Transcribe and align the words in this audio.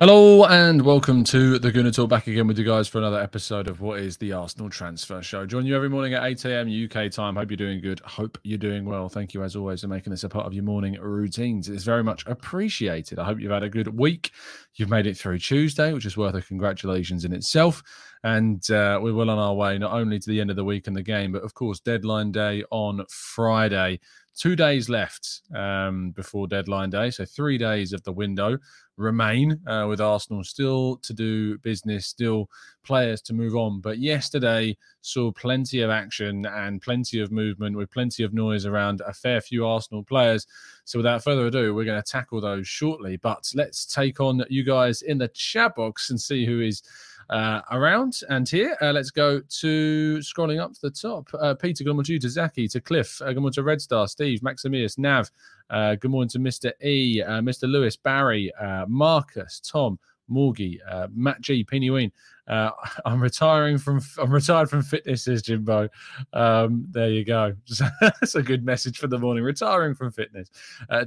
Hello 0.00 0.46
and 0.46 0.80
welcome 0.80 1.24
to 1.24 1.58
the 1.58 1.70
Gooner 1.70 1.94
Talk. 1.94 2.08
Back 2.08 2.26
again 2.26 2.46
with 2.46 2.58
you 2.58 2.64
guys 2.64 2.88
for 2.88 2.96
another 2.96 3.20
episode 3.20 3.68
of 3.68 3.82
what 3.82 3.98
is 3.98 4.16
the 4.16 4.32
Arsenal 4.32 4.70
Transfer 4.70 5.20
Show. 5.20 5.44
Join 5.44 5.66
you 5.66 5.76
every 5.76 5.90
morning 5.90 6.14
at 6.14 6.24
8 6.24 6.42
a.m. 6.46 6.88
UK 6.88 7.10
time. 7.12 7.36
Hope 7.36 7.50
you're 7.50 7.58
doing 7.58 7.82
good. 7.82 8.00
Hope 8.00 8.38
you're 8.42 8.56
doing 8.56 8.86
well. 8.86 9.10
Thank 9.10 9.34
you 9.34 9.42
as 9.42 9.54
always 9.56 9.82
for 9.82 9.88
making 9.88 10.10
this 10.10 10.24
a 10.24 10.30
part 10.30 10.46
of 10.46 10.54
your 10.54 10.64
morning 10.64 10.94
routines. 10.98 11.68
It's 11.68 11.84
very 11.84 12.02
much 12.02 12.24
appreciated. 12.26 13.18
I 13.18 13.26
hope 13.26 13.40
you've 13.40 13.50
had 13.50 13.62
a 13.62 13.68
good 13.68 13.88
week. 13.88 14.30
You've 14.76 14.88
made 14.88 15.06
it 15.06 15.18
through 15.18 15.38
Tuesday, 15.40 15.92
which 15.92 16.06
is 16.06 16.16
worth 16.16 16.34
a 16.34 16.40
congratulations 16.40 17.26
in 17.26 17.34
itself. 17.34 17.82
And 18.24 18.70
uh, 18.70 19.00
we're 19.02 19.12
well 19.12 19.28
on 19.28 19.38
our 19.38 19.54
way 19.54 19.76
not 19.76 19.92
only 19.92 20.18
to 20.18 20.30
the 20.30 20.40
end 20.40 20.48
of 20.48 20.56
the 20.56 20.64
week 20.64 20.86
and 20.86 20.96
the 20.96 21.02
game, 21.02 21.32
but 21.32 21.42
of 21.42 21.52
course 21.52 21.78
deadline 21.78 22.32
day 22.32 22.64
on 22.70 23.04
Friday. 23.10 24.00
Two 24.34 24.56
days 24.56 24.88
left 24.88 25.42
um, 25.54 26.12
before 26.12 26.46
deadline 26.46 26.88
day, 26.88 27.10
so 27.10 27.26
three 27.26 27.58
days 27.58 27.92
of 27.92 28.02
the 28.04 28.12
window 28.12 28.56
remain 29.00 29.58
uh, 29.66 29.86
with 29.88 30.00
Arsenal 30.00 30.44
still 30.44 30.96
to 30.98 31.12
do 31.12 31.58
business, 31.58 32.06
still 32.06 32.48
players 32.82 33.20
to 33.22 33.34
move 33.34 33.56
on. 33.56 33.80
But 33.80 33.98
yesterday 33.98 34.76
saw 35.00 35.32
plenty 35.32 35.80
of 35.80 35.90
action 35.90 36.46
and 36.46 36.82
plenty 36.82 37.20
of 37.20 37.32
movement 37.32 37.76
with 37.76 37.90
plenty 37.90 38.22
of 38.22 38.34
noise 38.34 38.66
around 38.66 39.02
a 39.06 39.12
fair 39.12 39.40
few 39.40 39.66
Arsenal 39.66 40.02
players. 40.02 40.46
So 40.84 40.98
without 40.98 41.24
further 41.24 41.46
ado, 41.46 41.74
we're 41.74 41.84
going 41.84 42.02
to 42.02 42.10
tackle 42.10 42.40
those 42.40 42.68
shortly. 42.68 43.16
But 43.16 43.50
let's 43.54 43.86
take 43.86 44.20
on 44.20 44.44
you 44.48 44.64
guys 44.64 45.02
in 45.02 45.18
the 45.18 45.28
chat 45.28 45.76
box 45.76 46.10
and 46.10 46.20
see 46.20 46.44
who 46.44 46.60
is 46.60 46.82
uh, 47.30 47.60
around 47.70 48.20
and 48.28 48.48
here. 48.48 48.76
Uh, 48.82 48.92
let's 48.92 49.10
go 49.10 49.40
to 49.40 50.18
scrolling 50.18 50.60
up 50.60 50.72
to 50.74 50.80
the 50.82 50.90
top. 50.90 51.28
Uh, 51.40 51.54
Peter, 51.54 51.84
good 51.84 51.94
morning 51.94 52.20
to 52.20 52.28
Zaki, 52.28 52.68
to 52.68 52.80
Cliff, 52.80 53.22
uh, 53.22 53.26
good 53.28 53.36
morning 53.36 53.52
to 53.54 53.62
Red 53.62 53.80
Star, 53.80 54.08
Steve, 54.08 54.40
Maximius, 54.40 54.98
Nav, 54.98 55.30
uh, 55.70 55.94
good 55.94 56.10
morning 56.10 56.28
to 56.28 56.38
Mr. 56.38 56.72
E, 56.84 57.22
uh, 57.22 57.40
Mr. 57.40 57.70
Lewis, 57.70 57.96
Barry, 57.96 58.52
Marcus, 58.88 59.60
Tom, 59.60 59.98
Morgie, 60.30 60.78
Matt 61.14 61.40
G, 61.40 61.64
Penny 61.64 61.90
Ween. 61.90 62.12
I'm 62.48 63.20
retiring 63.20 63.78
from 63.78 64.00
I'm 64.18 64.32
retired 64.32 64.68
from 64.68 64.82
fitness, 64.82 65.22
says 65.22 65.42
Jimbo. 65.42 65.88
Um, 66.32 66.84
there 66.90 67.08
you 67.10 67.24
go. 67.24 67.54
That's 68.00 68.34
a 68.34 68.42
good 68.42 68.64
message 68.64 68.98
for 68.98 69.06
the 69.06 69.18
morning. 69.18 69.44
Retiring 69.44 69.94
from 69.94 70.10
fitness. 70.10 70.50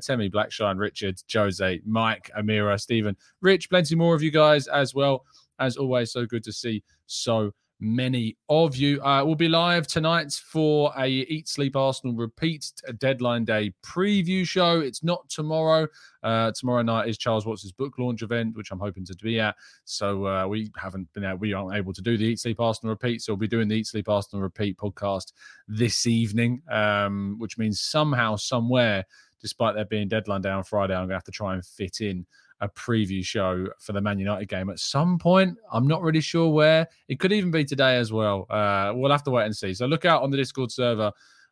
Temi, 0.01 0.29
Blackshine, 0.29 0.77
Richard, 0.77 1.21
Jose, 1.33 1.81
Mike, 1.85 2.31
Amira, 2.37 2.79
Stephen, 2.79 3.17
Rich, 3.41 3.69
plenty 3.69 3.95
more 3.95 4.15
of 4.15 4.23
you 4.23 4.31
guys 4.31 4.67
as 4.67 4.95
well 4.95 5.25
as 5.59 5.77
always, 5.77 6.11
so 6.11 6.25
good 6.25 6.43
to 6.43 6.51
see 6.51 6.83
so 7.05 7.51
many 7.83 8.37
of 8.47 8.77
you. 8.77 9.01
Uh, 9.03 9.23
we'll 9.25 9.35
be 9.35 9.49
live 9.49 9.85
tonight 9.85 10.31
for 10.31 10.93
a 10.97 11.07
Eat 11.07 11.49
Sleep 11.49 11.75
Arsenal 11.75 12.15
repeat 12.15 12.71
deadline 12.97 13.43
day 13.43 13.73
preview 13.83 14.47
show. 14.47 14.79
It's 14.79 15.03
not 15.03 15.27
tomorrow. 15.29 15.87
Uh, 16.23 16.51
tomorrow 16.57 16.81
night 16.81 17.09
is 17.09 17.17
Charles 17.17 17.45
Watts' 17.45 17.71
book 17.73 17.99
launch 17.99 18.21
event, 18.21 18.55
which 18.55 18.71
I'm 18.71 18.79
hoping 18.79 19.03
to 19.05 19.15
be 19.21 19.39
at. 19.39 19.55
So 19.83 20.25
uh, 20.25 20.47
we 20.47 20.71
haven't 20.77 21.11
been 21.13 21.25
out, 21.25 21.39
we 21.39 21.53
aren't 21.53 21.75
able 21.75 21.91
to 21.93 22.01
do 22.01 22.17
the 22.17 22.25
Eat 22.25 22.39
Sleep 22.39 22.59
Arsenal 22.59 22.91
repeat. 22.93 23.21
So 23.21 23.33
we'll 23.33 23.39
be 23.39 23.47
doing 23.47 23.67
the 23.67 23.75
Eat 23.75 23.87
Sleep 23.87 24.07
Arsenal 24.07 24.41
repeat 24.41 24.77
podcast 24.77 25.33
this 25.67 26.07
evening, 26.07 26.61
um, 26.71 27.35
which 27.37 27.57
means 27.57 27.81
somehow, 27.81 28.37
somewhere, 28.37 29.05
despite 29.41 29.75
there 29.75 29.83
being 29.83 30.07
deadline 30.07 30.41
day 30.41 30.51
on 30.51 30.63
Friday, 30.63 30.93
I'm 30.93 31.01
going 31.01 31.09
to 31.09 31.15
have 31.15 31.23
to 31.25 31.31
try 31.31 31.53
and 31.53 31.65
fit 31.65 31.99
in 31.99 32.25
a 32.63 32.69
preview 32.69 33.23
show 33.23 33.67
for 33.77 33.91
the 33.91 33.99
Man 33.99 34.17
United 34.17 34.47
game 34.47 34.69
at 34.69 34.79
some 34.79 35.19
point. 35.19 35.57
I'm 35.71 35.85
not 35.85 36.01
really 36.01 36.21
sure 36.21 36.49
where. 36.49 36.87
It 37.09 37.19
could 37.19 37.33
even 37.33 37.51
be 37.51 37.65
today 37.65 37.97
as 37.97 38.13
well. 38.13 38.45
Uh, 38.49 38.93
we'll 38.95 39.11
have 39.11 39.23
to 39.23 39.31
wait 39.31 39.45
and 39.45 39.55
see. 39.55 39.73
So 39.73 39.85
look 39.85 40.05
out 40.05 40.23
on 40.23 40.31
the 40.31 40.37
Discord 40.37 40.71
server 40.71 41.11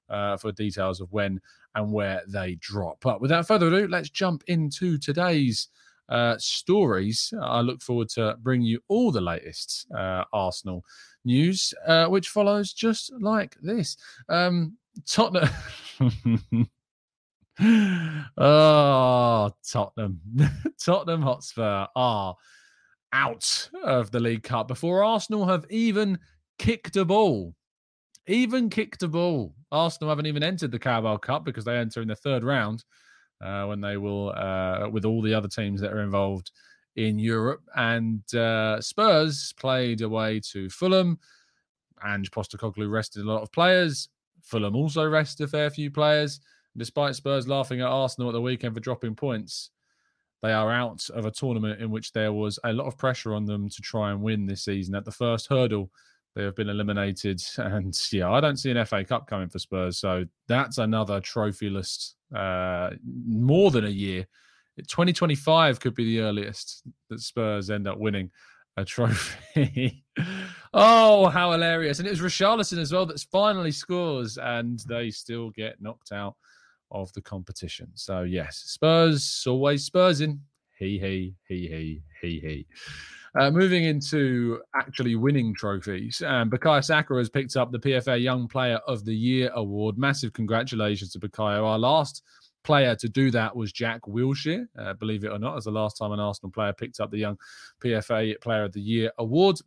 uh, 0.09 0.37
for 0.37 0.53
details 0.53 1.01
of 1.01 1.11
when 1.11 1.41
and 1.75 1.91
where 1.91 2.21
they 2.29 2.55
drop. 2.61 2.99
But 3.01 3.19
without 3.19 3.45
further 3.45 3.67
ado, 3.67 3.89
let's 3.89 4.09
jump 4.09 4.45
into 4.47 4.97
today's 4.97 5.67
uh, 6.07 6.37
stories. 6.39 7.33
I 7.41 7.59
look 7.59 7.81
forward 7.81 8.07
to 8.11 8.37
bringing 8.39 8.67
you 8.67 8.79
all 8.87 9.11
the 9.11 9.19
latest 9.19 9.87
uh, 9.93 10.23
Arsenal 10.31 10.85
news, 11.25 11.73
uh, 11.85 12.05
which 12.05 12.29
follows 12.29 12.71
just 12.71 13.11
like 13.19 13.57
this. 13.61 13.97
Um, 14.29 14.77
Tottenham. 15.05 15.49
oh, 18.37 19.51
Tottenham. 19.69 20.19
Tottenham 20.83 21.21
Hotspur 21.21 21.87
are 21.95 22.35
out 23.13 23.69
of 23.83 24.11
the 24.11 24.19
League 24.19 24.43
Cup 24.43 24.67
before 24.67 25.03
Arsenal 25.03 25.45
have 25.45 25.65
even 25.69 26.17
kicked 26.57 26.95
a 26.95 27.05
ball. 27.05 27.53
Even 28.27 28.69
kicked 28.69 29.03
a 29.03 29.07
ball. 29.07 29.53
Arsenal 29.71 30.09
haven't 30.09 30.25
even 30.25 30.43
entered 30.43 30.71
the 30.71 30.79
Carabao 30.79 31.17
Cup 31.17 31.45
because 31.45 31.65
they 31.65 31.77
enter 31.77 32.01
in 32.01 32.07
the 32.07 32.15
third 32.15 32.43
round 32.43 32.83
uh, 33.41 33.65
when 33.65 33.81
they 33.81 33.97
will, 33.97 34.31
uh, 34.35 34.87
with 34.89 35.05
all 35.05 35.21
the 35.21 35.33
other 35.33 35.47
teams 35.47 35.81
that 35.81 35.93
are 35.93 36.01
involved 36.01 36.51
in 36.95 37.19
Europe. 37.19 37.61
And 37.75 38.21
uh, 38.33 38.81
Spurs 38.81 39.53
played 39.53 40.01
away 40.01 40.39
to 40.51 40.69
Fulham. 40.69 41.19
and 42.03 42.29
Postecoglou 42.31 42.89
rested 42.89 43.23
a 43.23 43.31
lot 43.31 43.41
of 43.41 43.51
players. 43.51 44.09
Fulham 44.41 44.75
also 44.75 45.07
rested 45.07 45.43
a 45.43 45.47
fair 45.47 45.69
few 45.69 45.91
players. 45.91 46.39
Despite 46.77 47.15
Spurs 47.15 47.47
laughing 47.47 47.81
at 47.81 47.87
Arsenal 47.87 48.29
at 48.29 48.33
the 48.33 48.41
weekend 48.41 48.73
for 48.73 48.79
dropping 48.79 49.15
points, 49.15 49.71
they 50.41 50.53
are 50.53 50.71
out 50.71 51.07
of 51.09 51.25
a 51.25 51.31
tournament 51.31 51.81
in 51.81 51.91
which 51.91 52.13
there 52.13 52.33
was 52.33 52.57
a 52.63 52.73
lot 52.73 52.87
of 52.87 52.97
pressure 52.97 53.33
on 53.33 53.45
them 53.45 53.69
to 53.69 53.81
try 53.81 54.11
and 54.11 54.21
win 54.21 54.45
this 54.45 54.65
season. 54.65 54.95
At 54.95 55.05
the 55.05 55.11
first 55.11 55.47
hurdle, 55.47 55.91
they 56.35 56.43
have 56.43 56.55
been 56.55 56.69
eliminated. 56.69 57.41
And 57.57 57.95
yeah, 58.11 58.31
I 58.31 58.39
don't 58.39 58.57
see 58.57 58.71
an 58.71 58.83
FA 58.85 59.03
Cup 59.03 59.27
coming 59.27 59.49
for 59.49 59.59
Spurs. 59.59 59.99
So 59.99 60.25
that's 60.47 60.77
another 60.77 61.19
trophy 61.19 61.69
list, 61.69 62.15
uh, 62.35 62.91
more 63.27 63.71
than 63.71 63.85
a 63.85 63.89
year. 63.89 64.25
2025 64.77 65.79
could 65.79 65.93
be 65.93 66.05
the 66.05 66.21
earliest 66.21 66.83
that 67.09 67.19
Spurs 67.19 67.69
end 67.69 67.87
up 67.87 67.99
winning 67.99 68.31
a 68.77 68.85
trophy. 68.85 70.03
oh, 70.73 71.27
how 71.27 71.51
hilarious. 71.51 71.99
And 71.99 72.07
it 72.07 72.11
was 72.11 72.21
Richarlison 72.21 72.79
as 72.79 72.91
well 72.91 73.05
that 73.05 73.19
finally 73.31 73.71
scores, 73.71 74.37
and 74.37 74.79
they 74.87 75.11
still 75.11 75.51
get 75.51 75.81
knocked 75.81 76.11
out 76.11 76.35
of 76.91 77.11
the 77.13 77.21
competition. 77.21 77.89
So 77.95 78.23
yes, 78.23 78.57
Spurs 78.57 79.45
always 79.47 79.85
Spurs 79.85 80.21
in. 80.21 80.39
He 80.77 80.97
he 80.99 81.35
he 81.47 81.67
he 81.67 82.01
he 82.21 82.39
he. 82.39 82.65
Uh, 83.39 83.49
moving 83.49 83.85
into 83.85 84.59
actually 84.75 85.15
winning 85.15 85.53
trophies, 85.55 86.21
um, 86.25 86.49
Bukayo 86.49 86.83
Saka 86.83 87.15
has 87.15 87.29
picked 87.29 87.55
up 87.55 87.71
the 87.71 87.79
PFA 87.79 88.21
Young 88.21 88.45
Player 88.47 88.79
of 88.87 89.05
the 89.05 89.15
Year 89.15 89.49
award. 89.55 89.97
Massive 89.97 90.33
congratulations 90.33 91.13
to 91.13 91.19
Bukayo. 91.19 91.63
Our 91.63 91.79
last 91.79 92.23
player 92.63 92.95
to 92.95 93.07
do 93.07 93.31
that 93.31 93.55
was 93.55 93.71
Jack 93.71 94.01
Wilshere, 94.01 94.67
uh, 94.77 94.93
believe 94.93 95.23
it 95.23 95.31
or 95.31 95.39
not, 95.39 95.57
as 95.57 95.63
the 95.63 95.71
last 95.71 95.97
time 95.97 96.11
an 96.11 96.19
Arsenal 96.19 96.51
player 96.51 96.73
picked 96.73 96.99
up 96.99 97.09
the 97.09 97.17
Young 97.17 97.37
PFA 97.83 98.39
Player 98.41 98.63
of 98.63 98.73
the 98.73 98.81
Year 98.81 99.11
award. 99.17 99.57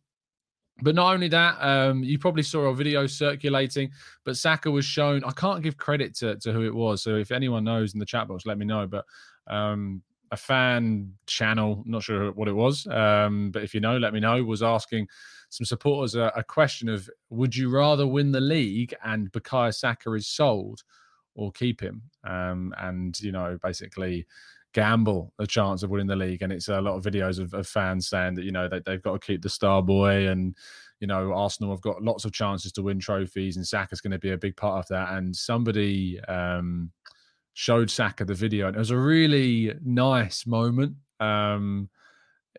But 0.82 0.94
not 0.97 1.15
only 1.15 1.29
that, 1.29 1.56
um, 1.61 2.03
you 2.03 2.19
probably 2.19 2.43
saw 2.43 2.62
a 2.62 2.75
video 2.75 3.06
circulating, 3.06 3.91
but 4.25 4.37
Saka 4.37 4.71
was 4.71 4.85
shown. 4.85 5.23
I 5.25 5.31
can't 5.31 5.62
give 5.62 5.76
credit 5.76 6.15
to, 6.17 6.37
to 6.37 6.53
who 6.53 6.62
it 6.67 6.75
was. 6.75 7.03
So 7.03 7.15
if 7.17 7.31
anyone 7.31 7.62
knows 7.65 7.94
in 7.94 8.00
the 8.00 8.06
chat 8.06 8.26
box, 8.26 8.44
let 8.44 8.59
me 8.59 8.65
know. 8.65 8.87
But 8.87 9.05
um, 9.47 10.03
a 10.32 10.37
fan 10.37 11.12
channel, 11.26 11.85
not 11.87 12.03
sure 12.03 12.32
what 12.32 12.49
it 12.49 12.53
was, 12.53 12.87
um, 12.88 13.50
but 13.53 13.62
if 13.62 13.73
you 13.73 13.81
know, 13.81 13.97
let 13.99 14.12
me 14.12 14.21
know, 14.21 14.43
was 14.43 14.62
asking 14.62 15.06
some 15.49 15.65
supporters 15.65 16.17
a, 16.17 16.32
a, 16.35 16.43
question 16.43 16.88
of 16.88 17.09
would 17.31 17.55
you 17.55 17.70
rather 17.70 18.06
win 18.06 18.32
the 18.32 18.41
league 18.41 18.93
and 19.05 19.31
Bukayo 19.31 19.73
Saka 19.73 20.12
is 20.15 20.27
sold 20.27 20.82
or 21.37 21.53
keep 21.53 21.81
him? 21.81 22.03
Um, 22.25 22.75
and, 22.79 23.19
you 23.20 23.31
know, 23.31 23.59
basically 23.62 24.27
gamble 24.75 25.32
a 25.38 25.47
chance 25.47 25.82
of 25.82 25.91
winning 25.91 26.09
the 26.09 26.17
league. 26.17 26.43
And 26.43 26.53
it's 26.53 26.69
a 26.69 26.81
lot 26.81 26.97
of 26.97 27.05
videos 27.05 27.38
of, 27.38 27.55
of 27.55 27.67
fans 27.67 28.09
saying 28.09 28.35
that 28.35 28.44
you 28.44 28.53
know 28.53 28.69
that 28.69 28.85
they've 28.85 29.03
got 29.03 29.21
to 29.21 29.26
keep 29.26 29.41
the 29.41 29.49
star 29.49 29.82
boy, 29.82 30.29
and 30.29 30.55
you 31.00 31.06
know 31.06 31.32
Arsenal 31.32 31.71
have 31.71 31.81
got 31.81 32.03
lots 32.03 32.25
of 32.25 32.32
chances 32.32 32.73
to 32.73 32.82
win 32.82 32.99
trophies, 32.99 33.56
and 33.56 33.67
Saka's 33.67 34.03
going 34.03 34.11
to 34.11 34.19
be 34.19 34.32
a 34.32 34.38
big 34.38 34.56
part 34.56 34.79
of 34.79 34.88
that. 34.88 35.15
And 35.15 35.35
somebody 35.35 36.21
um, 36.25 36.91
showed 37.55 37.91
Saka 37.91 38.25
the 38.26 38.35
video, 38.35 38.67
and 38.67 38.76
it 38.76 38.81
was 38.81 38.91
a 38.91 38.99
really 38.99 39.75
nice 39.82 40.47
moment. 40.47 40.97
Um, 41.20 41.88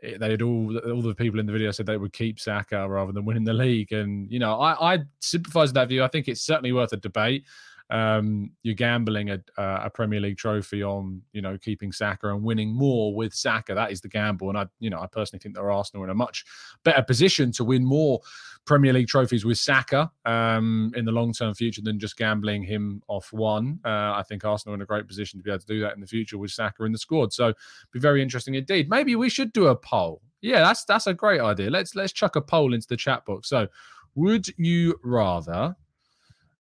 they 0.01 0.31
had 0.31 0.41
all 0.41 0.77
all 0.77 1.01
the 1.01 1.15
people 1.15 1.39
in 1.39 1.45
the 1.45 1.53
video 1.53 1.71
said 1.71 1.85
they 1.85 1.97
would 1.97 2.13
keep 2.13 2.39
Saka 2.39 2.87
rather 2.87 3.11
than 3.11 3.25
winning 3.25 3.43
the 3.43 3.53
league, 3.53 3.91
and 3.91 4.31
you 4.31 4.39
know 4.39 4.59
I, 4.59 4.95
I 4.95 4.99
sympathise 5.19 5.69
with 5.69 5.75
that 5.75 5.89
view. 5.89 6.03
I 6.03 6.07
think 6.07 6.27
it's 6.27 6.41
certainly 6.41 6.71
worth 6.71 6.93
a 6.93 6.97
debate 6.97 7.45
um, 7.89 8.51
you're 8.63 8.75
gambling 8.75 9.29
a, 9.29 9.39
a 9.57 9.89
Premier 9.89 10.19
League 10.19 10.37
trophy 10.37 10.83
on, 10.83 11.21
you 11.33 11.41
know, 11.41 11.57
keeping 11.57 11.91
Saka 11.91 12.29
and 12.29 12.43
winning 12.43 12.75
more 12.75 13.13
with 13.13 13.33
Saka. 13.33 13.75
That 13.75 13.91
is 13.91 14.01
the 14.01 14.07
gamble. 14.07 14.49
And 14.49 14.57
I, 14.57 14.65
you 14.79 14.89
know, 14.89 14.99
I 14.99 15.07
personally 15.07 15.41
think 15.41 15.55
that 15.55 15.61
Arsenal 15.61 16.03
in 16.03 16.09
a 16.09 16.15
much 16.15 16.45
better 16.83 17.03
position 17.03 17.51
to 17.53 17.63
win 17.63 17.85
more 17.85 18.21
Premier 18.65 18.93
League 18.93 19.07
trophies 19.07 19.45
with 19.45 19.59
Saka 19.59 20.11
um, 20.25 20.91
in 20.95 21.05
the 21.05 21.11
long 21.11 21.31
term 21.31 21.53
future 21.53 21.81
than 21.83 21.99
just 21.99 22.17
gambling 22.17 22.63
him 22.63 23.03
off 23.07 23.31
one. 23.31 23.79
Uh, 23.85 24.13
I 24.15 24.23
think 24.27 24.43
Arsenal 24.43 24.73
are 24.73 24.77
in 24.77 24.81
a 24.81 24.85
great 24.85 25.07
position 25.07 25.39
to 25.39 25.43
be 25.43 25.51
able 25.51 25.59
to 25.59 25.67
do 25.67 25.81
that 25.81 25.93
in 25.93 26.01
the 26.01 26.07
future 26.07 26.37
with 26.37 26.51
Saka 26.51 26.83
in 26.85 26.91
the 26.91 26.97
squad. 26.97 27.33
So 27.33 27.53
be 27.91 27.99
very 27.99 28.21
interesting 28.21 28.55
indeed. 28.55 28.89
Maybe 28.89 29.15
we 29.15 29.29
should 29.29 29.53
do 29.53 29.67
a 29.67 29.75
poll. 29.75 30.21
Yeah, 30.41 30.59
that's 30.59 30.85
that's 30.85 31.07
a 31.07 31.13
great 31.13 31.41
idea. 31.41 31.69
Let's 31.69 31.95
let's 31.95 32.13
chuck 32.13 32.35
a 32.35 32.41
poll 32.41 32.73
into 32.73 32.87
the 32.87 32.97
chat 32.97 33.25
box. 33.25 33.49
So, 33.49 33.67
would 34.13 34.45
you 34.57 34.99
rather 35.03 35.75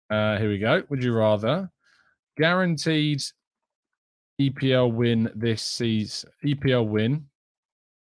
uh, 0.10 0.38
here 0.38 0.50
we 0.50 0.60
go. 0.60 0.84
Would 0.90 1.04
you 1.04 1.14
rather 1.14 1.70
guaranteed 2.38 3.22
EPL 4.40 4.94
win 4.94 5.30
this 5.36 5.64
season, 5.64 6.30
EPL 6.46 6.88
win, 6.88 7.26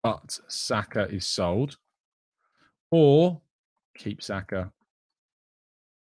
but 0.02 0.38
Saka 0.49 1.08
is 1.08 1.26
sold, 1.26 1.76
or 2.91 3.41
keep 3.97 4.23
Saka 4.23 4.73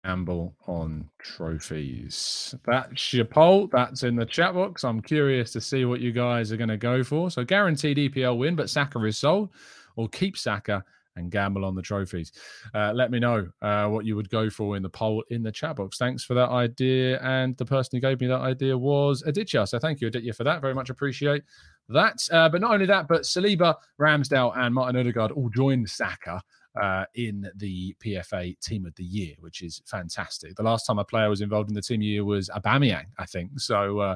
gamble 0.03 0.55
on 0.67 1.09
trophies. 1.19 2.53
That's 2.65 3.13
your 3.13 3.25
poll. 3.25 3.67
That's 3.71 4.03
in 4.03 4.15
the 4.15 4.25
chat 4.25 4.53
box. 4.53 4.83
I'm 4.83 5.01
curious 5.01 5.51
to 5.53 5.61
see 5.61 5.85
what 5.85 6.01
you 6.01 6.11
guys 6.11 6.51
are 6.51 6.57
going 6.57 6.69
to 6.69 6.77
go 6.77 7.03
for. 7.03 7.31
So 7.31 7.43
guaranteed 7.43 7.97
EPL 7.97 8.37
win, 8.37 8.55
but 8.55 8.69
Saka 8.69 9.03
is 9.03 9.17
sold, 9.17 9.49
or 9.95 10.07
keep 10.09 10.37
Saka 10.37 10.83
and 11.15 11.31
gamble 11.31 11.65
on 11.65 11.75
the 11.75 11.81
trophies. 11.81 12.31
Uh, 12.73 12.91
let 12.93 13.11
me 13.11 13.19
know 13.19 13.47
uh, 13.61 13.87
what 13.87 14.05
you 14.05 14.15
would 14.15 14.29
go 14.29 14.49
for 14.49 14.75
in 14.75 14.83
the 14.83 14.89
poll 14.89 15.23
in 15.29 15.43
the 15.43 15.51
chat 15.51 15.75
box. 15.75 15.97
Thanks 15.97 16.23
for 16.23 16.33
that 16.33 16.49
idea. 16.49 17.19
And 17.21 17.55
the 17.57 17.65
person 17.65 17.91
who 17.93 18.01
gave 18.01 18.21
me 18.21 18.27
that 18.27 18.41
idea 18.41 18.77
was 18.77 19.23
Aditya. 19.25 19.67
So 19.67 19.79
thank 19.79 20.01
you, 20.01 20.07
Aditya, 20.07 20.33
for 20.33 20.43
that. 20.43 20.61
Very 20.61 20.73
much 20.73 20.89
appreciate 20.89 21.43
that. 21.89 22.17
Uh, 22.31 22.49
but 22.49 22.61
not 22.61 22.73
only 22.73 22.85
that, 22.85 23.07
but 23.07 23.21
Saliba, 23.21 23.75
Ramsdale, 23.99 24.57
and 24.57 24.73
Martin 24.73 24.99
Odegaard 24.99 25.31
all 25.31 25.49
joined 25.49 25.89
Saka. 25.89 26.41
Uh, 26.75 27.05
in 27.15 27.49
the 27.55 27.95
PFA 28.03 28.59
Team 28.59 28.85
of 28.85 28.93
the 28.95 29.03
Year, 29.05 29.33
which 29.39 29.61
is 29.61 29.81
fantastic. 29.85 30.53
The 30.57 30.63
last 30.63 30.85
time 30.85 30.99
a 30.99 31.05
player 31.05 31.29
was 31.29 31.39
involved 31.39 31.69
in 31.69 31.73
the 31.73 31.81
Team 31.81 31.95
of 31.95 32.01
the 32.01 32.07
Year 32.07 32.25
was 32.25 32.49
Aubameyang, 32.49 33.05
I 33.17 33.25
think. 33.25 33.61
So 33.61 33.99
uh, 33.99 34.15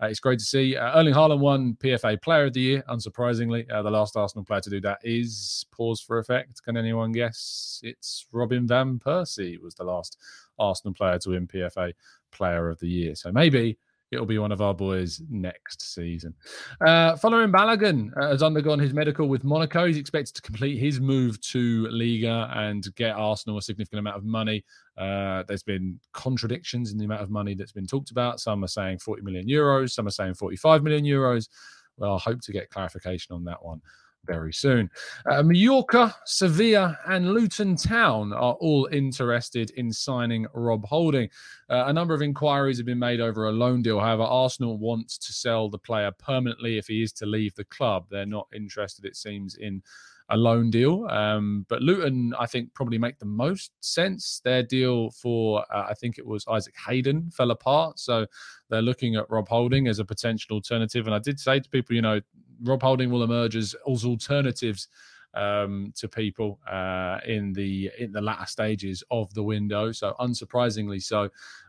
it's 0.00 0.20
great 0.20 0.38
to 0.38 0.44
see. 0.44 0.76
Uh, 0.76 1.00
Erling 1.00 1.14
Haaland 1.14 1.40
won 1.40 1.76
PFA 1.80 2.20
Player 2.22 2.46
of 2.46 2.52
the 2.52 2.60
Year, 2.60 2.84
unsurprisingly. 2.88 3.70
Uh, 3.70 3.82
the 3.82 3.90
last 3.90 4.16
Arsenal 4.16 4.44
player 4.44 4.60
to 4.60 4.70
do 4.70 4.80
that 4.82 4.98
is, 5.02 5.66
pause 5.72 6.00
for 6.00 6.18
effect, 6.18 6.62
can 6.62 6.76
anyone 6.76 7.10
guess? 7.10 7.80
It's 7.82 8.26
Robin 8.30 8.66
Van 8.66 8.98
Persie 8.98 9.60
was 9.60 9.74
the 9.74 9.84
last 9.84 10.18
Arsenal 10.58 10.94
player 10.94 11.18
to 11.18 11.30
win 11.30 11.48
PFA 11.48 11.92
Player 12.30 12.68
of 12.68 12.78
the 12.78 12.88
Year. 12.88 13.14
So 13.16 13.32
maybe 13.32 13.76
it'll 14.10 14.26
be 14.26 14.38
one 14.38 14.52
of 14.52 14.60
our 14.60 14.74
boys 14.74 15.20
next 15.30 15.94
season. 15.94 16.34
Uh, 16.80 17.16
following 17.16 17.52
Balogun 17.52 18.10
uh, 18.16 18.28
has 18.30 18.42
undergone 18.42 18.78
his 18.78 18.94
medical 18.94 19.28
with 19.28 19.44
Monaco. 19.44 19.86
He's 19.86 19.96
expected 19.96 20.34
to 20.36 20.42
complete 20.42 20.78
his 20.78 21.00
move 21.00 21.40
to 21.42 21.88
Liga 21.90 22.50
and 22.54 22.94
get 22.94 23.16
Arsenal 23.16 23.58
a 23.58 23.62
significant 23.62 24.00
amount 24.00 24.16
of 24.16 24.24
money. 24.24 24.64
Uh, 24.96 25.44
there's 25.46 25.62
been 25.62 25.98
contradictions 26.12 26.92
in 26.92 26.98
the 26.98 27.04
amount 27.04 27.22
of 27.22 27.30
money 27.30 27.54
that's 27.54 27.72
been 27.72 27.86
talked 27.86 28.10
about. 28.10 28.40
Some 28.40 28.64
are 28.64 28.68
saying 28.68 28.98
40 28.98 29.22
million 29.22 29.46
euros, 29.46 29.90
some 29.90 30.06
are 30.06 30.12
saying 30.12 30.34
45 30.34 30.82
million 30.82 31.04
euros. 31.04 31.48
Well, 31.96 32.14
I 32.14 32.18
hope 32.18 32.40
to 32.42 32.52
get 32.52 32.70
clarification 32.70 33.34
on 33.34 33.44
that 33.44 33.64
one 33.64 33.80
very 34.28 34.52
soon. 34.52 34.88
Uh, 35.28 35.42
Mallorca, 35.42 36.14
Sevilla, 36.24 36.96
and 37.08 37.32
Luton 37.32 37.74
Town 37.74 38.32
are 38.32 38.54
all 38.54 38.88
interested 38.92 39.70
in 39.72 39.92
signing 39.92 40.46
Rob 40.54 40.84
Holding. 40.84 41.28
Uh, 41.68 41.84
a 41.86 41.92
number 41.92 42.14
of 42.14 42.22
inquiries 42.22 42.76
have 42.76 42.86
been 42.86 42.98
made 42.98 43.20
over 43.20 43.48
a 43.48 43.52
loan 43.52 43.82
deal. 43.82 43.98
However, 43.98 44.22
Arsenal 44.22 44.78
wants 44.78 45.18
to 45.18 45.32
sell 45.32 45.68
the 45.68 45.78
player 45.78 46.12
permanently 46.12 46.78
if 46.78 46.86
he 46.86 47.02
is 47.02 47.12
to 47.14 47.26
leave 47.26 47.54
the 47.54 47.64
club. 47.64 48.06
They're 48.10 48.26
not 48.26 48.46
interested, 48.54 49.04
it 49.04 49.16
seems, 49.16 49.56
in 49.56 49.82
a 50.30 50.36
loan 50.36 50.70
deal. 50.70 51.06
Um, 51.08 51.64
but 51.68 51.82
Luton, 51.82 52.34
I 52.38 52.46
think, 52.46 52.74
probably 52.74 52.98
make 52.98 53.18
the 53.18 53.24
most 53.24 53.72
sense. 53.80 54.40
Their 54.44 54.62
deal 54.62 55.10
for, 55.10 55.64
uh, 55.72 55.86
I 55.88 55.94
think 55.94 56.18
it 56.18 56.26
was 56.26 56.44
Isaac 56.48 56.74
Hayden, 56.86 57.30
fell 57.30 57.50
apart. 57.50 57.98
So 57.98 58.26
they're 58.68 58.82
looking 58.82 59.16
at 59.16 59.30
Rob 59.30 59.48
Holding 59.48 59.88
as 59.88 59.98
a 59.98 60.04
potential 60.04 60.54
alternative. 60.54 61.06
And 61.06 61.14
I 61.14 61.18
did 61.18 61.40
say 61.40 61.60
to 61.60 61.68
people, 61.70 61.96
you 61.96 62.02
know, 62.02 62.20
Rob 62.62 62.82
Holding 62.82 63.10
will 63.10 63.22
emerge 63.22 63.56
as, 63.56 63.74
as 63.90 64.04
alternatives 64.04 64.88
um, 65.34 65.92
to 65.96 66.08
people 66.08 66.58
uh, 66.68 67.18
in 67.26 67.52
the 67.52 67.90
in 67.98 68.12
the 68.12 68.20
latter 68.20 68.46
stages 68.46 69.02
of 69.10 69.32
the 69.34 69.42
window. 69.42 69.92
So 69.92 70.14
unsurprisingly, 70.20 71.02
so 71.02 71.28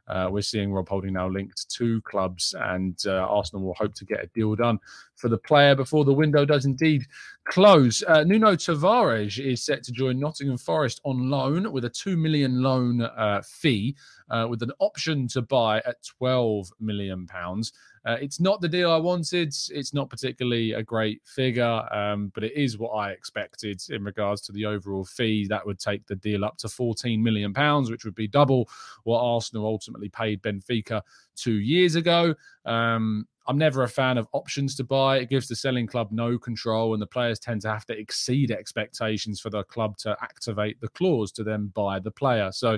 uh, 0.09 0.27
we're 0.29 0.41
seeing 0.41 0.71
Rob 0.73 0.89
Holding 0.89 1.13
now 1.13 1.29
linked 1.29 1.69
to 1.69 2.01
clubs, 2.01 2.55
and 2.59 2.97
uh, 3.05 3.27
Arsenal 3.29 3.63
will 3.63 3.75
hope 3.75 3.93
to 3.95 4.05
get 4.05 4.23
a 4.23 4.27
deal 4.27 4.55
done 4.55 4.79
for 5.15 5.29
the 5.29 5.37
player 5.37 5.75
before 5.75 6.05
the 6.05 6.13
window 6.13 6.45
does 6.45 6.65
indeed 6.65 7.05
close. 7.45 8.03
Uh, 8.07 8.23
Nuno 8.23 8.55
Tavares 8.55 9.39
is 9.43 9.63
set 9.63 9.83
to 9.83 9.91
join 9.91 10.19
Nottingham 10.19 10.57
Forest 10.57 11.01
on 11.03 11.29
loan 11.29 11.71
with 11.71 11.85
a 11.85 11.89
two 11.89 12.17
million 12.17 12.61
loan 12.61 13.01
uh, 13.01 13.41
fee, 13.45 13.95
uh, 14.29 14.47
with 14.49 14.63
an 14.63 14.71
option 14.79 15.27
to 15.29 15.41
buy 15.41 15.77
at 15.79 16.03
twelve 16.03 16.69
million 16.79 17.27
pounds. 17.27 17.73
Uh, 18.05 18.17
it's 18.21 18.39
not 18.39 18.61
the 18.61 18.67
deal 18.67 18.91
I 18.91 18.97
wanted. 18.97 19.53
It's 19.69 19.93
not 19.93 20.09
particularly 20.09 20.73
a 20.73 20.83
great 20.83 21.21
figure, 21.25 21.83
um, 21.93 22.31
but 22.33 22.43
it 22.43 22.53
is 22.53 22.77
what 22.77 22.91
I 22.91 23.11
expected 23.11 23.81
in 23.89 24.03
regards 24.03 24.41
to 24.43 24.51
the 24.51 24.65
overall 24.65 25.03
fee. 25.03 25.47
That 25.47 25.65
would 25.65 25.79
take 25.79 26.05
the 26.07 26.15
deal 26.15 26.45
up 26.45 26.57
to 26.59 26.69
14 26.69 27.21
million 27.21 27.53
pounds, 27.53 27.91
which 27.91 28.05
would 28.05 28.15
be 28.15 28.27
double 28.27 28.69
what 29.03 29.21
Arsenal 29.21 29.65
ultimately 29.65 29.98
paid 30.07 30.41
Benfica 30.41 31.01
two 31.35 31.59
years 31.59 31.95
ago. 31.95 32.33
Um, 32.63 33.27
I'm 33.49 33.57
never 33.57 33.81
a 33.81 33.89
fan 33.89 34.19
of 34.19 34.27
options 34.33 34.75
to 34.75 34.83
buy. 34.83 35.17
It 35.17 35.29
gives 35.29 35.47
the 35.47 35.55
selling 35.55 35.87
club 35.87 36.09
no 36.11 36.37
control, 36.37 36.93
and 36.93 37.01
the 37.01 37.07
players 37.07 37.39
tend 37.39 37.61
to 37.63 37.69
have 37.69 37.83
to 37.87 37.99
exceed 37.99 38.51
expectations 38.51 39.41
for 39.41 39.49
the 39.49 39.63
club 39.63 39.97
to 39.97 40.15
activate 40.21 40.79
the 40.79 40.89
clause 40.89 41.31
to 41.31 41.43
then 41.43 41.71
buy 41.73 41.97
the 41.99 42.11
player. 42.11 42.51
So 42.51 42.77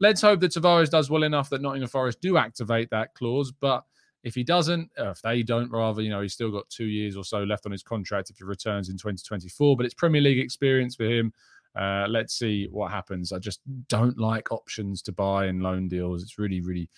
let's 0.00 0.22
hope 0.22 0.40
that 0.40 0.52
Tavares 0.52 0.88
does 0.88 1.10
well 1.10 1.22
enough 1.22 1.50
that 1.50 1.60
Nottingham 1.60 1.90
Forest 1.90 2.22
do 2.22 2.38
activate 2.38 2.88
that 2.90 3.14
clause. 3.14 3.52
But 3.52 3.84
if 4.24 4.34
he 4.34 4.42
doesn't, 4.42 4.90
if 4.96 5.20
they 5.22 5.42
don't, 5.42 5.70
rather, 5.70 6.02
you 6.02 6.10
know, 6.10 6.20
he's 6.20 6.32
still 6.32 6.50
got 6.50 6.68
two 6.70 6.86
years 6.86 7.16
or 7.16 7.22
so 7.22 7.44
left 7.44 7.66
on 7.66 7.72
his 7.72 7.82
contract 7.82 8.30
if 8.30 8.38
he 8.38 8.44
returns 8.44 8.88
in 8.88 8.96
2024. 8.96 9.76
But 9.76 9.84
it's 9.84 9.94
Premier 9.94 10.20
League 10.20 10.40
experience 10.40 10.96
for 10.96 11.04
him. 11.04 11.32
Uh, 11.76 12.06
let's 12.08 12.34
see 12.38 12.68
what 12.70 12.90
happens. 12.90 13.32
I 13.32 13.38
just 13.38 13.60
don't 13.88 14.18
like 14.18 14.50
options 14.50 15.02
to 15.02 15.12
buy 15.12 15.46
and 15.46 15.62
loan 15.62 15.88
deals. 15.88 16.22
It's 16.22 16.38
really, 16.38 16.60
really 16.60 16.88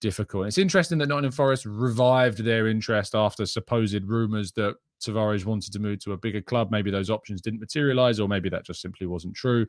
difficult. 0.00 0.46
It's 0.46 0.58
interesting 0.58 0.98
that 0.98 1.08
Nottingham 1.08 1.32
Forest 1.32 1.66
revived 1.66 2.38
their 2.38 2.68
interest 2.68 3.14
after 3.14 3.44
supposed 3.46 4.04
rumours 4.04 4.52
that 4.52 4.76
Tavares 5.00 5.44
wanted 5.44 5.72
to 5.72 5.78
move 5.78 5.98
to 6.00 6.12
a 6.12 6.16
bigger 6.16 6.42
club. 6.42 6.70
Maybe 6.70 6.90
those 6.90 7.10
options 7.10 7.40
didn't 7.40 7.60
materialise, 7.60 8.20
or 8.20 8.28
maybe 8.28 8.48
that 8.50 8.64
just 8.64 8.82
simply 8.82 9.06
wasn't 9.06 9.34
true. 9.34 9.66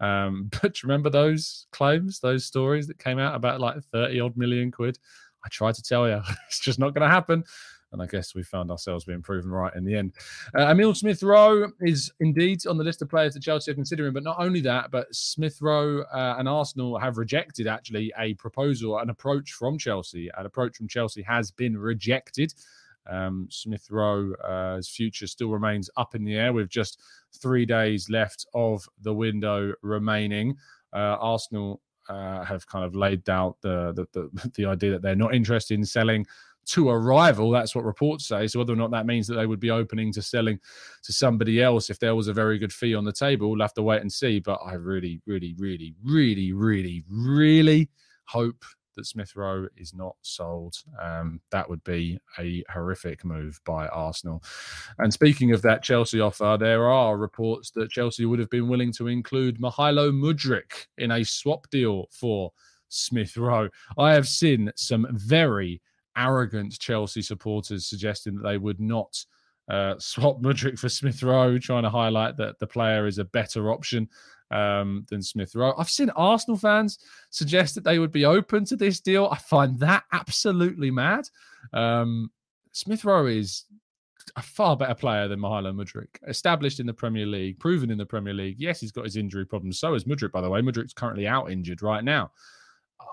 Um, 0.00 0.50
but 0.62 0.82
remember 0.82 1.10
those 1.10 1.66
claims, 1.72 2.20
those 2.20 2.44
stories 2.44 2.86
that 2.86 2.98
came 2.98 3.18
out 3.18 3.34
about 3.34 3.60
like 3.60 3.82
30 3.92 4.20
odd 4.20 4.36
million 4.36 4.70
quid? 4.70 4.98
I 5.44 5.48
tried 5.48 5.74
to 5.74 5.82
tell 5.82 6.08
you, 6.08 6.20
it's 6.46 6.60
just 6.60 6.78
not 6.78 6.94
going 6.94 7.06
to 7.08 7.14
happen. 7.14 7.44
And 7.94 8.02
I 8.02 8.06
guess 8.06 8.34
we 8.34 8.42
found 8.42 8.70
ourselves 8.70 9.04
being 9.04 9.22
proven 9.22 9.50
right 9.50 9.72
in 9.74 9.84
the 9.84 9.94
end. 9.94 10.14
Uh, 10.58 10.66
Emil 10.66 10.94
Smith 10.94 11.22
Rowe 11.22 11.70
is 11.80 12.12
indeed 12.18 12.66
on 12.66 12.76
the 12.76 12.84
list 12.84 13.00
of 13.02 13.08
players 13.08 13.34
that 13.34 13.42
Chelsea 13.42 13.70
are 13.70 13.74
considering. 13.74 14.12
But 14.12 14.24
not 14.24 14.36
only 14.40 14.60
that, 14.62 14.90
but 14.90 15.14
Smith 15.14 15.62
Rowe 15.62 16.02
uh, 16.12 16.34
and 16.38 16.48
Arsenal 16.48 16.98
have 16.98 17.18
rejected 17.18 17.68
actually 17.68 18.12
a 18.18 18.34
proposal, 18.34 18.98
an 18.98 19.10
approach 19.10 19.52
from 19.52 19.78
Chelsea. 19.78 20.28
An 20.36 20.44
approach 20.44 20.76
from 20.76 20.88
Chelsea 20.88 21.22
has 21.22 21.52
been 21.52 21.78
rejected. 21.78 22.52
Um, 23.06 23.46
Smith 23.50 23.88
Rowe's 23.90 24.34
uh, 24.42 24.80
future 24.84 25.28
still 25.28 25.50
remains 25.50 25.88
up 25.96 26.16
in 26.16 26.24
the 26.24 26.34
air 26.34 26.52
with 26.52 26.68
just 26.68 27.00
three 27.40 27.64
days 27.64 28.10
left 28.10 28.44
of 28.54 28.88
the 29.02 29.14
window 29.14 29.72
remaining. 29.82 30.56
Uh, 30.92 31.16
Arsenal 31.20 31.80
uh, 32.08 32.44
have 32.44 32.66
kind 32.66 32.84
of 32.84 32.94
laid 32.94 33.28
out 33.30 33.56
the, 33.60 33.92
the, 33.92 34.06
the 34.12 34.50
the 34.56 34.66
idea 34.66 34.90
that 34.90 35.02
they're 35.02 35.14
not 35.14 35.34
interested 35.34 35.78
in 35.78 35.84
selling 35.84 36.26
to 36.66 36.90
a 36.90 36.98
rival. 36.98 37.50
That's 37.50 37.74
what 37.74 37.84
reports 37.84 38.26
say. 38.26 38.46
So 38.46 38.58
whether 38.58 38.72
or 38.72 38.76
not 38.76 38.90
that 38.92 39.06
means 39.06 39.26
that 39.28 39.34
they 39.34 39.46
would 39.46 39.60
be 39.60 39.70
opening 39.70 40.12
to 40.12 40.22
selling 40.22 40.58
to 41.02 41.12
somebody 41.12 41.62
else 41.62 41.90
if 41.90 41.98
there 41.98 42.14
was 42.14 42.28
a 42.28 42.32
very 42.32 42.58
good 42.58 42.72
fee 42.72 42.94
on 42.94 43.04
the 43.04 43.12
table, 43.12 43.50
we'll 43.50 43.60
have 43.60 43.74
to 43.74 43.82
wait 43.82 44.02
and 44.02 44.12
see. 44.12 44.40
But 44.40 44.60
I 44.64 44.74
really, 44.74 45.20
really, 45.26 45.54
really, 45.58 45.94
really, 46.04 46.52
really, 46.52 47.04
really 47.08 47.90
hope 48.26 48.64
that 48.96 49.06
Smith 49.06 49.34
Rowe 49.36 49.66
is 49.76 49.94
not 49.94 50.16
sold. 50.22 50.76
Um, 51.02 51.40
that 51.50 51.68
would 51.68 51.82
be 51.84 52.18
a 52.38 52.62
horrific 52.70 53.24
move 53.24 53.60
by 53.64 53.88
Arsenal. 53.88 54.42
And 54.98 55.12
speaking 55.12 55.52
of 55.52 55.62
that 55.62 55.82
Chelsea 55.82 56.20
offer, 56.20 56.56
there 56.58 56.88
are 56.88 57.16
reports 57.16 57.70
that 57.72 57.90
Chelsea 57.90 58.24
would 58.24 58.38
have 58.38 58.50
been 58.50 58.68
willing 58.68 58.92
to 58.92 59.08
include 59.08 59.60
Mykhailo 59.60 60.12
Mudryk 60.12 60.86
in 60.98 61.10
a 61.10 61.24
swap 61.24 61.68
deal 61.70 62.08
for 62.10 62.52
Smith 62.88 63.36
Rowe. 63.36 63.68
I 63.98 64.12
have 64.12 64.28
seen 64.28 64.70
some 64.76 65.06
very 65.10 65.80
arrogant 66.16 66.78
Chelsea 66.78 67.22
supporters 67.22 67.86
suggesting 67.86 68.36
that 68.36 68.42
they 68.42 68.58
would 68.58 68.80
not 68.80 69.16
uh, 69.68 69.94
swap 69.98 70.40
Mudryk 70.40 70.78
for 70.78 70.88
Smith 70.88 71.22
Rowe, 71.22 71.58
trying 71.58 71.84
to 71.84 71.90
highlight 71.90 72.36
that 72.36 72.58
the 72.58 72.66
player 72.66 73.06
is 73.06 73.18
a 73.18 73.24
better 73.24 73.70
option 73.70 74.08
um, 74.50 75.06
than 75.10 75.22
Smith 75.22 75.54
Rowe. 75.54 75.74
I've 75.76 75.90
seen 75.90 76.10
Arsenal 76.10 76.56
fans 76.56 76.98
suggest 77.30 77.74
that 77.74 77.84
they 77.84 77.98
would 77.98 78.12
be 78.12 78.24
open 78.24 78.64
to 78.66 78.76
this 78.76 79.00
deal. 79.00 79.28
I 79.30 79.38
find 79.38 79.78
that 79.80 80.04
absolutely 80.12 80.90
mad. 80.90 81.28
Um, 81.72 82.30
Smith 82.72 83.04
Rowe 83.04 83.26
is 83.26 83.64
a 84.36 84.42
far 84.42 84.76
better 84.76 84.94
player 84.94 85.28
than 85.28 85.40
Mykhailo 85.40 85.74
Mudryk. 85.74 86.08
Established 86.28 86.80
in 86.80 86.86
the 86.86 86.94
Premier 86.94 87.26
League, 87.26 87.58
proven 87.60 87.90
in 87.90 87.98
the 87.98 88.06
Premier 88.06 88.34
League. 88.34 88.56
Yes, 88.58 88.80
he's 88.80 88.92
got 88.92 89.04
his 89.04 89.16
injury 89.16 89.44
problems. 89.44 89.78
So 89.78 89.94
is 89.94 90.04
Mudryk, 90.04 90.32
by 90.32 90.40
the 90.40 90.50
way. 90.50 90.60
Mudryk's 90.60 90.92
currently 90.92 91.26
out 91.26 91.50
injured 91.50 91.82
right 91.82 92.02
now. 92.02 92.32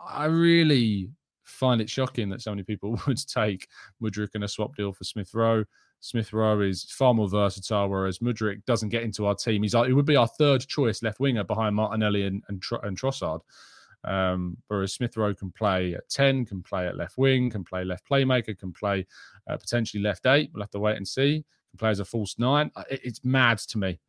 I 0.07 0.25
really 0.25 1.09
find 1.43 1.81
it 1.81 1.89
shocking 1.89 2.29
that 2.29 2.41
so 2.41 2.51
many 2.51 2.63
people 2.63 2.99
would 3.07 3.27
take 3.27 3.67
Mudryk 4.01 4.35
in 4.35 4.43
a 4.43 4.47
swap 4.47 4.75
deal 4.75 4.93
for 4.93 5.03
Smith 5.03 5.33
Rowe. 5.33 5.65
Smith 5.99 6.33
Rowe 6.33 6.61
is 6.61 6.83
far 6.83 7.13
more 7.13 7.29
versatile, 7.29 7.87
whereas 7.87 8.19
Mudryk 8.19 8.65
doesn't 8.65 8.89
get 8.89 9.03
into 9.03 9.25
our 9.27 9.35
team. 9.35 9.61
He's 9.61 9.73
he 9.73 9.93
would 9.93 10.05
be 10.05 10.15
our 10.15 10.27
third 10.27 10.61
choice 10.61 11.03
left 11.03 11.19
winger 11.19 11.43
behind 11.43 11.75
Martinelli 11.75 12.25
and 12.25 12.43
and, 12.47 12.63
and 12.83 12.99
Trossard. 12.99 13.41
Um, 14.03 14.57
whereas 14.67 14.93
Smith 14.93 15.15
Rowe 15.15 15.35
can 15.35 15.51
play 15.51 15.93
at 15.93 16.09
10, 16.09 16.45
can 16.45 16.63
play 16.63 16.87
at 16.87 16.97
left 16.97 17.19
wing, 17.19 17.51
can 17.51 17.63
play 17.63 17.83
left 17.83 18.09
playmaker, 18.09 18.57
can 18.57 18.73
play 18.73 19.05
uh, 19.47 19.57
potentially 19.57 20.01
left 20.01 20.25
eight. 20.25 20.49
We'll 20.53 20.63
have 20.63 20.71
to 20.71 20.79
wait 20.79 20.97
and 20.97 21.07
see. 21.07 21.45
Can 21.69 21.77
play 21.77 21.91
as 21.91 21.99
a 21.99 22.05
false 22.05 22.39
nine. 22.39 22.71
It, 22.89 23.01
it's 23.03 23.23
mad 23.23 23.59
to 23.59 23.77
me 23.77 23.99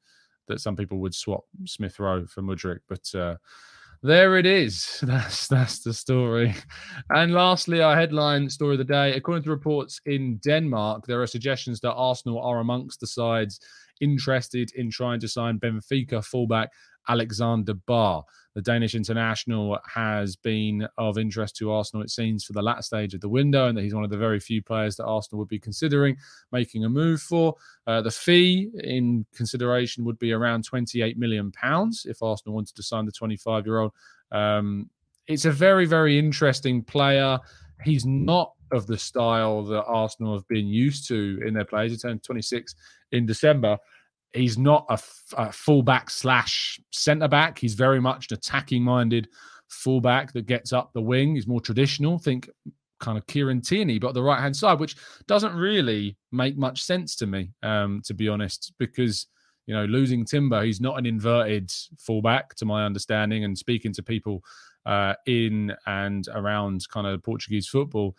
that 0.49 0.61
some 0.61 0.77
people 0.77 0.99
would 0.99 1.15
swap 1.15 1.45
Smith 1.67 2.01
Rowe 2.01 2.27
for 2.27 2.43
Mudryk, 2.43 2.81
but 2.89 3.15
uh, 3.15 3.37
there 4.03 4.37
it 4.37 4.47
is. 4.47 4.99
That's 5.03 5.47
that's 5.47 5.81
the 5.81 5.95
story. 5.95 6.55
And 7.11 7.33
lastly, 7.33 7.81
our 7.81 7.97
headline 7.97 8.51
story 8.51 8.75
of 8.75 8.79
the 8.79 8.85
day. 8.85 9.15
According 9.15 9.45
to 9.45 9.51
reports 9.51 10.01
in 10.07 10.39
Denmark, 10.39 11.07
there 11.07 11.23
are 11.23 11.27
suggestions 11.27 11.81
that 11.81 11.93
Arsenal 11.93 12.43
are 12.43 12.61
amongst 12.61 13.01
the 13.01 13.07
sides 13.07 13.61
interested 14.01 14.73
in 14.75 14.91
trying 14.91 15.21
to 15.21 15.29
sign 15.29 15.61
Benfica 15.61 16.25
fullback 16.25 16.71
Alexander 17.09 17.75
Bah. 17.87 18.23
The 18.55 18.63
Danish 18.63 18.95
international 18.95 19.79
has 19.87 20.37
been 20.37 20.87
of 20.99 21.17
interest 21.17 21.57
to 21.57 21.73
Arsenal, 21.73 22.03
it 22.03 22.11
seems, 22.11 22.45
for 22.45 22.53
the 22.53 22.63
last 22.63 22.87
stage 22.87 23.15
of 23.15 23.21
the 23.21 23.29
window, 23.29 23.69
and 23.69 23.77
that 23.77 23.83
he's 23.83 23.95
one 23.95 24.05
of 24.05 24.11
the 24.11 24.19
very 24.19 24.41
few 24.41 24.63
players 24.63 24.97
that 24.97 25.05
Arsenal 25.05 25.39
would 25.39 25.49
be 25.49 25.59
considering 25.59 26.17
making 26.51 26.85
a 26.85 26.89
move 26.89 27.23
for. 27.23 27.55
Uh, 27.87 28.03
the 28.03 28.11
fee 28.11 28.71
in 28.85 29.25
consideration 29.35 30.05
would 30.05 30.19
be 30.19 30.33
around 30.33 30.65
28 30.65 31.17
million 31.19 31.51
pounds 31.53 32.05
if 32.07 32.23
Arsenal 32.23 32.55
wanted 32.55 32.77
to 32.77 32.83
sign 32.83 33.07
the 33.07 33.13
25 33.13 33.67
year 33.67 33.79
old. 33.79 33.93
Um, 34.31 34.91
it's 35.27 35.45
a 35.45 35.53
very, 35.53 35.87
very 35.87 36.19
interesting 36.19 36.83
player. 36.83 37.39
He's 37.85 38.05
not 38.05 38.53
of 38.71 38.87
the 38.87 38.99
style 38.99 39.63
that 39.65 39.85
Arsenal 39.85 40.35
have 40.35 40.49
been 40.49 40.67
used 40.67 41.07
to 41.09 41.41
in 41.47 41.55
their 41.55 41.65
players. 41.65 41.93
He 41.93 41.99
turned 41.99 42.23
26 42.23 42.75
in 43.13 43.27
December 43.27 43.79
he's 44.33 44.59
not 44.59 44.87
a, 44.89 44.99
a 45.37 45.53
fullback 45.53 46.11
slash 46.11 46.81
centre 46.91 47.29
back. 47.29 47.59
He's 47.59 47.75
very 47.75 48.01
much 48.01 48.31
an 48.31 48.39
attacking 48.39 48.83
minded 48.83 49.29
fullback 49.69 50.33
that 50.33 50.47
gets 50.47 50.73
up 50.73 50.93
the 50.93 51.01
wing. 51.01 51.35
He's 51.35 51.47
more 51.47 51.61
traditional. 51.61 52.19
Think 52.19 52.49
kind 53.01 53.19
of 53.19 53.27
Kieran 53.27 53.61
Tierney, 53.61 53.99
but 53.99 54.15
the 54.15 54.23
right 54.23 54.41
hand 54.41 54.57
side, 54.57 54.79
which 54.79 54.97
doesn't 55.27 55.55
really 55.55 56.17
make 56.31 56.57
much 56.57 56.83
sense 56.83 57.17
to 57.17 57.27
me, 57.27 57.51
um, 57.63 58.01
to 58.05 58.15
be 58.15 58.29
honest, 58.29 58.73
because 58.79 59.27
you 59.67 59.75
know 59.75 59.85
losing 59.85 60.25
Timber, 60.25 60.63
he's 60.63 60.81
not 60.81 60.99
an 60.99 61.07
inverted 61.07 61.71
fullback, 61.99 62.55
to 62.57 62.65
my 62.65 62.85
understanding, 62.85 63.45
and 63.45 63.59
speaking 63.59 63.93
to 63.95 64.03
people 64.03 64.43
uh, 64.87 65.15
in 65.27 65.75
and 65.87 66.29
around 66.33 66.89
kind 66.89 67.07
of 67.07 67.23
Portuguese 67.23 67.69
football 67.69 68.17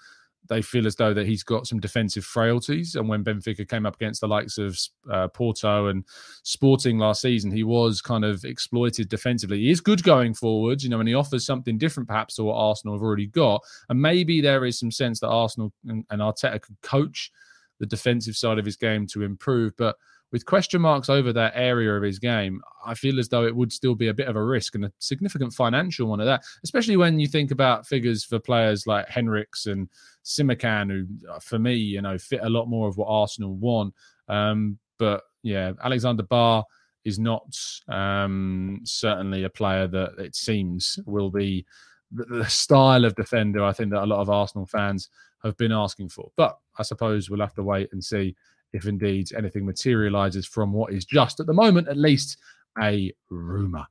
they 0.49 0.61
feel 0.61 0.85
as 0.85 0.95
though 0.95 1.13
that 1.13 1.25
he's 1.25 1.43
got 1.43 1.67
some 1.67 1.79
defensive 1.79 2.25
frailties. 2.25 2.95
And 2.95 3.07
when 3.07 3.23
Benfica 3.23 3.67
came 3.67 3.85
up 3.85 3.95
against 3.95 4.21
the 4.21 4.27
likes 4.27 4.57
of 4.57 4.77
uh, 5.09 5.27
Porto 5.29 5.87
and 5.87 6.03
Sporting 6.43 6.97
last 6.97 7.21
season, 7.21 7.51
he 7.51 7.63
was 7.63 8.01
kind 8.01 8.25
of 8.25 8.43
exploited 8.43 9.09
defensively. 9.09 9.59
He 9.59 9.71
is 9.71 9.81
good 9.81 10.03
going 10.03 10.33
forwards, 10.33 10.83
you 10.83 10.89
know, 10.89 10.99
and 10.99 11.07
he 11.07 11.15
offers 11.15 11.45
something 11.45 11.77
different 11.77 12.09
perhaps 12.09 12.35
to 12.35 12.43
what 12.43 12.55
Arsenal 12.55 12.95
have 12.95 13.03
already 13.03 13.27
got. 13.27 13.63
And 13.89 14.01
maybe 14.01 14.41
there 14.41 14.65
is 14.65 14.79
some 14.79 14.91
sense 14.91 15.19
that 15.21 15.29
Arsenal 15.29 15.71
and, 15.87 16.05
and 16.09 16.21
Arteta 16.21 16.61
could 16.61 16.81
coach 16.81 17.31
the 17.79 17.85
defensive 17.85 18.35
side 18.35 18.59
of 18.59 18.65
his 18.65 18.75
game 18.75 19.07
to 19.07 19.23
improve. 19.23 19.73
But 19.77 19.95
with 20.33 20.47
question 20.47 20.81
marks 20.81 21.09
over 21.09 21.31
that 21.31 21.53
area 21.55 21.95
of 21.95 22.01
his 22.01 22.17
game, 22.17 22.59
I 22.83 22.95
feel 22.95 23.19
as 23.19 23.29
though 23.29 23.45
it 23.45 23.55
would 23.55 23.71
still 23.71 23.93
be 23.93 24.07
a 24.07 24.13
bit 24.13 24.27
of 24.27 24.35
a 24.35 24.43
risk 24.43 24.73
and 24.73 24.85
a 24.85 24.91
significant 24.97 25.53
financial 25.53 26.07
one 26.07 26.19
of 26.19 26.25
that, 26.25 26.43
especially 26.63 26.97
when 26.97 27.19
you 27.19 27.27
think 27.27 27.51
about 27.51 27.85
figures 27.85 28.25
for 28.25 28.39
players 28.39 28.87
like 28.87 29.07
Henrichs 29.07 29.67
and 29.67 29.87
Simakan, 30.25 30.89
who 30.89 31.31
uh, 31.31 31.39
for 31.39 31.59
me, 31.59 31.75
you 31.75 32.01
know, 32.01 32.17
fit 32.17 32.41
a 32.41 32.49
lot 32.49 32.65
more 32.65 32.87
of 32.87 32.97
what 32.97 33.09
Arsenal 33.09 33.55
want. 33.55 33.93
Um, 34.27 34.79
but 34.97 35.21
yeah, 35.43 35.73
Alexander 35.83 36.23
Bah 36.23 36.63
is 37.05 37.19
not 37.19 37.55
um, 37.87 38.81
certainly 38.85 39.43
a 39.43 39.51
player 39.51 39.87
that 39.87 40.17
it 40.17 40.35
seems 40.35 40.97
will 41.05 41.29
be 41.29 41.63
the 42.11 42.45
style 42.45 43.05
of 43.05 43.15
defender 43.15 43.63
I 43.63 43.73
think 43.73 43.89
that 43.91 44.03
a 44.03 44.05
lot 44.05 44.19
of 44.19 44.29
Arsenal 44.29 44.65
fans 44.65 45.09
have 45.43 45.57
been 45.57 45.71
asking 45.71 46.09
for. 46.09 46.31
But 46.37 46.57
I 46.79 46.83
suppose 46.83 47.29
we'll 47.29 47.39
have 47.41 47.55
to 47.55 47.63
wait 47.63 47.89
and 47.91 48.03
see 48.03 48.35
if 48.73 48.85
indeed 48.85 49.27
anything 49.37 49.65
materializes 49.65 50.45
from 50.45 50.73
what 50.73 50.93
is 50.93 51.05
just 51.05 51.39
at 51.39 51.45
the 51.45 51.53
moment, 51.53 51.87
at 51.87 51.97
least 51.97 52.37
a 52.81 53.13
rumor. 53.29 53.85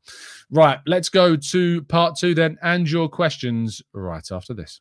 Right, 0.51 0.81
let's 0.87 1.09
go 1.09 1.37
to 1.37 1.83
part 1.83 2.17
two 2.17 2.35
then 2.35 2.59
and 2.63 2.91
your 2.91 3.09
questions 3.09 3.81
right 3.93 4.27
after 4.31 4.55
this. 4.55 4.81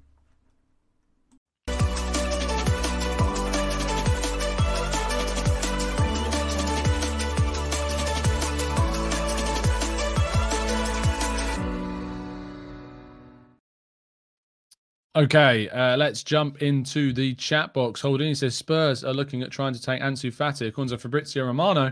Okay, 15.13 15.67
uh, 15.67 15.97
let's 15.97 16.23
jump 16.23 16.61
into 16.61 17.11
the 17.11 17.35
chat 17.35 17.73
box. 17.73 17.99
Holding 17.99 18.33
says 18.33 18.55
Spurs 18.55 19.03
are 19.03 19.13
looking 19.13 19.41
at 19.41 19.51
trying 19.51 19.73
to 19.73 19.81
take 19.81 20.01
Ansu 20.01 20.33
Fati. 20.33 20.69
According 20.69 20.89
to 20.91 20.97
Fabrizio 20.97 21.45
Romano, 21.45 21.91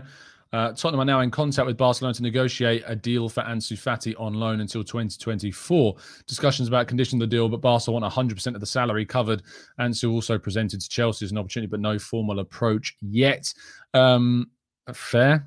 uh, 0.54 0.72
Tottenham 0.72 1.00
are 1.00 1.04
now 1.04 1.20
in 1.20 1.30
contact 1.30 1.66
with 1.66 1.76
Barcelona 1.76 2.14
to 2.14 2.22
negotiate 2.22 2.82
a 2.86 2.96
deal 2.96 3.28
for 3.28 3.42
Ansu 3.42 3.76
Fati 3.76 4.18
on 4.18 4.32
loan 4.32 4.60
until 4.60 4.82
2024. 4.82 5.96
Discussions 6.26 6.66
about 6.66 6.88
condition 6.88 7.20
of 7.20 7.28
the 7.28 7.36
deal, 7.36 7.46
but 7.50 7.60
Barcelona 7.60 8.06
want 8.06 8.30
100% 8.30 8.54
of 8.54 8.60
the 8.60 8.66
salary 8.66 9.04
covered. 9.04 9.42
Ansu 9.78 10.10
also 10.10 10.38
presented 10.38 10.80
to 10.80 10.88
Chelsea 10.88 11.26
as 11.26 11.30
an 11.30 11.36
opportunity, 11.36 11.68
but 11.68 11.80
no 11.80 11.98
formal 11.98 12.38
approach 12.38 12.96
yet. 13.02 13.52
Um, 13.92 14.50
fair. 14.94 15.46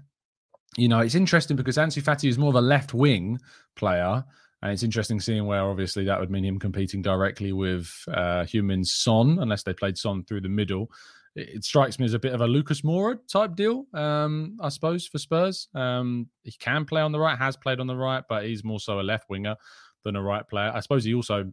You 0.78 0.90
know, 0.90 1.00
it's 1.00 1.16
interesting 1.16 1.58
because 1.58 1.78
Ansu 1.78 2.04
Fati 2.04 2.30
is 2.30 2.38
more 2.38 2.50
of 2.50 2.56
a 2.56 2.62
left 2.62 2.94
wing 2.94 3.40
player. 3.76 4.24
And 4.64 4.72
it's 4.72 4.82
interesting 4.82 5.20
seeing 5.20 5.46
where 5.46 5.62
obviously 5.62 6.06
that 6.06 6.20
would 6.20 6.32
mean 6.32 6.46
him 6.46 6.58
competing 6.58 7.04
directly 7.04 7.54
with 7.54 7.94
uh, 8.08 8.44
Heung-min 8.44 8.84
Son, 8.84 9.38
unless 9.40 9.62
they 9.62 9.74
played 9.74 9.98
Son 9.98 10.24
through 10.24 10.42
the 10.42 10.50
middle 10.50 10.90
it 11.36 11.64
strikes 11.64 11.98
me 11.98 12.06
as 12.06 12.14
a 12.14 12.20
bit 12.20 12.34
of 12.34 12.42
a 12.42 12.48
Lucas 12.48 12.82
Moura 12.82 13.18
type 13.28 13.56
deal, 13.56 13.86
um, 13.94 14.58
I 14.62 14.70
suppose, 14.70 15.08
for 15.08 15.18
Spurs. 15.18 15.68
Um, 15.74 16.28
he 16.44 16.52
can 16.52 16.86
play 16.86 17.02
on 17.02 17.12
the 17.12 17.20
right, 17.20 17.38
has 17.38 17.58
played 17.58 17.80
on 17.80 17.88
the 17.88 17.96
right, 17.96 18.24
but 18.30 18.46
he's 18.46 18.64
more 18.64 18.80
so 18.80 19.00
a 19.00 19.02
left 19.02 19.30
winger 19.30 19.56
than 20.04 20.16
a 20.16 20.22
right 20.22 20.48
player. 20.48 20.72
I 20.74 20.80
suppose 20.82 21.04
he 21.04 21.16
also 21.16 21.52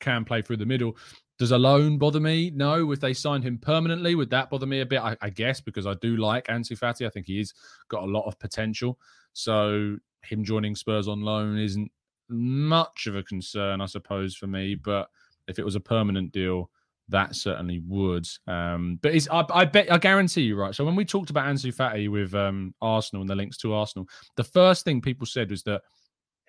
can 0.00 0.24
play 0.24 0.42
through 0.42 0.58
the 0.58 0.66
middle. 0.66 0.96
Does 1.38 1.50
a 1.50 1.58
loan 1.58 1.96
bother 1.96 2.20
me? 2.20 2.52
No. 2.54 2.92
If 2.92 3.00
they 3.00 3.14
signed 3.14 3.42
him 3.42 3.58
permanently, 3.58 4.14
would 4.14 4.30
that 4.30 4.50
bother 4.50 4.66
me 4.66 4.80
a 4.80 4.86
bit? 4.86 5.00
I, 5.00 5.16
I 5.22 5.30
guess 5.30 5.60
because 5.60 5.86
I 5.86 5.94
do 5.94 6.16
like 6.16 6.46
Ansu 6.48 6.78
Fati. 6.78 7.06
I 7.06 7.10
think 7.10 7.26
he's 7.26 7.54
got 7.88 8.02
a 8.02 8.06
lot 8.06 8.26
of 8.26 8.38
potential. 8.38 8.98
So 9.32 9.96
him 10.22 10.44
joining 10.44 10.76
Spurs 10.76 11.08
on 11.08 11.22
loan 11.22 11.58
isn't 11.58 11.90
much 12.32 13.06
of 13.06 13.16
a 13.16 13.22
concern, 13.22 13.80
I 13.80 13.86
suppose, 13.86 14.34
for 14.34 14.46
me. 14.46 14.74
But 14.74 15.08
if 15.48 15.58
it 15.58 15.64
was 15.64 15.76
a 15.76 15.80
permanent 15.80 16.32
deal, 16.32 16.70
that 17.08 17.34
certainly 17.34 17.80
would. 17.86 18.26
Um, 18.46 18.98
but 19.02 19.14
I, 19.30 19.44
I, 19.52 19.64
bet, 19.64 19.92
I 19.92 19.98
guarantee 19.98 20.42
you, 20.42 20.56
right? 20.56 20.74
So 20.74 20.84
when 20.84 20.96
we 20.96 21.04
talked 21.04 21.30
about 21.30 21.46
Ansu 21.46 21.74
Fati 21.74 22.08
with 22.08 22.34
um, 22.34 22.74
Arsenal 22.80 23.22
and 23.22 23.30
the 23.30 23.34
links 23.34 23.58
to 23.58 23.74
Arsenal, 23.74 24.08
the 24.36 24.44
first 24.44 24.84
thing 24.84 25.00
people 25.00 25.26
said 25.26 25.50
was 25.50 25.62
that 25.64 25.82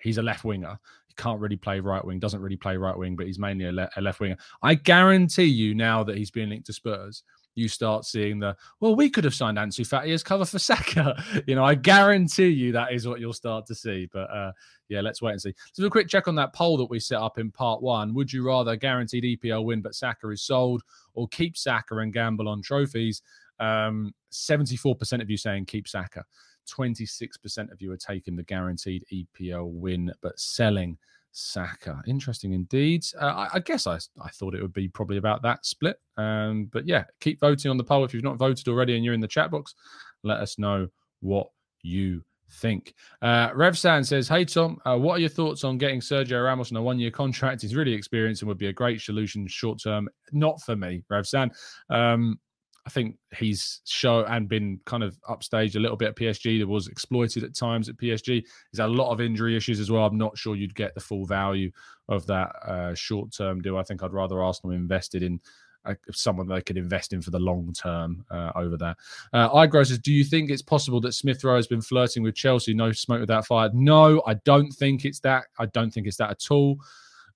he's 0.00 0.18
a 0.18 0.22
left 0.22 0.44
winger. 0.44 0.78
He 1.08 1.14
can't 1.16 1.40
really 1.40 1.56
play 1.56 1.80
right 1.80 2.04
wing, 2.04 2.18
doesn't 2.18 2.40
really 2.40 2.56
play 2.56 2.76
right 2.76 2.96
wing, 2.96 3.16
but 3.16 3.26
he's 3.26 3.38
mainly 3.38 3.66
a, 3.66 3.72
le- 3.72 3.90
a 3.96 4.00
left 4.00 4.20
winger. 4.20 4.36
I 4.62 4.74
guarantee 4.74 5.44
you 5.44 5.74
now 5.74 6.02
that 6.04 6.16
he's 6.16 6.30
being 6.30 6.48
linked 6.48 6.66
to 6.66 6.72
Spurs, 6.72 7.22
you 7.54 7.68
start 7.68 8.04
seeing 8.04 8.38
the 8.38 8.56
well, 8.80 8.94
we 8.94 9.08
could 9.08 9.24
have 9.24 9.34
signed 9.34 9.58
Ansu 9.58 9.86
Fati 9.86 10.12
as 10.12 10.22
cover 10.22 10.44
for 10.44 10.58
Saka. 10.58 11.22
you 11.46 11.54
know, 11.54 11.64
I 11.64 11.74
guarantee 11.74 12.48
you 12.48 12.72
that 12.72 12.92
is 12.92 13.06
what 13.06 13.20
you'll 13.20 13.32
start 13.32 13.66
to 13.66 13.74
see. 13.74 14.08
But 14.12 14.30
uh, 14.30 14.52
yeah, 14.88 15.00
let's 15.00 15.22
wait 15.22 15.32
and 15.32 15.42
see. 15.42 15.54
So 15.72 15.84
a 15.84 15.90
quick 15.90 16.08
check 16.08 16.28
on 16.28 16.34
that 16.36 16.52
poll 16.52 16.76
that 16.78 16.90
we 16.90 17.00
set 17.00 17.20
up 17.20 17.38
in 17.38 17.50
part 17.50 17.82
one. 17.82 18.14
Would 18.14 18.32
you 18.32 18.46
rather 18.46 18.76
guaranteed 18.76 19.24
EPL 19.24 19.64
win 19.64 19.82
but 19.82 19.94
Saka 19.94 20.28
is 20.30 20.42
sold, 20.42 20.82
or 21.14 21.28
keep 21.28 21.56
Saka 21.56 21.96
and 21.98 22.12
gamble 22.12 22.48
on 22.48 22.62
trophies? 22.62 23.22
Um, 23.60 24.12
74% 24.32 25.22
of 25.22 25.30
you 25.30 25.36
saying 25.36 25.66
keep 25.66 25.86
Saka. 25.86 26.24
26% 26.66 27.70
of 27.70 27.80
you 27.80 27.92
are 27.92 27.96
taking 27.96 28.36
the 28.36 28.42
guaranteed 28.42 29.04
EPL 29.12 29.70
win 29.70 30.12
but 30.22 30.38
selling 30.40 30.96
Saka. 31.34 32.00
Interesting 32.06 32.52
indeed. 32.52 33.04
Uh, 33.20 33.26
I, 33.26 33.48
I, 33.54 33.58
guess 33.58 33.86
I, 33.86 33.96
I 34.22 34.28
thought 34.30 34.54
it 34.54 34.62
would 34.62 34.72
be 34.72 34.88
probably 34.88 35.16
about 35.16 35.42
that 35.42 35.66
split. 35.66 36.00
Um, 36.16 36.70
but 36.72 36.86
yeah, 36.86 37.04
keep 37.20 37.40
voting 37.40 37.70
on 37.70 37.76
the 37.76 37.84
poll. 37.84 38.04
If 38.04 38.14
you've 38.14 38.22
not 38.22 38.36
voted 38.36 38.68
already 38.68 38.94
and 38.94 39.04
you're 39.04 39.14
in 39.14 39.20
the 39.20 39.28
chat 39.28 39.50
box, 39.50 39.74
let 40.22 40.38
us 40.38 40.58
know 40.58 40.88
what 41.20 41.48
you 41.82 42.22
think. 42.52 42.94
Uh, 43.20 43.50
Revsan 43.50 44.06
says, 44.06 44.28
Hey, 44.28 44.44
Tom, 44.44 44.78
uh, 44.86 44.96
what 44.96 45.16
are 45.16 45.20
your 45.20 45.28
thoughts 45.28 45.64
on 45.64 45.76
getting 45.76 46.00
Sergio 46.00 46.44
Ramos 46.44 46.70
on 46.70 46.76
a 46.76 46.82
one 46.82 46.98
year 46.98 47.10
contract? 47.10 47.62
He's 47.62 47.74
really 47.74 47.92
experienced 47.92 48.42
and 48.42 48.48
would 48.48 48.58
be 48.58 48.68
a 48.68 48.72
great 48.72 49.00
solution 49.00 49.46
short 49.48 49.82
term. 49.82 50.08
Not 50.32 50.60
for 50.62 50.76
me, 50.76 51.02
Revsan. 51.10 51.50
Um, 51.90 52.38
I 52.86 52.90
think 52.90 53.16
he's 53.36 53.80
show 53.86 54.24
and 54.24 54.48
been 54.48 54.78
kind 54.84 55.02
of 55.02 55.18
upstaged 55.22 55.76
a 55.76 55.80
little 55.80 55.96
bit 55.96 56.08
at 56.08 56.16
PSG. 56.16 56.58
There 56.58 56.66
was 56.66 56.86
exploited 56.86 57.42
at 57.42 57.54
times 57.54 57.88
at 57.88 57.96
PSG. 57.96 58.44
He's 58.70 58.78
had 58.78 58.90
a 58.90 58.92
lot 58.92 59.10
of 59.10 59.22
injury 59.22 59.56
issues 59.56 59.80
as 59.80 59.90
well. 59.90 60.04
I'm 60.04 60.18
not 60.18 60.36
sure 60.36 60.54
you'd 60.54 60.74
get 60.74 60.94
the 60.94 61.00
full 61.00 61.24
value 61.24 61.70
of 62.08 62.26
that 62.26 62.54
uh, 62.62 62.94
short 62.94 63.32
term 63.32 63.62
deal. 63.62 63.78
I 63.78 63.84
think 63.84 64.02
I'd 64.02 64.12
rather 64.12 64.42
Arsenal 64.42 64.76
invested 64.76 65.22
in 65.22 65.40
uh, 65.86 65.94
someone 66.12 66.46
they 66.46 66.60
could 66.60 66.76
invest 66.76 67.12
in 67.12 67.22
for 67.22 67.30
the 67.30 67.38
long 67.38 67.72
term 67.72 68.24
uh, 68.30 68.52
over 68.54 68.76
there. 68.76 68.96
Uh, 69.32 69.48
Igrow 69.50 69.86
says, 69.86 69.98
Do 69.98 70.12
you 70.12 70.24
think 70.24 70.50
it's 70.50 70.62
possible 70.62 71.00
that 71.02 71.12
Smith 71.12 71.42
Rowe 71.42 71.56
has 71.56 71.66
been 71.66 71.82
flirting 71.82 72.22
with 72.22 72.34
Chelsea? 72.34 72.74
No 72.74 72.92
smoke 72.92 73.20
without 73.20 73.46
fire. 73.46 73.70
No, 73.72 74.22
I 74.26 74.34
don't 74.34 74.70
think 74.70 75.04
it's 75.06 75.20
that. 75.20 75.44
I 75.58 75.66
don't 75.66 75.90
think 75.90 76.06
it's 76.06 76.18
that 76.18 76.30
at 76.30 76.50
all. 76.50 76.78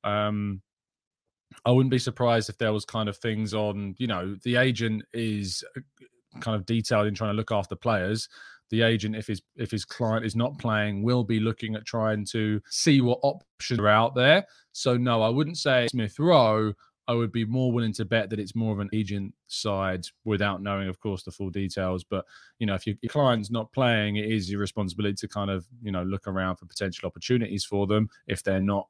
Um, 0.04 0.60
I 1.64 1.70
wouldn't 1.70 1.90
be 1.90 1.98
surprised 1.98 2.48
if 2.48 2.58
there 2.58 2.72
was 2.72 2.84
kind 2.84 3.08
of 3.08 3.16
things 3.16 3.54
on, 3.54 3.94
you 3.98 4.06
know, 4.06 4.36
the 4.42 4.56
agent 4.56 5.02
is 5.12 5.64
uh, 5.76 5.80
kind 6.40 6.54
of 6.54 6.66
detailed 6.66 7.06
in 7.06 7.14
trying 7.14 7.32
to 7.32 7.36
look 7.36 7.52
after 7.52 7.74
players. 7.74 8.28
The 8.70 8.82
agent, 8.82 9.16
if 9.16 9.26
his 9.26 9.40
if 9.56 9.70
his 9.70 9.84
client 9.86 10.26
is 10.26 10.36
not 10.36 10.58
playing, 10.58 11.02
will 11.02 11.24
be 11.24 11.40
looking 11.40 11.74
at 11.74 11.86
trying 11.86 12.26
to 12.26 12.60
see 12.68 13.00
what 13.00 13.18
options 13.22 13.80
are 13.80 13.88
out 13.88 14.14
there. 14.14 14.46
So 14.72 14.96
no, 14.96 15.22
I 15.22 15.30
wouldn't 15.30 15.56
say 15.56 15.88
Smith 15.88 16.18
Rowe. 16.18 16.74
I 17.06 17.14
would 17.14 17.32
be 17.32 17.46
more 17.46 17.72
willing 17.72 17.94
to 17.94 18.04
bet 18.04 18.28
that 18.28 18.38
it's 18.38 18.54
more 18.54 18.74
of 18.74 18.80
an 18.80 18.90
agent 18.92 19.32
side 19.46 20.04
without 20.26 20.62
knowing, 20.62 20.88
of 20.88 21.00
course, 21.00 21.22
the 21.22 21.30
full 21.30 21.48
details. 21.48 22.04
But 22.04 22.26
you 22.58 22.66
know, 22.66 22.74
if 22.74 22.86
your, 22.86 22.96
your 23.00 23.08
client's 23.08 23.50
not 23.50 23.72
playing, 23.72 24.16
it 24.16 24.30
is 24.30 24.50
your 24.50 24.60
responsibility 24.60 25.14
to 25.14 25.28
kind 25.28 25.50
of 25.50 25.66
you 25.82 25.90
know 25.90 26.02
look 26.02 26.28
around 26.28 26.56
for 26.56 26.66
potential 26.66 27.06
opportunities 27.06 27.64
for 27.64 27.86
them 27.86 28.10
if 28.26 28.42
they're 28.42 28.60
not 28.60 28.86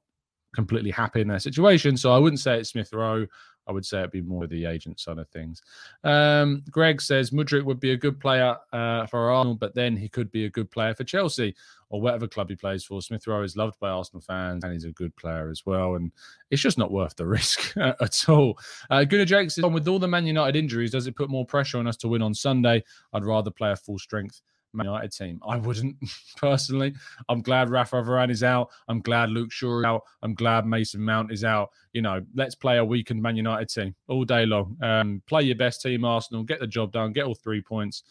completely 0.59 0.91
happy 0.91 1.21
in 1.21 1.29
their 1.29 1.39
situation. 1.39 1.97
So 1.97 2.13
I 2.13 2.19
wouldn't 2.19 2.41
say 2.41 2.59
it's 2.59 2.71
Smith 2.71 2.93
Rowe. 2.93 3.25
I 3.69 3.71
would 3.71 3.87
say 3.87 3.99
it'd 4.01 4.11
be 4.11 4.23
more 4.23 4.49
the 4.49 4.65
agent 4.65 4.99
side 4.99 5.19
of 5.19 5.29
things. 5.29 5.63
Um, 6.03 6.65
Greg 6.69 7.01
says 7.01 7.31
Mudryk 7.31 7.63
would 7.65 7.79
be 7.79 7.93
a 7.93 7.97
good 7.97 8.19
player 8.19 8.57
uh, 8.73 9.07
for 9.07 9.31
Arsenal, 9.31 9.55
but 9.55 9.73
then 9.77 9.97
he 9.97 10.09
could 10.09 10.33
be 10.33 10.47
a 10.47 10.51
good 10.51 10.69
player 10.69 10.95
for 10.95 11.05
Chelsea 11.05 11.55
or 11.91 12.01
whatever 12.01 12.27
club 12.27 12.49
he 12.49 12.57
plays 12.57 12.85
for. 12.85 13.01
Smith 13.01 13.25
Rowe 13.29 13.45
is 13.45 13.57
loved 13.57 13.79
by 13.79 13.91
Arsenal 13.91 14.21
fans 14.21 14.65
and 14.65 14.73
he's 14.73 14.85
a 14.85 14.91
good 14.91 15.15
player 15.15 15.49
as 15.49 15.65
well. 15.65 15.95
And 15.95 16.11
it's 16.51 16.63
just 16.63 16.77
not 16.77 16.91
worth 16.91 17.15
the 17.15 17.27
risk 17.27 17.77
at 17.77 18.29
all. 18.29 18.59
Uh, 18.91 19.05
Gunnar 19.05 19.27
Jake 19.27 19.53
says, 19.53 19.65
with 19.65 19.87
all 19.87 20.01
the 20.01 20.09
Man 20.09 20.27
United 20.27 20.59
injuries, 20.59 20.91
does 20.91 21.07
it 21.07 21.15
put 21.15 21.31
more 21.31 21.47
pressure 21.47 21.79
on 21.79 21.87
us 21.87 21.97
to 21.99 22.09
win 22.09 22.23
on 22.23 22.35
Sunday? 22.35 22.83
I'd 23.13 23.25
rather 23.25 23.53
play 23.53 23.71
a 23.71 23.77
full 23.77 24.01
strength 24.01 24.43
Man 24.73 24.87
United 24.87 25.13
team. 25.13 25.41
I 25.47 25.57
wouldn't 25.57 25.97
personally. 26.37 26.95
I'm 27.29 27.43
glad 27.43 27.71
Rafa 27.71 27.97
Varane 27.97 28.31
is 28.31 28.43
out. 28.43 28.69
I'm 28.89 29.01
glad 29.01 29.31
Luke 29.31 29.53
Shaw 29.53 29.81
is 29.81 29.85
out. 29.85 30.03
I'm 30.23 30.35
glad 30.35 30.67
Mason 30.67 31.01
Mount 31.01 31.33
is 31.33 31.45
out. 31.45 31.71
You 31.93 32.03
know, 32.03 32.25
let's 32.35 32.55
play 32.55 32.79
a 32.79 32.85
weakened 32.85 33.23
Man 33.23 33.37
United 33.37 33.69
team 33.69 33.95
all 34.09 34.25
day 34.25 34.47
long. 34.47 34.77
Um, 34.83 35.23
play 35.27 35.43
your 35.43 35.57
best 35.57 35.83
team, 35.83 36.05
Arsenal. 36.05 36.43
Get 36.43 36.61
the 36.61 36.67
job 36.67 36.93
done. 36.93 37.13
Get 37.13 37.25
all 37.25 37.35
three 37.35 37.63
points 37.63 38.03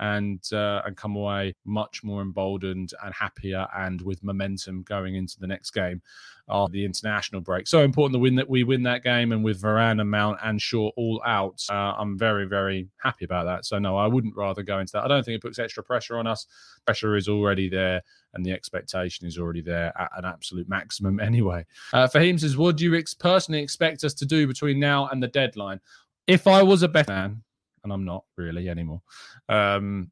and 0.00 0.42
uh, 0.52 0.82
and 0.84 0.96
come 0.96 1.16
away 1.16 1.54
much 1.64 2.04
more 2.04 2.22
emboldened 2.22 2.92
and 3.02 3.14
happier 3.14 3.66
and 3.76 4.00
with 4.02 4.22
momentum 4.22 4.82
going 4.82 5.14
into 5.14 5.38
the 5.38 5.46
next 5.46 5.70
game 5.70 6.02
of 6.48 6.70
the 6.70 6.84
international 6.84 7.40
break. 7.40 7.66
So 7.66 7.82
important 7.82 8.14
to 8.14 8.18
win 8.20 8.36
that 8.36 8.48
we 8.48 8.62
win 8.62 8.82
that 8.84 9.02
game, 9.02 9.32
and 9.32 9.42
with 9.42 9.60
Varane 9.60 10.00
and 10.00 10.10
Mount 10.10 10.38
and 10.44 10.60
Shaw 10.60 10.90
all 10.96 11.20
out, 11.26 11.62
uh, 11.70 11.94
I'm 11.98 12.18
very 12.18 12.46
very 12.46 12.88
happy 12.98 13.24
about 13.24 13.44
that. 13.44 13.64
So 13.64 13.78
no, 13.78 13.96
I 13.96 14.06
wouldn't 14.06 14.36
rather 14.36 14.62
go 14.62 14.78
into 14.78 14.92
that. 14.92 15.04
I 15.04 15.08
don't 15.08 15.24
think 15.24 15.36
it 15.36 15.42
puts 15.42 15.58
extra 15.58 15.82
pressure 15.82 16.18
on 16.18 16.26
us. 16.26 16.46
Pressure 16.84 17.16
is 17.16 17.28
already 17.28 17.68
there, 17.68 18.02
and 18.34 18.44
the 18.44 18.52
expectation 18.52 19.26
is 19.26 19.38
already 19.38 19.62
there 19.62 19.92
at 19.98 20.10
an 20.16 20.24
absolute 20.24 20.68
maximum 20.68 21.20
anyway. 21.30 21.64
Uh, 21.92 22.06
Fahim 22.06 22.38
says, 22.38 22.56
"What 22.56 22.76
do 22.76 22.84
you 22.84 22.96
ex- 22.96 23.14
personally 23.14 23.62
expect 23.62 24.04
us 24.04 24.14
to 24.14 24.26
do 24.26 24.46
between 24.46 24.78
now 24.78 25.08
and 25.08 25.22
the 25.22 25.28
deadline?" 25.28 25.80
If 26.26 26.48
I 26.48 26.62
was 26.62 26.82
a 26.82 26.88
better 26.88 27.12
man, 27.12 27.42
and 27.86 27.92
I'm 27.92 28.04
not 28.04 28.24
really 28.36 28.68
anymore, 28.68 29.00
um, 29.48 30.10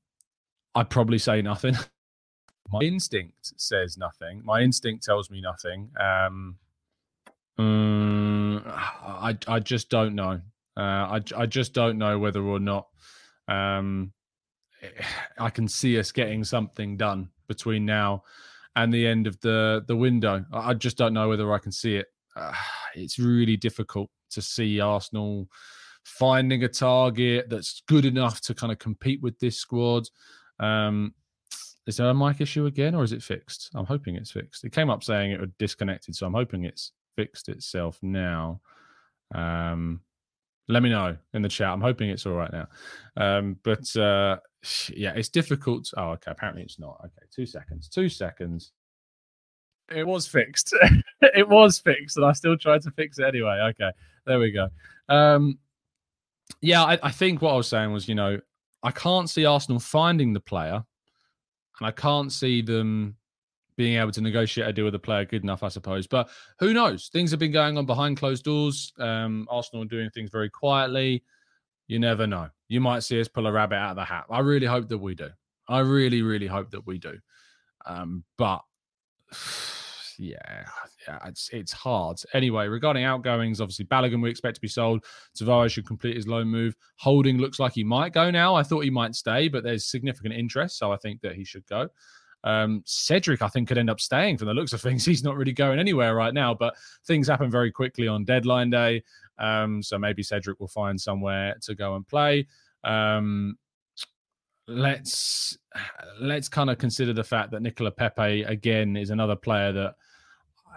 I'd 0.77 0.91
probably 0.91 1.19
say 1.19 1.43
nothing. 1.43 1.75
My 2.73 2.81
instinct 2.81 3.53
says 3.57 3.99
nothing. 3.99 4.43
My 4.45 4.61
instinct 4.61 5.05
tells 5.05 5.29
me 5.29 5.41
nothing. 5.41 5.91
Um, 6.01 6.57
um 7.59 8.63
I 8.65 9.37
I 9.47 9.59
just 9.59 9.91
don't 9.91 10.15
know. 10.15 10.41
Uh, 10.77 10.81
I 11.19 11.21
I 11.37 11.47
just 11.47 11.75
don't 11.75 11.99
know 11.99 12.19
whether 12.19 12.43
or 12.43 12.59
not 12.59 12.89
um, 13.49 14.13
I 15.39 15.51
can 15.51 15.69
see 15.69 15.99
us 15.99 16.13
getting 16.13 16.45
something 16.45 16.97
done 16.97 17.29
between 17.49 17.85
now 17.85 18.23
and 18.77 18.93
the 18.93 19.07
end 19.07 19.27
of 19.27 19.39
the 19.41 19.85
the 19.87 19.97
window. 19.97 20.45
I 20.53 20.75
just 20.75 20.97
don't 20.97 21.13
know 21.13 21.29
whether 21.29 21.53
I 21.53 21.59
can 21.59 21.73
see 21.73 21.97
it. 21.97 22.07
Uh, 22.37 22.55
it's 22.95 23.19
really 23.19 23.57
difficult 23.57 24.11
to 24.31 24.43
see 24.43 24.81
Arsenal 24.81 25.49
finding 26.05 26.65
a 26.65 26.69
target 26.69 27.49
that's 27.49 27.83
good 27.89 28.05
enough 28.05 28.41
to 28.43 28.55
kind 28.55 28.73
of 28.73 28.79
compete 28.79 29.21
with 29.23 29.39
this 29.39 29.57
squad. 29.57 30.09
Um, 30.61 31.15
is 31.87 31.97
there 31.97 32.09
a 32.09 32.15
mic 32.15 32.41
issue 32.41 32.67
again, 32.67 32.95
or 32.95 33.05
is 33.05 33.13
it 33.13 33.23
fixed? 33.23 33.71
I'm 33.75 33.85
hoping 33.85 34.17
it's 34.17 34.31
fixed. 34.31 34.65
It 34.65 34.73
came 34.73 34.89
up 34.89 35.05
saying 35.05 35.33
it 35.33 35.41
was 35.41 35.51
disconnected, 35.59 36.15
so 36.15 36.27
I'm 36.27 36.35
hoping 36.35 36.65
it's 36.65 36.93
fixed 37.17 37.49
itself 37.49 37.99
now. 38.03 38.61
Um, 39.35 40.01
let 40.69 40.83
me 40.83 40.89
know 40.89 41.17
in 41.35 41.43
the 41.43 41.49
chat. 41.49 41.69
I'm 41.69 41.81
hoping 41.81 42.09
it's 42.09 42.25
all 42.25 42.33
right 42.33 42.53
now. 42.53 42.69
Um, 43.17 43.57
but 43.63 43.95
uh, 43.97 44.39
yeah, 44.95 45.13
it's 45.15 45.29
difficult. 45.29 45.91
Oh, 45.97 46.11
okay. 46.13 46.31
Apparently 46.31 46.63
it's 46.63 46.79
not. 46.79 46.99
Okay, 47.01 47.27
two 47.35 47.45
seconds. 47.45 47.89
Two 47.89 48.09
seconds. 48.09 48.73
It 49.95 50.07
was 50.07 50.27
fixed. 50.27 50.75
it 51.21 51.47
was 51.47 51.79
fixed, 51.79 52.17
and 52.17 52.25
I 52.25 52.33
still 52.33 52.57
tried 52.57 52.83
to 52.83 52.91
fix 52.93 53.19
it 53.19 53.27
anyway. 53.27 53.73
Okay, 53.73 53.91
there 54.27 54.39
we 54.39 54.51
go. 54.51 54.69
Um, 55.11 55.59
yeah, 56.61 56.83
I, 56.83 56.99
I 57.03 57.11
think 57.11 57.43
what 57.43 57.53
I 57.53 57.57
was 57.57 57.69
saying 57.69 57.93
was, 57.93 58.09
you 58.09 58.15
know, 58.15 58.41
I 58.83 58.91
can't 58.91 59.31
see 59.31 59.45
Arsenal 59.45 59.81
finding 59.81 60.33
the 60.33 60.41
player, 60.41 60.85
and 61.81 61.87
I 61.87 61.91
can't 61.91 62.33
see 62.33 62.63
them 62.63 63.17
being 63.77 63.99
able 63.99 64.13
to 64.13 64.21
negotiate 64.21 64.69
a 64.69 64.73
deal 64.73 64.85
with 64.85 64.95
a 64.95 65.01
player 65.01 65.25
good 65.25 65.43
enough, 65.43 65.63
I 65.63 65.69
suppose. 65.69 66.07
But 66.07 66.29
who 66.61 66.73
knows? 66.73 67.09
Things 67.09 67.31
have 67.31 67.41
been 67.41 67.53
going 67.53 67.77
on 67.77 67.87
behind 67.87 68.19
closed 68.19 68.45
doors. 68.45 68.93
Um, 68.99 69.49
Arsenal 69.51 69.83
are 69.83 69.89
doing 69.89 70.11
things 70.11 70.31
very 70.31 70.51
quietly. 70.51 71.25
You 71.89 71.99
never 71.99 72.27
know. 72.27 72.49
You 72.69 72.81
might 72.81 73.03
see 73.03 73.21
us 73.21 73.29
pull 73.29 73.47
a 73.47 73.53
rabbit 73.53 73.77
out 73.77 73.91
of 73.91 73.97
the 73.97 74.05
hat. 74.05 74.25
I 74.31 74.41
really 74.41 74.67
hope 74.67 74.89
that 74.89 74.99
we 74.99 75.15
do. 75.15 75.29
I 75.69 75.81
really, 75.81 76.23
really 76.23 76.47
hope 76.47 76.71
that 76.71 76.87
we 76.87 76.99
do. 76.99 77.19
Um, 77.87 78.25
but 78.39 78.63
yeah, 80.19 80.67
it's 81.27 81.49
it's 81.53 81.73
hard. 81.73 82.19
Anyway, 82.33 82.67
regarding 82.67 83.05
outgoings, 83.05 83.61
obviously 83.61 83.85
Balogun 83.85 84.23
we 84.23 84.31
expect 84.31 84.57
to 84.57 84.61
be 84.61 84.69
sold. 84.69 85.05
Tavares 85.39 85.73
should 85.73 85.87
complete 85.87 86.17
his 86.17 86.27
loan 86.27 86.49
move. 86.49 86.75
Holding 86.97 87.39
looks 87.39 87.59
like 87.59 87.73
he 87.73 87.85
might 87.85 88.13
go 88.13 88.31
now. 88.31 88.55
I 88.55 88.63
thought 88.63 88.85
he 88.85 88.91
might 88.91 89.15
stay, 89.15 89.49
but 89.49 89.65
there's 89.65 89.87
significant 89.87 90.35
interest, 90.35 90.79
so 90.79 90.93
I 90.93 90.97
think 90.97 91.21
that 91.23 91.35
he 91.35 91.45
should 91.45 91.67
go. 91.67 91.89
Um, 92.45 92.83
Cedric, 92.85 93.41
I 93.43 93.49
think, 93.49 93.69
could 93.69 93.79
end 93.79 93.91
up 93.91 94.01
staying 94.01 94.37
from 94.37 94.49
the 94.49 94.55
looks 94.55 94.73
of 94.73 94.81
things. 94.81 95.05
He's 95.07 95.25
not 95.25 95.37
really 95.37 95.53
going 95.53 95.79
anywhere 95.79 96.15
right 96.15 96.35
now, 96.35 96.55
but 96.55 96.75
things 97.07 97.27
happen 97.27 97.51
very 97.51 97.73
quickly 97.73 98.07
on 98.07 98.25
deadline 98.25 98.71
day. 98.71 99.03
Um, 99.39 99.83
so 99.83 99.99
maybe 99.99 100.23
Cedric 100.23 100.61
will 100.61 100.69
find 100.69 101.01
somewhere 101.01 101.57
to 101.63 101.75
go 101.75 101.97
and 101.97 102.07
play. 102.07 102.47
Um, 102.85 103.57
let's 104.67 105.59
let's 106.21 106.49
kind 106.49 106.71
of 106.71 106.79
consider 106.79 107.13
the 107.13 107.25
fact 107.25 107.51
that 107.51 107.61
Nicola 107.61 107.91
Pepe 107.91 108.43
again 108.45 108.97
is 108.97 109.11
another 109.11 109.37
player 109.37 109.73
that 109.73 109.95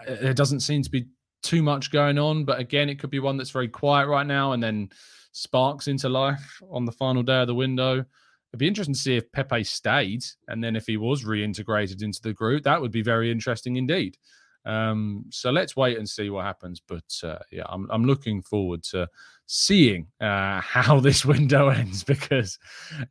there 0.06 0.34
doesn't 0.34 0.62
seem 0.62 0.82
to 0.84 0.90
be 0.90 1.08
too 1.44 1.62
much 1.64 1.92
going 1.92 2.18
on, 2.18 2.46
but 2.46 2.60
again, 2.60 2.90
it 2.90 3.00
could 3.00 3.10
be 3.10 3.20
one 3.20 3.38
that's 3.38 3.52
very 3.52 3.68
quiet 3.68 4.08
right 4.08 4.28
now 4.28 4.52
and 4.52 4.62
then 4.62 4.90
sparks 5.32 5.88
into 5.88 6.10
life 6.10 6.62
on 6.70 6.86
the 6.86 6.92
final 6.92 7.24
day 7.24 7.42
of 7.42 7.48
the 7.48 7.56
window. 7.56 8.04
It'd 8.52 8.60
be 8.60 8.68
interesting 8.68 8.96
to 8.96 9.00
see 9.00 9.18
if 9.18 9.32
Pepe 9.32 9.64
stayed 9.64 10.24
and 10.48 10.64
then 10.64 10.76
if 10.76 10.86
he 10.86 10.98
was 10.98 11.24
reintegrated 11.24 12.02
into 12.02 12.22
the 12.22 12.34
group. 12.34 12.64
That 12.64 12.82
would 12.82 12.92
be 12.92 13.02
very 13.02 13.32
interesting 13.32 13.76
indeed. 13.76 14.18
Um, 14.66 15.26
so 15.30 15.50
let's 15.50 15.78
wait 15.78 15.98
and 15.98 16.08
see 16.08 16.30
what 16.30 16.46
happens. 16.46 16.82
But 16.86 17.06
uh, 17.24 17.40
yeah, 17.52 17.64
I'm, 17.70 17.88
I'm 17.90 18.04
looking 18.04 18.42
forward 18.42 18.84
to 18.92 19.08
seeing 19.46 20.08
uh, 20.20 20.60
how 20.62 21.00
this 21.00 21.26
window 21.26 21.70
ends 21.70 22.04
because 22.04 22.60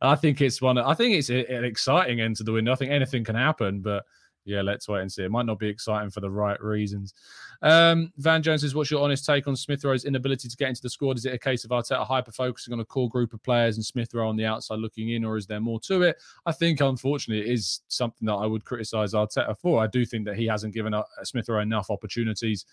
I 0.01 0.15
think 0.15 0.41
it's 0.41 0.61
one. 0.61 0.77
I 0.77 0.93
think 0.93 1.15
it's 1.15 1.29
an 1.29 1.65
exciting 1.65 2.21
end 2.21 2.35
to 2.37 2.43
the 2.43 2.51
window. 2.51 2.71
I 2.71 2.75
think 2.75 2.91
anything 2.91 3.23
can 3.23 3.35
happen, 3.35 3.81
but 3.81 4.03
yeah, 4.47 4.61
let's 4.61 4.87
wait 4.87 5.01
and 5.01 5.11
see. 5.11 5.23
It 5.23 5.31
might 5.31 5.45
not 5.45 5.59
be 5.59 5.67
exciting 5.67 6.09
for 6.09 6.21
the 6.21 6.29
right 6.29 6.61
reasons. 6.63 7.13
Um, 7.61 8.13
Van 8.17 8.41
Jones 8.41 8.61
says, 8.61 8.73
"What's 8.73 8.89
your 8.89 9.03
honest 9.03 9.25
take 9.25 9.45
on 9.45 9.57
Smith 9.57 9.83
Rowe's 9.83 10.05
inability 10.05 10.47
to 10.47 10.55
get 10.55 10.69
into 10.69 10.81
the 10.81 10.89
squad? 10.89 11.17
Is 11.17 11.25
it 11.25 11.33
a 11.33 11.37
case 11.37 11.65
of 11.65 11.71
Arteta 11.71 12.05
hyper 12.05 12.31
focusing 12.31 12.73
on 12.73 12.79
a 12.79 12.85
core 12.85 13.09
group 13.09 13.33
of 13.33 13.43
players 13.43 13.75
and 13.75 13.85
Smith 13.85 14.13
Rowe 14.13 14.29
on 14.29 14.37
the 14.37 14.45
outside 14.45 14.79
looking 14.79 15.09
in, 15.09 15.25
or 15.25 15.35
is 15.35 15.47
there 15.47 15.59
more 15.59 15.81
to 15.81 16.03
it?" 16.03 16.17
I 16.45 16.53
think, 16.53 16.79
unfortunately, 16.79 17.49
it 17.49 17.53
is 17.53 17.81
something 17.89 18.25
that 18.25 18.35
I 18.35 18.45
would 18.45 18.63
criticise 18.63 19.13
Arteta 19.13 19.57
for. 19.59 19.83
I 19.83 19.87
do 19.87 20.05
think 20.05 20.23
that 20.25 20.37
he 20.37 20.45
hasn't 20.45 20.73
given 20.73 20.95
Smith 21.23 21.49
Rowe 21.49 21.59
enough 21.59 21.89
opportunities 21.89 22.65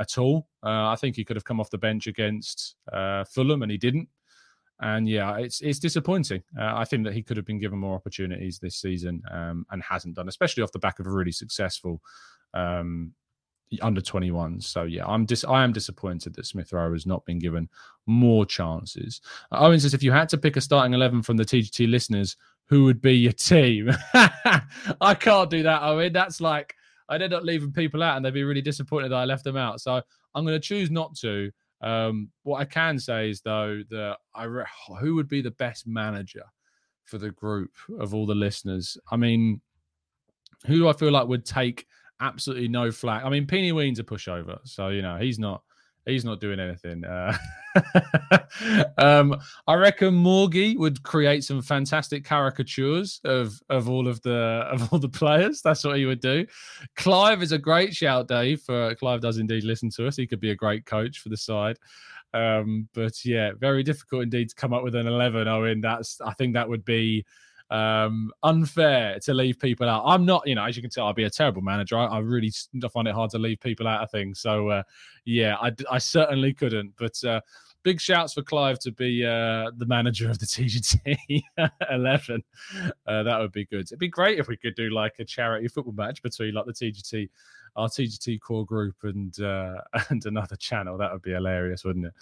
at 0.00 0.18
all. 0.18 0.48
Uh, 0.64 0.88
I 0.88 0.96
think 0.96 1.14
he 1.14 1.24
could 1.24 1.36
have 1.36 1.44
come 1.44 1.60
off 1.60 1.70
the 1.70 1.78
bench 1.78 2.08
against 2.08 2.74
uh, 2.92 3.22
Fulham, 3.24 3.62
and 3.62 3.70
he 3.70 3.78
didn't. 3.78 4.08
And 4.82 5.08
yeah, 5.08 5.36
it's 5.38 5.60
it's 5.60 5.78
disappointing. 5.78 6.42
Uh, 6.58 6.72
I 6.74 6.84
think 6.84 7.04
that 7.04 7.14
he 7.14 7.22
could 7.22 7.36
have 7.36 7.46
been 7.46 7.60
given 7.60 7.78
more 7.78 7.94
opportunities 7.94 8.58
this 8.58 8.76
season 8.76 9.22
um, 9.30 9.64
and 9.70 9.82
hasn't 9.82 10.16
done, 10.16 10.28
especially 10.28 10.62
off 10.62 10.72
the 10.72 10.80
back 10.80 10.98
of 10.98 11.06
a 11.06 11.10
really 11.10 11.30
successful 11.30 12.02
um, 12.52 13.12
under 13.80 14.00
21. 14.00 14.60
So 14.60 14.82
yeah, 14.82 15.06
I'm 15.06 15.24
dis- 15.24 15.44
I 15.44 15.62
am 15.62 15.72
disappointed 15.72 16.34
that 16.34 16.46
Smith 16.46 16.72
Rowe 16.72 16.92
has 16.92 17.06
not 17.06 17.24
been 17.24 17.38
given 17.38 17.68
more 18.06 18.44
chances. 18.44 19.20
Uh, 19.52 19.60
Owen 19.60 19.78
says, 19.78 19.94
if 19.94 20.02
you 20.02 20.10
had 20.10 20.28
to 20.30 20.38
pick 20.38 20.56
a 20.56 20.60
starting 20.60 20.94
11 20.94 21.22
from 21.22 21.36
the 21.36 21.44
TGT 21.44 21.88
listeners, 21.88 22.36
who 22.66 22.84
would 22.84 23.00
be 23.00 23.16
your 23.16 23.32
team? 23.32 23.90
I 25.00 25.14
can't 25.18 25.48
do 25.48 25.62
that, 25.62 25.82
Owen. 25.82 26.12
That's 26.12 26.40
like 26.40 26.74
I'd 27.08 27.22
end 27.22 27.34
up 27.34 27.44
leaving 27.44 27.72
people 27.72 28.02
out, 28.02 28.16
and 28.16 28.24
they'd 28.24 28.34
be 28.34 28.44
really 28.44 28.62
disappointed 28.62 29.10
that 29.10 29.16
I 29.16 29.24
left 29.24 29.44
them 29.44 29.56
out. 29.56 29.80
So 29.80 30.02
I'm 30.34 30.44
going 30.44 30.60
to 30.60 30.60
choose 30.60 30.90
not 30.90 31.14
to. 31.16 31.52
Um, 31.82 32.30
what 32.44 32.60
I 32.60 32.64
can 32.64 32.98
say 32.98 33.30
is 33.30 33.40
though 33.40 33.82
that 33.90 34.18
I 34.34 34.44
re- 34.44 34.64
who 35.00 35.16
would 35.16 35.28
be 35.28 35.42
the 35.42 35.50
best 35.50 35.86
manager 35.86 36.44
for 37.04 37.18
the 37.18 37.30
group 37.30 37.72
of 37.98 38.14
all 38.14 38.24
the 38.26 38.34
listeners. 38.34 38.96
I 39.10 39.16
mean, 39.16 39.60
who 40.66 40.76
do 40.76 40.88
I 40.88 40.92
feel 40.92 41.10
like 41.10 41.26
would 41.26 41.44
take 41.44 41.86
absolutely 42.20 42.68
no 42.68 42.92
flack? 42.92 43.24
I 43.24 43.28
mean, 43.28 43.46
Peenie 43.46 43.72
Ween's 43.72 43.98
a 43.98 44.04
pushover, 44.04 44.58
so 44.64 44.88
you 44.88 45.02
know 45.02 45.18
he's 45.18 45.38
not 45.38 45.62
he's 46.06 46.24
not 46.24 46.40
doing 46.40 46.60
anything. 46.60 47.04
Uh, 47.04 47.36
um, 48.98 49.36
I 49.66 49.74
reckon 49.74 50.14
Morgie 50.14 50.76
would 50.76 51.02
create 51.02 51.44
some 51.44 51.62
fantastic 51.62 52.24
caricatures 52.24 53.20
of 53.24 53.60
of 53.68 53.88
all 53.88 54.08
of 54.08 54.20
the 54.22 54.66
of 54.70 54.92
all 54.92 54.98
the 54.98 55.08
players. 55.08 55.62
That's 55.62 55.84
what 55.84 55.96
he 55.96 56.06
would 56.06 56.20
do. 56.20 56.46
Clive 56.96 57.42
is 57.42 57.52
a 57.52 57.58
great 57.58 57.94
shout, 57.94 58.28
Dave. 58.28 58.62
For 58.62 58.94
Clive 58.96 59.20
does 59.20 59.38
indeed 59.38 59.64
listen 59.64 59.90
to 59.90 60.06
us. 60.06 60.16
He 60.16 60.26
could 60.26 60.40
be 60.40 60.50
a 60.50 60.56
great 60.56 60.86
coach 60.86 61.20
for 61.20 61.28
the 61.28 61.36
side. 61.36 61.78
Um, 62.34 62.88
but 62.94 63.24
yeah, 63.24 63.52
very 63.58 63.82
difficult 63.82 64.22
indeed 64.22 64.48
to 64.48 64.54
come 64.54 64.72
up 64.72 64.82
with 64.82 64.94
an 64.94 65.06
eleven. 65.06 65.48
Owen, 65.48 65.80
that's 65.80 66.20
I 66.20 66.32
think 66.34 66.54
that 66.54 66.68
would 66.68 66.84
be 66.84 67.24
um, 67.72 68.30
unfair 68.42 69.18
to 69.20 69.32
leave 69.32 69.58
people 69.58 69.88
out. 69.88 70.02
I'm 70.04 70.26
not, 70.26 70.46
you 70.46 70.54
know, 70.54 70.64
as 70.64 70.76
you 70.76 70.82
can 70.82 70.90
tell, 70.90 71.06
I'd 71.06 71.16
be 71.16 71.24
a 71.24 71.30
terrible 71.30 71.62
manager. 71.62 71.96
I, 71.96 72.04
I 72.04 72.18
really 72.18 72.52
find 72.92 73.08
it 73.08 73.14
hard 73.14 73.30
to 73.30 73.38
leave 73.38 73.60
people 73.60 73.88
out 73.88 74.02
of 74.02 74.10
things. 74.10 74.40
So, 74.40 74.68
uh, 74.68 74.82
yeah, 75.24 75.56
I, 75.56 75.72
I 75.90 75.96
certainly 75.96 76.52
couldn't. 76.52 76.92
But 76.98 77.24
uh, 77.24 77.40
big 77.82 77.98
shouts 77.98 78.34
for 78.34 78.42
Clive 78.42 78.78
to 78.80 78.92
be 78.92 79.24
uh, 79.24 79.70
the 79.78 79.86
manager 79.86 80.28
of 80.28 80.38
the 80.38 80.44
TGT 80.44 81.42
11. 81.90 82.42
Uh, 83.06 83.22
that 83.22 83.38
would 83.38 83.52
be 83.52 83.64
good. 83.64 83.82
It'd 83.82 83.98
be 83.98 84.08
great 84.08 84.38
if 84.38 84.48
we 84.48 84.56
could 84.58 84.74
do 84.74 84.90
like 84.90 85.14
a 85.18 85.24
charity 85.24 85.68
football 85.68 85.94
match 85.94 86.22
between 86.22 86.52
like 86.52 86.66
the 86.66 86.74
TGT 86.74 87.30
our 87.76 87.88
TGT 87.88 88.40
core 88.40 88.64
group 88.64 88.96
and 89.02 89.38
uh, 89.40 89.76
and 90.10 90.24
another 90.26 90.56
channel. 90.56 90.98
That 90.98 91.12
would 91.12 91.22
be 91.22 91.32
hilarious, 91.32 91.84
wouldn't 91.84 92.06
it? 92.06 92.12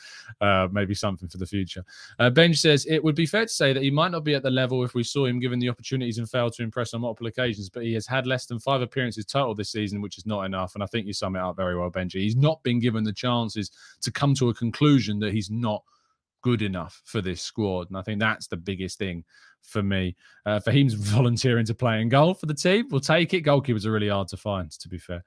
Uh, 0.40 0.68
maybe 0.70 0.94
something 0.94 1.28
for 1.28 1.38
the 1.38 1.46
future. 1.46 1.84
Uh, 2.18 2.30
Benj 2.30 2.58
says 2.58 2.86
it 2.86 3.02
would 3.02 3.14
be 3.14 3.26
fair 3.26 3.46
to 3.46 3.52
say 3.52 3.72
that 3.72 3.82
he 3.82 3.90
might 3.90 4.12
not 4.12 4.24
be 4.24 4.34
at 4.34 4.42
the 4.42 4.50
level 4.50 4.84
if 4.84 4.94
we 4.94 5.02
saw 5.02 5.26
him 5.26 5.40
given 5.40 5.58
the 5.58 5.68
opportunities 5.68 6.18
and 6.18 6.30
failed 6.30 6.52
to 6.54 6.62
impress 6.62 6.94
on 6.94 7.00
multiple 7.00 7.26
occasions, 7.26 7.68
but 7.68 7.82
he 7.82 7.92
has 7.94 8.06
had 8.06 8.26
less 8.26 8.46
than 8.46 8.58
five 8.58 8.82
appearances 8.82 9.24
total 9.24 9.54
this 9.54 9.70
season, 9.70 10.00
which 10.00 10.18
is 10.18 10.26
not 10.26 10.44
enough. 10.44 10.74
And 10.74 10.82
I 10.82 10.86
think 10.86 11.06
you 11.06 11.12
sum 11.12 11.36
it 11.36 11.40
up 11.40 11.56
very 11.56 11.78
well, 11.78 11.90
Benji. 11.90 12.20
He's 12.20 12.36
not 12.36 12.62
been 12.62 12.78
given 12.78 13.04
the 13.04 13.12
chances 13.12 13.70
to 14.02 14.10
come 14.10 14.34
to 14.34 14.48
a 14.48 14.54
conclusion 14.54 15.18
that 15.20 15.32
he's 15.32 15.50
not 15.50 15.82
good 16.42 16.62
enough 16.62 17.02
for 17.04 17.20
this 17.20 17.42
squad. 17.42 17.88
And 17.88 17.98
I 17.98 18.02
think 18.02 18.20
that's 18.20 18.46
the 18.46 18.56
biggest 18.56 18.98
thing 18.98 19.24
for 19.62 19.82
me. 19.82 20.16
Uh, 20.46 20.60
Fahim's 20.60 20.94
volunteering 20.94 21.66
to 21.66 21.74
play 21.74 22.00
in 22.00 22.08
goal 22.08 22.34
for 22.34 22.46
the 22.46 22.54
team. 22.54 22.86
We'll 22.90 23.00
take 23.00 23.34
it. 23.34 23.44
Goalkeepers 23.44 23.86
are 23.86 23.92
really 23.92 24.08
hard 24.08 24.28
to 24.28 24.36
find, 24.36 24.70
to 24.70 24.88
be 24.88 24.98
fair. 24.98 25.24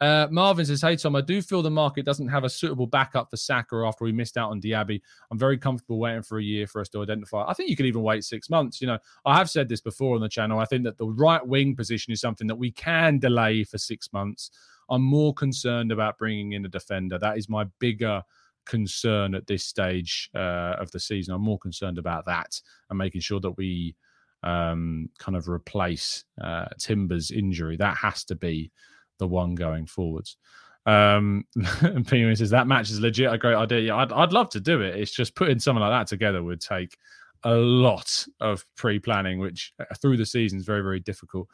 Uh, 0.00 0.26
Marvin 0.30 0.64
says, 0.64 0.80
Hey, 0.80 0.96
Tom, 0.96 1.14
I 1.14 1.20
do 1.20 1.42
feel 1.42 1.60
the 1.60 1.70
market 1.70 2.06
doesn't 2.06 2.28
have 2.28 2.44
a 2.44 2.48
suitable 2.48 2.86
backup 2.86 3.28
for 3.30 3.36
Saka 3.36 3.84
after 3.86 4.04
we 4.04 4.12
missed 4.12 4.38
out 4.38 4.50
on 4.50 4.60
Diaby. 4.60 5.02
I'm 5.30 5.38
very 5.38 5.58
comfortable 5.58 5.98
waiting 5.98 6.22
for 6.22 6.38
a 6.38 6.42
year 6.42 6.66
for 6.66 6.80
us 6.80 6.88
to 6.90 7.02
identify. 7.02 7.44
I 7.46 7.52
think 7.52 7.68
you 7.68 7.76
could 7.76 7.86
even 7.86 8.02
wait 8.02 8.24
six 8.24 8.48
months. 8.48 8.80
You 8.80 8.86
know, 8.86 8.98
I 9.26 9.36
have 9.36 9.50
said 9.50 9.68
this 9.68 9.82
before 9.82 10.14
on 10.14 10.22
the 10.22 10.28
channel. 10.28 10.58
I 10.58 10.64
think 10.64 10.84
that 10.84 10.96
the 10.96 11.08
right 11.08 11.46
wing 11.46 11.76
position 11.76 12.12
is 12.12 12.20
something 12.20 12.46
that 12.46 12.56
we 12.56 12.70
can 12.70 13.18
delay 13.18 13.64
for 13.64 13.76
six 13.76 14.10
months. 14.12 14.50
I'm 14.88 15.02
more 15.02 15.34
concerned 15.34 15.92
about 15.92 16.18
bringing 16.18 16.52
in 16.52 16.64
a 16.64 16.68
defender. 16.68 17.18
That 17.18 17.36
is 17.36 17.48
my 17.48 17.64
bigger 17.78 18.22
concern 18.66 19.34
at 19.34 19.46
this 19.46 19.64
stage 19.64 20.30
uh, 20.34 20.76
of 20.78 20.90
the 20.90 21.00
season. 21.00 21.34
I'm 21.34 21.42
more 21.42 21.58
concerned 21.58 21.98
about 21.98 22.26
that 22.26 22.60
and 22.88 22.98
making 22.98 23.20
sure 23.20 23.40
that 23.40 23.56
we 23.56 23.96
um, 24.42 25.08
kind 25.18 25.36
of 25.36 25.48
replace 25.48 26.24
uh, 26.40 26.66
Timber's 26.78 27.30
injury. 27.30 27.76
That 27.76 27.96
has 27.96 28.24
to 28.24 28.34
be 28.34 28.70
the 29.18 29.26
one 29.26 29.54
going 29.54 29.86
forwards. 29.86 30.36
Um, 30.86 31.44
Penguin 31.80 32.36
says 32.36 32.50
that 32.50 32.66
match 32.66 32.90
is 32.90 33.00
legit 33.00 33.32
a 33.32 33.38
great 33.38 33.54
idea. 33.54 33.80
Yeah, 33.80 33.96
I'd, 33.96 34.12
I'd 34.12 34.32
love 34.32 34.48
to 34.50 34.60
do 34.60 34.80
it. 34.80 34.96
It's 34.96 35.14
just 35.14 35.34
putting 35.34 35.58
something 35.58 35.80
like 35.80 35.90
that 35.90 36.06
together 36.06 36.42
would 36.42 36.60
take 36.60 36.96
a 37.44 37.54
lot 37.54 38.26
of 38.40 38.64
pre-planning, 38.76 39.38
which 39.38 39.72
uh, 39.80 39.94
through 40.00 40.16
the 40.16 40.26
season 40.26 40.58
is 40.58 40.64
very, 40.64 40.82
very 40.82 41.00
difficult 41.00 41.48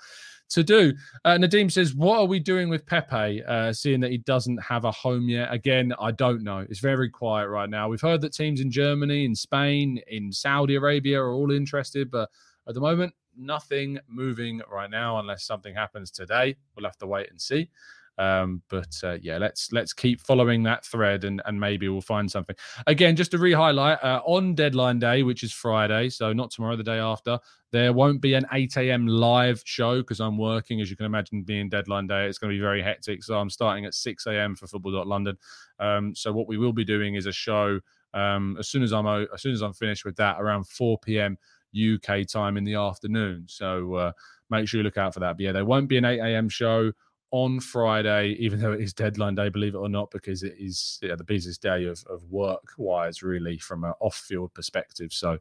to 0.50 0.62
do. 0.62 0.92
Uh, 1.24 1.36
Nadim 1.36 1.70
says, 1.70 1.94
What 1.94 2.18
are 2.18 2.26
we 2.26 2.38
doing 2.38 2.68
with 2.68 2.86
Pepe, 2.86 3.42
uh, 3.44 3.72
seeing 3.72 4.00
that 4.00 4.10
he 4.10 4.18
doesn't 4.18 4.62
have 4.62 4.84
a 4.84 4.92
home 4.92 5.28
yet? 5.28 5.52
Again, 5.52 5.92
I 6.00 6.12
don't 6.12 6.42
know. 6.42 6.64
It's 6.68 6.80
very 6.80 7.10
quiet 7.10 7.48
right 7.48 7.68
now. 7.68 7.88
We've 7.88 8.00
heard 8.00 8.20
that 8.22 8.32
teams 8.32 8.60
in 8.60 8.70
Germany, 8.70 9.24
in 9.24 9.34
Spain, 9.34 10.00
in 10.08 10.32
Saudi 10.32 10.76
Arabia 10.76 11.20
are 11.20 11.32
all 11.32 11.50
interested, 11.50 12.10
but 12.10 12.30
at 12.68 12.74
the 12.74 12.80
moment, 12.80 13.14
nothing 13.36 13.98
moving 14.08 14.60
right 14.70 14.90
now 14.90 15.18
unless 15.18 15.44
something 15.44 15.74
happens 15.74 16.10
today. 16.10 16.56
We'll 16.74 16.86
have 16.86 16.98
to 16.98 17.06
wait 17.06 17.30
and 17.30 17.40
see. 17.40 17.70
Um, 18.18 18.62
but 18.68 18.94
uh, 19.04 19.16
yeah, 19.20 19.38
let's 19.38 19.72
let's 19.72 19.92
keep 19.92 20.20
following 20.20 20.62
that 20.62 20.84
thread, 20.84 21.24
and 21.24 21.42
and 21.44 21.58
maybe 21.58 21.88
we'll 21.88 22.00
find 22.00 22.30
something. 22.30 22.56
Again, 22.86 23.16
just 23.16 23.30
to 23.32 23.38
re-highlight, 23.38 24.02
uh, 24.02 24.22
on 24.24 24.54
deadline 24.54 24.98
day, 24.98 25.22
which 25.22 25.42
is 25.42 25.52
Friday, 25.52 26.08
so 26.08 26.32
not 26.32 26.50
tomorrow, 26.50 26.76
the 26.76 26.82
day 26.82 26.98
after, 26.98 27.38
there 27.72 27.92
won't 27.92 28.20
be 28.20 28.34
an 28.34 28.46
8 28.52 28.76
a.m. 28.78 29.06
live 29.06 29.62
show 29.64 29.98
because 29.98 30.20
I'm 30.20 30.38
working, 30.38 30.80
as 30.80 30.88
you 30.88 30.96
can 30.96 31.06
imagine, 31.06 31.42
being 31.42 31.68
deadline 31.68 32.06
day. 32.06 32.26
It's 32.26 32.38
going 32.38 32.50
to 32.50 32.56
be 32.56 32.62
very 32.62 32.82
hectic, 32.82 33.22
so 33.22 33.38
I'm 33.38 33.50
starting 33.50 33.84
at 33.84 33.94
6 33.94 34.26
a.m. 34.26 34.56
for 34.56 34.66
Football.London. 34.66 35.36
Um, 35.78 36.14
so 36.14 36.32
what 36.32 36.48
we 36.48 36.56
will 36.56 36.72
be 36.72 36.84
doing 36.84 37.16
is 37.16 37.26
a 37.26 37.32
show 37.32 37.80
um, 38.14 38.56
as 38.58 38.68
soon 38.68 38.82
as 38.82 38.92
I'm 38.92 39.06
as 39.06 39.42
soon 39.42 39.52
as 39.52 39.60
I'm 39.62 39.74
finished 39.74 40.04
with 40.04 40.16
that 40.16 40.40
around 40.40 40.66
4 40.68 40.98
p.m. 41.00 41.36
UK 41.76 42.26
time 42.26 42.56
in 42.56 42.64
the 42.64 42.74
afternoon. 42.74 43.44
So 43.46 43.94
uh, 43.94 44.12
make 44.48 44.66
sure 44.68 44.78
you 44.78 44.84
look 44.84 44.96
out 44.96 45.14
for 45.14 45.20
that. 45.20 45.36
But 45.36 45.40
yeah, 45.40 45.52
there 45.52 45.64
won't 45.64 45.88
be 45.88 45.98
an 45.98 46.04
8 46.04 46.20
a.m. 46.20 46.48
show 46.48 46.92
on 47.30 47.60
Friday, 47.60 48.36
even 48.38 48.60
though 48.60 48.72
it 48.72 48.80
is 48.80 48.92
deadline 48.92 49.34
day, 49.34 49.48
believe 49.48 49.74
it 49.74 49.78
or 49.78 49.88
not, 49.88 50.10
because 50.10 50.42
it 50.42 50.54
is 50.58 50.98
yeah, 51.02 51.16
the 51.16 51.24
busiest 51.24 51.62
day 51.62 51.84
of, 51.86 52.02
of 52.08 52.22
work 52.30 52.72
wise, 52.78 53.22
really, 53.22 53.58
from 53.58 53.84
an 53.84 53.92
off 54.00 54.16
field 54.16 54.54
perspective. 54.54 55.12
So 55.12 55.38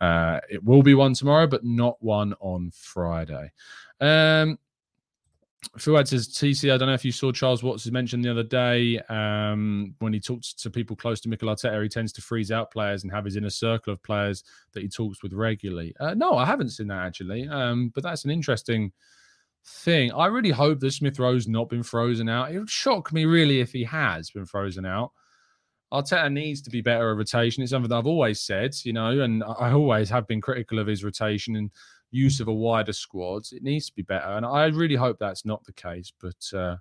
uh, 0.00 0.40
it 0.50 0.62
will 0.62 0.82
be 0.82 0.94
one 0.94 1.14
tomorrow, 1.14 1.46
but 1.46 1.64
not 1.64 1.96
one 2.02 2.34
on 2.40 2.70
Friday. 2.74 3.50
Um, 4.00 4.58
Fuad 5.78 6.08
says, 6.08 6.28
TC, 6.28 6.72
I 6.72 6.76
don't 6.76 6.88
know 6.88 6.94
if 6.94 7.04
you 7.04 7.12
saw 7.12 7.30
Charles 7.30 7.62
Watts 7.62 7.88
mentioned 7.90 8.24
the 8.24 8.30
other 8.30 8.42
day 8.42 8.98
um, 9.08 9.94
when 10.00 10.12
he 10.12 10.20
talks 10.20 10.52
to 10.54 10.70
people 10.70 10.96
close 10.96 11.20
to 11.20 11.28
Mikel 11.28 11.48
Arteta, 11.48 11.82
he 11.82 11.88
tends 11.88 12.12
to 12.14 12.20
freeze 12.20 12.50
out 12.50 12.70
players 12.70 13.04
and 13.04 13.12
have 13.12 13.24
his 13.24 13.36
inner 13.36 13.48
circle 13.48 13.92
of 13.92 14.02
players 14.02 14.42
that 14.72 14.82
he 14.82 14.88
talks 14.88 15.22
with 15.22 15.32
regularly. 15.32 15.94
Uh, 16.00 16.14
no, 16.14 16.36
I 16.36 16.44
haven't 16.44 16.70
seen 16.70 16.88
that 16.88 17.06
actually, 17.06 17.48
um, 17.48 17.90
but 17.94 18.02
that's 18.02 18.24
an 18.24 18.30
interesting 18.30 18.92
thing. 19.64 20.12
I 20.12 20.26
really 20.26 20.50
hope 20.50 20.80
that 20.80 20.92
Smith 20.92 21.18
Rowe's 21.18 21.48
not 21.48 21.68
been 21.68 21.82
frozen 21.82 22.28
out. 22.28 22.52
It 22.52 22.58
would 22.58 22.70
shock 22.70 23.12
me 23.12 23.24
really 23.24 23.60
if 23.60 23.72
he 23.72 23.84
has 23.84 24.30
been 24.30 24.46
frozen 24.46 24.84
out. 24.84 25.12
Arteta 25.92 26.32
needs 26.32 26.62
to 26.62 26.70
be 26.70 26.80
better 26.80 27.10
at 27.10 27.16
rotation. 27.16 27.62
It's 27.62 27.70
something 27.70 27.90
that 27.90 27.96
I've 27.96 28.06
always 28.06 28.40
said, 28.40 28.74
you 28.84 28.94
know, 28.94 29.20
and 29.20 29.44
I 29.44 29.72
always 29.72 30.08
have 30.08 30.26
been 30.26 30.40
critical 30.40 30.78
of 30.78 30.86
his 30.86 31.04
rotation 31.04 31.56
and 31.56 31.70
use 32.10 32.40
of 32.40 32.48
a 32.48 32.52
wider 32.52 32.94
squad. 32.94 33.44
It 33.52 33.62
needs 33.62 33.86
to 33.86 33.94
be 33.94 34.02
better, 34.02 34.28
and 34.28 34.46
I 34.46 34.66
really 34.66 34.94
hope 34.96 35.18
that's 35.18 35.44
not 35.44 35.62
the 35.64 35.72
case. 35.74 36.10
But 36.18 36.58
uh, 36.58 36.76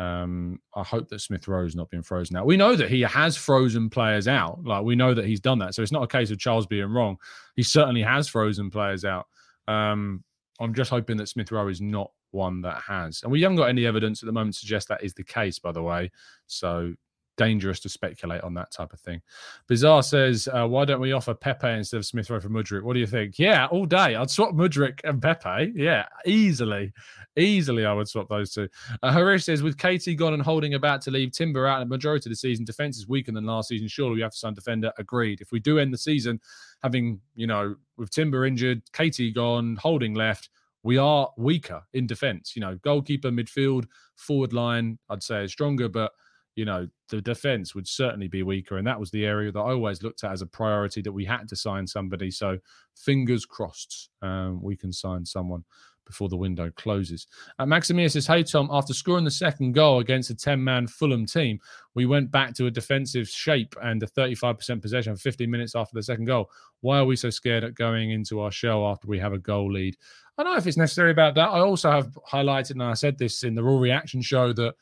um, 0.00 0.60
I 0.74 0.82
hope 0.82 1.08
that 1.08 1.20
Smith 1.20 1.46
Rowe's 1.46 1.76
not 1.76 1.90
been 1.90 2.02
frozen 2.02 2.36
out. 2.36 2.46
We 2.46 2.56
know 2.56 2.74
that 2.74 2.88
he 2.88 3.02
has 3.02 3.36
frozen 3.36 3.90
players 3.90 4.28
out. 4.28 4.64
Like 4.64 4.84
we 4.84 4.96
know 4.96 5.12
that 5.12 5.26
he's 5.26 5.40
done 5.40 5.58
that, 5.58 5.74
so 5.74 5.82
it's 5.82 5.92
not 5.92 6.04
a 6.04 6.08
case 6.08 6.30
of 6.30 6.38
Charles 6.38 6.66
being 6.66 6.90
wrong. 6.90 7.18
He 7.54 7.62
certainly 7.62 8.02
has 8.02 8.28
frozen 8.28 8.70
players 8.70 9.04
out. 9.04 9.26
Um, 9.66 10.24
I'm 10.60 10.74
just 10.74 10.90
hoping 10.90 11.16
that 11.18 11.28
Smith 11.28 11.52
Rowe 11.52 11.68
is 11.68 11.80
not 11.80 12.10
one 12.30 12.62
that 12.62 12.82
has. 12.82 13.22
And 13.22 13.32
we 13.32 13.42
haven't 13.42 13.56
got 13.56 13.68
any 13.68 13.86
evidence 13.86 14.22
at 14.22 14.26
the 14.26 14.32
moment 14.32 14.54
to 14.54 14.60
suggest 14.60 14.88
that 14.88 15.04
is 15.04 15.14
the 15.14 15.24
case, 15.24 15.58
by 15.58 15.72
the 15.72 15.82
way. 15.82 16.10
So 16.46 16.94
dangerous 17.38 17.80
to 17.80 17.88
speculate 17.88 18.42
on 18.42 18.52
that 18.52 18.70
type 18.70 18.92
of 18.92 19.00
thing. 19.00 19.22
Bizarre 19.66 20.02
says, 20.02 20.48
uh, 20.52 20.66
why 20.66 20.84
don't 20.84 21.00
we 21.00 21.12
offer 21.12 21.32
Pepe 21.32 21.68
instead 21.68 21.96
of 21.96 22.04
Smith 22.04 22.28
Rowe 22.28 22.40
for 22.40 22.50
Mudryk? 22.50 22.82
What 22.82 22.92
do 22.92 23.00
you 23.00 23.06
think? 23.06 23.38
Yeah, 23.38 23.66
all 23.66 23.86
day. 23.86 24.14
I'd 24.16 24.28
swap 24.28 24.54
Mudryk 24.54 25.00
and 25.04 25.22
Pepe. 25.22 25.72
Yeah, 25.74 26.06
easily. 26.26 26.92
Easily, 27.36 27.86
I 27.86 27.92
would 27.94 28.08
swap 28.08 28.28
those 28.28 28.52
two. 28.52 28.68
Uh, 29.02 29.12
Harish 29.12 29.44
says, 29.44 29.62
with 29.62 29.78
KT 29.78 30.16
gone 30.16 30.34
and 30.34 30.42
holding 30.42 30.74
about 30.74 31.00
to 31.02 31.10
leave 31.10 31.32
Timber 31.32 31.66
out 31.66 31.78
the 31.78 31.86
majority 31.86 32.28
of 32.28 32.32
the 32.32 32.36
season, 32.36 32.64
defense 32.64 32.98
is 32.98 33.08
weaker 33.08 33.32
than 33.32 33.46
last 33.46 33.68
season. 33.68 33.88
Surely 33.88 34.16
we 34.16 34.22
have 34.22 34.32
to 34.32 34.38
sign 34.38 34.52
defender. 34.52 34.92
Agreed. 34.98 35.40
If 35.40 35.52
we 35.52 35.60
do 35.60 35.78
end 35.78 35.94
the 35.94 35.98
season 35.98 36.40
having, 36.82 37.20
you 37.34 37.46
know, 37.46 37.76
with 37.96 38.10
Timber 38.10 38.44
injured, 38.44 38.82
KT 38.92 39.34
gone, 39.34 39.76
holding 39.76 40.14
left, 40.14 40.50
we 40.82 40.98
are 40.98 41.30
weaker 41.36 41.82
in 41.92 42.06
defense. 42.06 42.54
You 42.56 42.60
know, 42.60 42.76
goalkeeper, 42.82 43.30
midfield, 43.30 43.86
forward 44.16 44.52
line, 44.52 44.98
I'd 45.08 45.22
say 45.22 45.44
is 45.44 45.52
stronger, 45.52 45.88
but 45.88 46.12
you 46.58 46.64
know, 46.64 46.88
the 47.08 47.20
defense 47.20 47.72
would 47.76 47.86
certainly 47.86 48.26
be 48.26 48.42
weaker. 48.42 48.78
And 48.78 48.86
that 48.88 48.98
was 48.98 49.12
the 49.12 49.24
area 49.24 49.52
that 49.52 49.60
I 49.60 49.70
always 49.70 50.02
looked 50.02 50.24
at 50.24 50.32
as 50.32 50.42
a 50.42 50.46
priority 50.46 51.00
that 51.02 51.12
we 51.12 51.24
had 51.24 51.46
to 51.50 51.56
sign 51.56 51.86
somebody. 51.86 52.32
So 52.32 52.58
fingers 52.96 53.46
crossed 53.46 54.10
um, 54.22 54.60
we 54.60 54.76
can 54.76 54.92
sign 54.92 55.24
someone 55.24 55.62
before 56.04 56.28
the 56.28 56.36
window 56.36 56.72
closes. 56.74 57.28
Uh, 57.60 57.64
Maximia 57.64 58.10
says, 58.10 58.26
Hey, 58.26 58.42
Tom, 58.42 58.68
after 58.72 58.92
scoring 58.92 59.24
the 59.24 59.30
second 59.30 59.70
goal 59.72 60.00
against 60.00 60.30
a 60.30 60.34
10 60.34 60.64
man 60.64 60.88
Fulham 60.88 61.26
team, 61.26 61.60
we 61.94 62.06
went 62.06 62.32
back 62.32 62.54
to 62.54 62.66
a 62.66 62.72
defensive 62.72 63.28
shape 63.28 63.76
and 63.80 64.02
a 64.02 64.06
35% 64.06 64.82
possession 64.82 65.14
15 65.14 65.48
minutes 65.48 65.76
after 65.76 65.94
the 65.94 66.02
second 66.02 66.24
goal. 66.24 66.50
Why 66.80 66.98
are 66.98 67.04
we 67.04 67.14
so 67.14 67.30
scared 67.30 67.62
at 67.62 67.76
going 67.76 68.10
into 68.10 68.40
our 68.40 68.50
show 68.50 68.84
after 68.84 69.06
we 69.06 69.20
have 69.20 69.32
a 69.32 69.38
goal 69.38 69.70
lead? 69.70 69.96
I 70.36 70.42
don't 70.42 70.54
know 70.54 70.58
if 70.58 70.66
it's 70.66 70.76
necessary 70.76 71.12
about 71.12 71.36
that. 71.36 71.50
I 71.50 71.60
also 71.60 71.88
have 71.88 72.18
highlighted, 72.28 72.72
and 72.72 72.82
I 72.82 72.94
said 72.94 73.16
this 73.16 73.44
in 73.44 73.54
the 73.54 73.62
Raw 73.62 73.78
Reaction 73.78 74.22
show, 74.22 74.52
that 74.54 74.74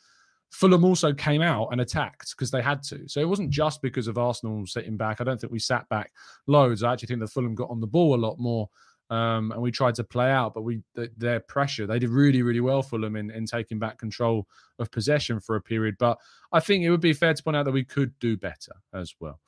Fulham 0.51 0.85
also 0.85 1.13
came 1.13 1.43
out 1.43 1.69
and 1.73 1.81
attacked 1.81 2.31
because 2.31 2.51
they 2.51 2.63
had 2.63 2.83
to. 2.85 3.09
So 3.09 3.21
it 3.21 3.29
wasn't 3.29 3.51
just 3.51 3.83
because 3.83 4.09
of 4.09 4.19
Arsenal 4.19 4.67
sitting 4.67 4.97
back. 4.97 5.21
I 5.21 5.25
don't 5.25 5.41
think 5.41 5.53
we 5.53 5.59
sat 5.59 5.89
back 5.89 6.13
loads. 6.47 6.83
I 6.83 6.93
actually 6.93 7.09
think 7.09 7.21
that 7.21 7.29
Fulham 7.29 7.55
got 7.55 7.71
on 7.71 7.81
the 7.81 7.87
ball 7.87 8.15
a 8.15 8.17
lot 8.17 8.39
more. 8.39 8.69
Um, 9.09 9.53
and 9.53 9.63
we 9.63 9.71
tried 9.71 9.95
to 9.97 10.05
play 10.05 10.33
out, 10.33 10.53
but 10.53 10.63
we 10.63 10.83
their 10.95 11.39
pressure. 11.39 11.87
They 11.87 12.01
did 12.01 12.11
really, 12.11 12.43
really 12.43 12.61
well, 12.61 12.83
Fulham, 12.83 13.15
in, 13.15 13.31
in 13.31 13.47
taking 13.47 13.79
back 13.79 13.99
control 13.99 14.49
of 14.81 14.91
possession 14.91 15.39
for 15.39 15.55
a 15.57 15.61
period. 15.61 15.97
But 15.99 16.19
I 16.53 16.59
think 16.59 16.83
it 16.83 16.91
would 16.91 17.01
be 17.01 17.13
fair 17.13 17.33
to 17.33 17.43
point 17.43 17.57
out 17.57 17.67
that 17.67 17.73
we 17.73 17.85
could 17.85 18.19
do 18.19 18.37
better 18.37 18.73
as 18.93 19.15
well. 19.21 19.41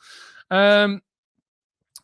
Um, 0.50 1.02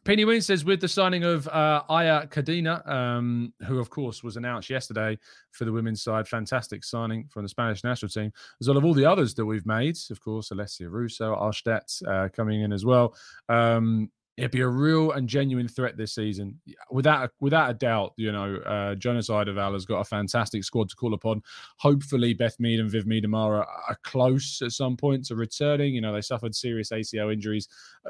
Penny 0.04 0.24
Wynn 0.26 0.42
says, 0.42 0.64
with 0.64 0.80
the 0.80 0.88
signing 0.88 1.24
of 1.24 1.48
uh, 1.48 1.82
Laia 1.88 2.28
Codina, 2.28 2.86
um, 2.88 3.52
who 3.66 3.78
of 3.78 3.88
course 3.88 4.22
was 4.22 4.36
announced 4.36 4.68
yesterday 4.68 5.18
for 5.52 5.64
the 5.64 5.72
women's 5.72 6.02
side, 6.02 6.28
fantastic 6.28 6.84
signing 6.84 7.26
from 7.30 7.42
the 7.42 7.48
Spanish 7.48 7.82
national 7.82 8.10
team, 8.10 8.30
as 8.60 8.68
well 8.68 8.76
as 8.76 8.84
all 8.84 8.92
the 8.94 9.06
others 9.06 9.34
that 9.34 9.46
we've 9.46 9.66
made, 9.66 9.96
of 10.10 10.20
course, 10.20 10.50
Alessia 10.50 10.90
Russo, 10.90 11.34
Ilestedt 11.34 12.06
uh, 12.06 12.28
coming 12.28 12.60
in 12.60 12.72
as 12.72 12.84
well. 12.84 13.14
Um, 13.48 14.10
it'd 14.36 14.50
be 14.50 14.62
a 14.62 14.68
real 14.68 15.12
and 15.12 15.28
genuine 15.28 15.68
threat 15.68 15.96
this 15.96 16.14
season, 16.14 16.60
without 16.90 17.24
a, 17.24 17.30
without 17.40 17.70
a 17.70 17.74
doubt. 17.74 18.12
You 18.16 18.32
know, 18.32 18.56
uh, 18.56 18.94
Jonas 18.96 19.28
Eidevall 19.28 19.74
has 19.74 19.84
got 19.84 20.00
a 20.00 20.04
fantastic 20.04 20.64
squad 20.64 20.88
to 20.88 20.96
call 20.96 21.14
upon. 21.14 21.42
Hopefully, 21.78 22.34
Beth 22.34 22.58
Mead 22.58 22.80
and 22.80 22.90
Viv 22.90 23.04
Miedema 23.04 23.64
are 23.64 23.98
close 24.02 24.60
at 24.62 24.72
some 24.72 24.96
point 24.96 25.24
to 25.26 25.36
returning. 25.36 25.94
You 25.94 26.00
know, 26.00 26.12
they 26.12 26.20
suffered 26.20 26.54
serious 26.54 26.90
ACL 26.90 27.32
injuries 27.32 27.68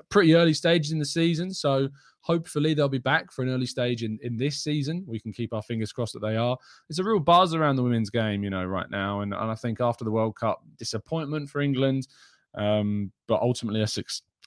pretty 0.09 0.35
early 0.35 0.55
stages 0.55 0.93
in 0.93 0.99
the 0.99 1.05
season, 1.05 1.53
so 1.53 1.89
hopefully 2.21 2.73
they'll 2.73 2.89
be 2.89 2.97
back 2.97 3.31
for 3.31 3.43
an 3.43 3.51
early 3.51 3.67
stage 3.67 4.03
in, 4.03 4.19
in 4.23 4.39
this 4.39 4.63
season. 4.63 5.05
We 5.07 5.21
can 5.21 5.31
keep 5.31 5.53
our 5.53 5.63
fingers 5.63 5.93
crossed 5.93 6.15
that 6.15 6.23
they 6.23 6.37
are. 6.37 6.57
It's 6.89 6.99
a 6.99 7.05
real 7.05 7.21
buzz 7.21 7.55
around 7.55 7.77
the 7.77 7.83
women's 7.83 8.09
game, 8.09 8.43
you 8.43 8.49
know, 8.49 8.65
right 8.65 8.91
now, 8.91 9.21
and, 9.21 9.35
and 9.35 9.51
I 9.51 9.55
think 9.55 9.81
after 9.81 10.05
the 10.05 10.11
World 10.11 10.37
Cup, 10.37 10.63
disappointment 10.79 11.51
for 11.51 11.61
England, 11.61 12.09
um, 12.55 13.13
but 13.29 13.43
ultimately 13.43 13.83
a, 13.83 13.89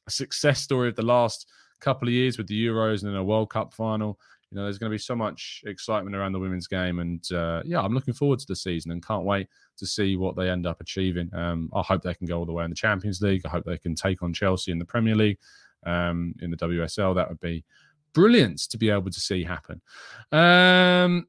a 0.08 0.12
success 0.12 0.60
story 0.60 0.90
of 0.90 0.96
the 0.96 1.06
last 1.06 1.48
couple 1.80 2.08
of 2.08 2.14
years 2.14 2.38
with 2.38 2.48
the 2.48 2.66
Euros 2.68 3.04
and 3.04 3.12
then 3.12 3.20
a 3.20 3.24
World 3.24 3.50
Cup 3.50 3.74
final. 3.74 4.20
You 4.50 4.58
know, 4.58 4.64
there's 4.64 4.78
going 4.78 4.90
to 4.90 4.94
be 4.94 5.02
so 5.02 5.16
much 5.16 5.62
excitement 5.66 6.16
around 6.16 6.32
the 6.32 6.40
women's 6.40 6.68
game, 6.68 7.00
and 7.00 7.24
uh, 7.34 7.62
yeah, 7.66 7.82
I'm 7.82 7.94
looking 7.94 8.14
forward 8.14 8.40
to 8.40 8.48
the 8.48 8.56
season 8.56 8.92
and 8.92 9.06
can't 9.06 9.26
wait 9.26 9.50
to 9.78 9.86
see 9.86 10.16
what 10.16 10.38
they 10.38 10.50
end 10.50 10.66
up 10.66 10.80
achieving. 10.80 11.30
Um, 11.34 11.70
I 11.74 11.82
hope 11.82 12.02
they 12.02 12.14
can 12.14 12.28
go 12.28 12.40
all 12.40 12.46
the 12.46 12.54
way 12.54 12.64
in 12.64 12.70
the 12.70 12.76
Champions 12.76 13.22
League. 13.22 13.42
I 13.46 13.50
hope 13.50 13.66
they 13.66 13.78
can 13.78 13.94
take 13.94 14.24
on 14.24 14.34
Chelsea 14.34 14.72
in 14.72 14.80
the 14.80 14.86
Premier 14.86 15.16
League, 15.16 15.38
um, 15.86 16.34
in 16.42 16.50
the 16.50 16.58
WSL. 16.58 17.14
That 17.16 17.28
would 17.28 17.42
be 17.42 17.66
brilliant 18.14 18.60
to 18.70 18.78
be 18.78 18.90
able 18.90 19.12
to 19.12 19.20
see 19.20 19.44
happen. 19.44 19.82
Um, 20.32 21.28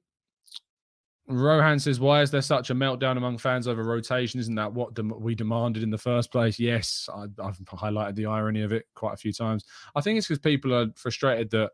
Rohan 1.28 1.78
says, 1.78 2.00
"Why 2.00 2.22
is 2.22 2.30
there 2.30 2.42
such 2.42 2.70
a 2.70 2.74
meltdown 2.74 3.16
among 3.16 3.38
fans 3.38 3.68
over 3.68 3.84
rotation? 3.84 4.40
Isn't 4.40 4.54
that 4.54 4.72
what 4.72 4.98
we 5.20 5.34
demanded 5.34 5.82
in 5.82 5.90
the 5.90 5.98
first 5.98 6.32
place?" 6.32 6.58
Yes, 6.58 7.08
I, 7.14 7.22
have 7.44 7.58
highlighted 7.58 8.14
the 8.14 8.26
irony 8.26 8.62
of 8.62 8.72
it 8.72 8.86
quite 8.94 9.14
a 9.14 9.18
few 9.18 9.32
times. 9.32 9.64
I 9.94 10.00
think 10.00 10.16
it's 10.16 10.26
because 10.26 10.40
people 10.40 10.74
are 10.74 10.86
frustrated 10.96 11.50
that 11.50 11.70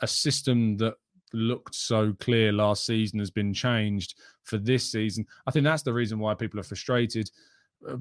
a 0.00 0.06
system 0.06 0.76
that 0.78 0.94
looked 1.32 1.74
so 1.74 2.12
clear 2.20 2.52
last 2.52 2.86
season 2.86 3.18
has 3.18 3.30
been 3.30 3.54
changed 3.54 4.14
for 4.42 4.58
this 4.58 4.90
season. 4.90 5.26
I 5.46 5.50
think 5.50 5.64
that's 5.64 5.82
the 5.82 5.92
reason 5.92 6.18
why 6.18 6.34
people 6.34 6.58
are 6.58 6.64
frustrated. 6.64 7.30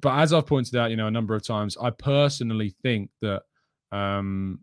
But 0.02 0.18
as 0.18 0.34
I've 0.34 0.48
pointed 0.48 0.76
out, 0.76 0.90
you 0.90 0.98
know, 0.98 1.08
a 1.08 1.12
number 1.12 1.36
of 1.36 1.46
times, 1.46 1.78
I 1.80 1.92
personally 1.92 2.74
think 2.82 3.12
that 3.22 3.44
um, 3.92 4.62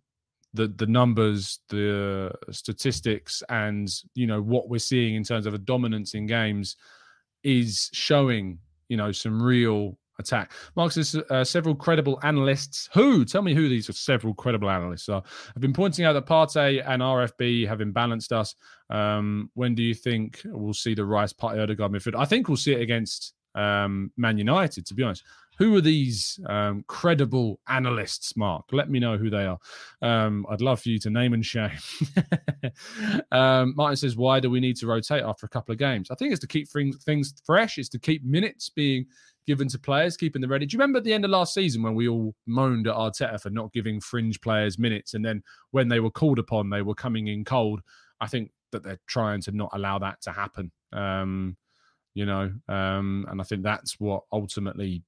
the 0.55 0.69
the 0.69 0.87
numbers, 0.87 1.59
the 1.69 2.33
statistics, 2.51 3.43
and 3.49 3.89
you 4.15 4.27
know 4.27 4.41
what 4.41 4.69
we're 4.69 4.79
seeing 4.79 5.17
in 5.17 5.25
terms 5.25 5.47
of 5.47 5.55
a 5.55 5.59
dominance 5.59 6.15
in 6.15 6.27
games 6.27 6.77
is 7.43 7.91
showing 7.93 8.59
you 8.89 8.97
know 8.97 9.13
some 9.13 9.43
real 9.43 9.99
attack. 10.19 10.53
Mark 10.77 10.93
says 10.93 11.17
uh, 11.31 11.45
several 11.45 11.75
credible 11.75 12.19
analysts. 12.23 12.89
Who? 12.95 13.25
Tell 13.25 13.43
me 13.43 13.55
who 13.55 13.69
these 13.69 13.89
are 13.89 13.95
several 13.95 14.33
credible 14.35 14.71
analysts 14.71 15.09
are. 15.09 15.23
I've 15.55 15.63
been 15.63 15.73
pointing 15.73 16.05
out 16.05 16.13
that 16.13 16.27
Partey 16.27 16.83
and 16.87 17.03
RFB 17.03 17.67
have 17.69 17.81
imbalanced 17.81 18.33
us. 18.33 18.55
Um, 18.91 19.51
when 19.55 19.75
do 19.75 19.83
you 19.83 19.95
think 19.95 20.41
we'll 20.45 20.75
see 20.75 20.95
the 20.95 21.05
Rice 21.05 21.33
Partey 21.33 21.63
Odegaard 21.63 21.93
midfield? 21.93 22.19
I 22.19 22.27
think 22.27 22.49
we'll 22.49 22.57
see 22.57 22.75
it 22.75 22.81
against 22.81 23.35
um, 23.55 24.13
Man 24.17 24.39
United. 24.39 24.87
To 24.87 24.95
be 24.95 25.03
honest, 25.03 25.25
Who 25.59 25.77
are 25.77 25.81
these 25.81 26.39
um, 26.47 26.85
credible 26.87 27.61
analysts, 27.69 28.37
Mark? 28.37 28.67
Let 28.73 28.91
me 28.91 28.99
know 28.99 29.17
who 29.17 29.31
they 29.31 29.45
are. 29.45 29.59
Um, 30.03 30.47
I'd 30.51 30.61
love 30.61 30.81
for 30.81 30.89
you 30.89 30.99
to 31.01 31.11
name 31.11 31.33
and 31.33 31.45
shame. 31.45 31.71
um, 33.33 33.75
Martin 33.77 33.97
says, 33.97 34.17
Why 34.17 34.41
do 34.41 34.51
we 34.51 34.61
need 34.61 34.77
to 34.77 34.87
rotate 34.87 35.23
after 35.23 35.47
a 35.47 35.49
couple 35.49 35.73
of 35.73 35.79
games? 35.79 36.11
I 36.11 36.15
think 36.15 36.33
it's 36.33 36.41
to 36.41 36.47
keep 36.47 36.69
things 36.69 37.35
fresh, 37.45 37.79
it's 37.79 37.89
to 37.91 37.99
keep 37.99 38.25
minutes 38.25 38.69
being 38.69 39.07
given 39.47 39.69
to 39.69 39.79
players, 39.79 40.17
keeping 40.17 40.41
them 40.41 40.51
ready. 40.51 40.67
Do 40.67 40.75
you 40.75 40.79
remember 40.79 40.99
at 40.99 41.05
the 41.05 41.13
end 41.13 41.25
of 41.25 41.31
last 41.31 41.55
season 41.55 41.83
when 41.83 41.95
we 41.95 42.09
all 42.09 42.35
moaned 42.47 42.87
at 42.87 42.95
Arteta 42.95 43.41
for 43.41 43.51
not 43.51 43.73
giving 43.73 44.01
fringe 44.01 44.41
players 44.41 44.79
minutes? 44.79 45.15
And 45.15 45.25
then 45.25 45.43
when 45.71 45.89
they 45.89 46.01
were 46.01 46.11
called 46.11 46.39
upon, 46.39 46.71
they 46.71 46.83
were 46.83 46.95
coming 46.95 47.29
in 47.29 47.45
cold. 47.45 47.81
I 48.21 48.27
think 48.27 48.51
that 48.73 48.83
they're 48.83 49.01
trying 49.07 49.43
to 49.43 49.53
not 49.53 49.71
allow 49.73 49.99
that 49.99 50.23
to 50.23 50.33
happen. 50.33 50.73
Um, 50.93 51.57
you 52.15 52.27
know, 52.27 52.53
um, 52.69 53.27
and 53.29 53.41
I 53.41 53.45
think 53.45 53.63
that's 53.63 53.99
what 53.99 54.23
ultimately 54.33 55.03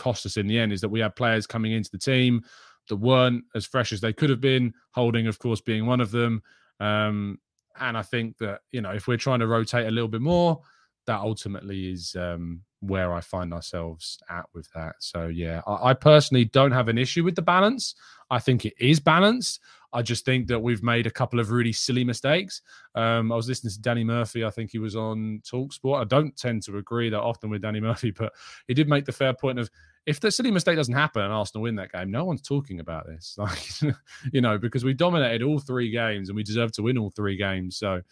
cost 0.00 0.26
us 0.26 0.36
in 0.36 0.46
the 0.46 0.58
end 0.58 0.72
is 0.72 0.80
that 0.80 0.88
we 0.88 1.00
had 1.00 1.14
players 1.14 1.46
coming 1.46 1.72
into 1.72 1.90
the 1.90 1.98
team 1.98 2.42
that 2.88 2.96
weren't 2.96 3.44
as 3.54 3.66
fresh 3.66 3.92
as 3.92 4.00
they 4.00 4.12
could 4.12 4.30
have 4.30 4.40
been. 4.40 4.72
Holding, 4.92 5.26
of 5.26 5.38
course, 5.38 5.60
being 5.60 5.86
one 5.86 6.00
of 6.00 6.10
them. 6.10 6.42
Um, 6.80 7.38
and 7.78 7.96
I 7.96 8.02
think 8.02 8.38
that 8.38 8.62
you 8.72 8.80
know, 8.80 8.90
if 8.90 9.06
we're 9.06 9.16
trying 9.16 9.40
to 9.40 9.46
rotate 9.46 9.86
a 9.86 9.90
little 9.90 10.08
bit 10.08 10.22
more, 10.22 10.60
that 11.06 11.20
ultimately 11.20 11.92
is 11.92 12.16
um, 12.18 12.62
where 12.80 13.12
I 13.12 13.20
find 13.20 13.52
ourselves 13.52 14.18
at 14.28 14.46
with 14.54 14.68
that. 14.74 14.96
So 15.00 15.28
yeah, 15.28 15.60
I, 15.66 15.90
I, 15.90 15.94
personally 15.94 16.46
don't 16.46 16.72
have 16.72 16.88
an 16.88 16.98
issue 16.98 17.24
with 17.24 17.36
the 17.36 17.42
balance. 17.42 17.94
I 18.30 18.38
think 18.38 18.64
it 18.64 18.74
is 18.78 19.00
balanced. 19.00 19.60
I 19.92 20.02
just 20.02 20.24
think 20.24 20.46
that 20.48 20.60
we've 20.60 20.82
made 20.82 21.06
a 21.06 21.10
couple 21.10 21.40
of 21.40 21.50
really 21.50 21.72
silly 21.72 22.04
mistakes. 22.04 22.62
Um, 22.94 23.32
I 23.32 23.36
was 23.36 23.48
listening 23.48 23.72
to 23.72 23.80
Danny 23.80 24.04
Murphy. 24.04 24.44
I 24.44 24.50
think 24.50 24.70
he 24.70 24.78
was 24.78 24.94
on 24.94 25.42
Talksport. 25.44 26.00
I 26.00 26.04
don't 26.04 26.36
tend 26.36 26.62
to 26.64 26.76
agree 26.76 27.10
that 27.10 27.20
often 27.20 27.50
with 27.50 27.62
Danny 27.62 27.80
Murphy, 27.88 28.12
but 28.12 28.32
he 28.68 28.74
did 28.74 28.88
make 28.88 29.04
the 29.04 29.12
fair 29.12 29.34
point 29.34 29.58
of 29.58 29.68
if 30.10 30.18
the 30.18 30.30
silly 30.30 30.50
mistake 30.50 30.74
doesn't 30.74 30.94
happen 30.94 31.22
and 31.22 31.32
Arsenal 31.32 31.62
win 31.62 31.76
that 31.76 31.92
game, 31.92 32.10
no 32.10 32.24
one's 32.24 32.42
talking 32.42 32.80
about 32.80 33.06
this. 33.06 33.36
Like, 33.38 33.94
you 34.32 34.40
know, 34.40 34.58
because 34.58 34.84
we 34.84 34.92
dominated 34.92 35.42
all 35.42 35.60
three 35.60 35.90
games 35.90 36.28
and 36.28 36.36
we 36.36 36.42
deserve 36.42 36.72
to 36.72 36.82
win 36.82 36.98
all 36.98 37.10
three 37.10 37.36
games. 37.36 37.76
So 37.76 38.02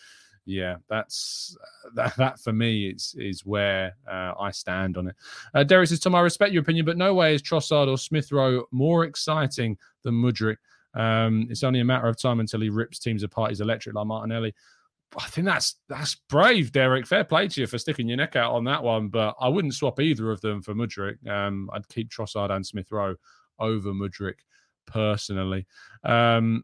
yeah, 0.47 0.77
that's 0.89 1.57
that, 1.95 2.17
that 2.17 2.41
for 2.41 2.53
me 2.53 2.89
is 2.89 3.15
is 3.19 3.45
where 3.45 3.97
uh, 4.11 4.33
I 4.39 4.53
stand 4.53 4.97
on 4.97 5.09
it. 5.09 5.17
Uh, 5.55 5.65
Derek 5.65 5.89
says, 5.89 6.01
Tom, 6.01 6.15
I 6.15 6.21
respect 6.21 6.53
your 6.53 6.63
opinion, 6.63 6.87
but 6.87 6.97
no 6.97 7.13
way 7.13 7.35
is 7.35 7.43
Trossard 7.43 7.89
or 7.89 7.99
Smith 7.99 8.33
Rowe 8.33 8.65
more 8.71 9.05
exciting 9.05 9.77
than 10.05 10.15
Mudryk. 10.15 10.57
Um, 10.95 11.49
it's 11.51 11.65
only 11.65 11.81
a 11.81 11.85
matter 11.85 12.07
of 12.07 12.19
time 12.19 12.41
until 12.41 12.61
he 12.61 12.71
rips 12.71 12.99
teams 12.99 13.25
apart. 13.25 13.51
He's 13.51 13.61
electric 13.61 13.95
like 13.95 14.07
Martinelli. 14.07 14.55
I 15.17 15.27
think 15.29 15.47
that's 15.47 15.77
that's 15.89 16.17
brave, 16.29 16.73
Derek. 16.73 17.07
Fair 17.07 17.25
play 17.25 17.49
to 17.49 17.61
you 17.63 17.67
for 17.67 17.79
sticking 17.79 18.09
your 18.09 18.19
neck 18.19 18.37
out 18.37 18.53
on 18.53 18.65
that 18.65 18.83
one, 18.83 19.09
but 19.09 19.35
I 19.41 19.49
wouldn't 19.49 19.75
swap 19.75 20.01
either 20.01 20.31
of 20.31 20.41
them 20.43 20.61
for 20.61 20.75
Mudryk. 20.75 21.27
Um, 21.29 21.71
I'd 21.73 21.89
keep 21.89 22.11
Trossard 22.11 22.51
and 22.51 22.67
Smith 22.67 22.93
Rowe 22.93 23.17
over 23.59 23.93
Mudryk 23.93 24.41
personally. 24.87 25.67
Um, 26.05 26.63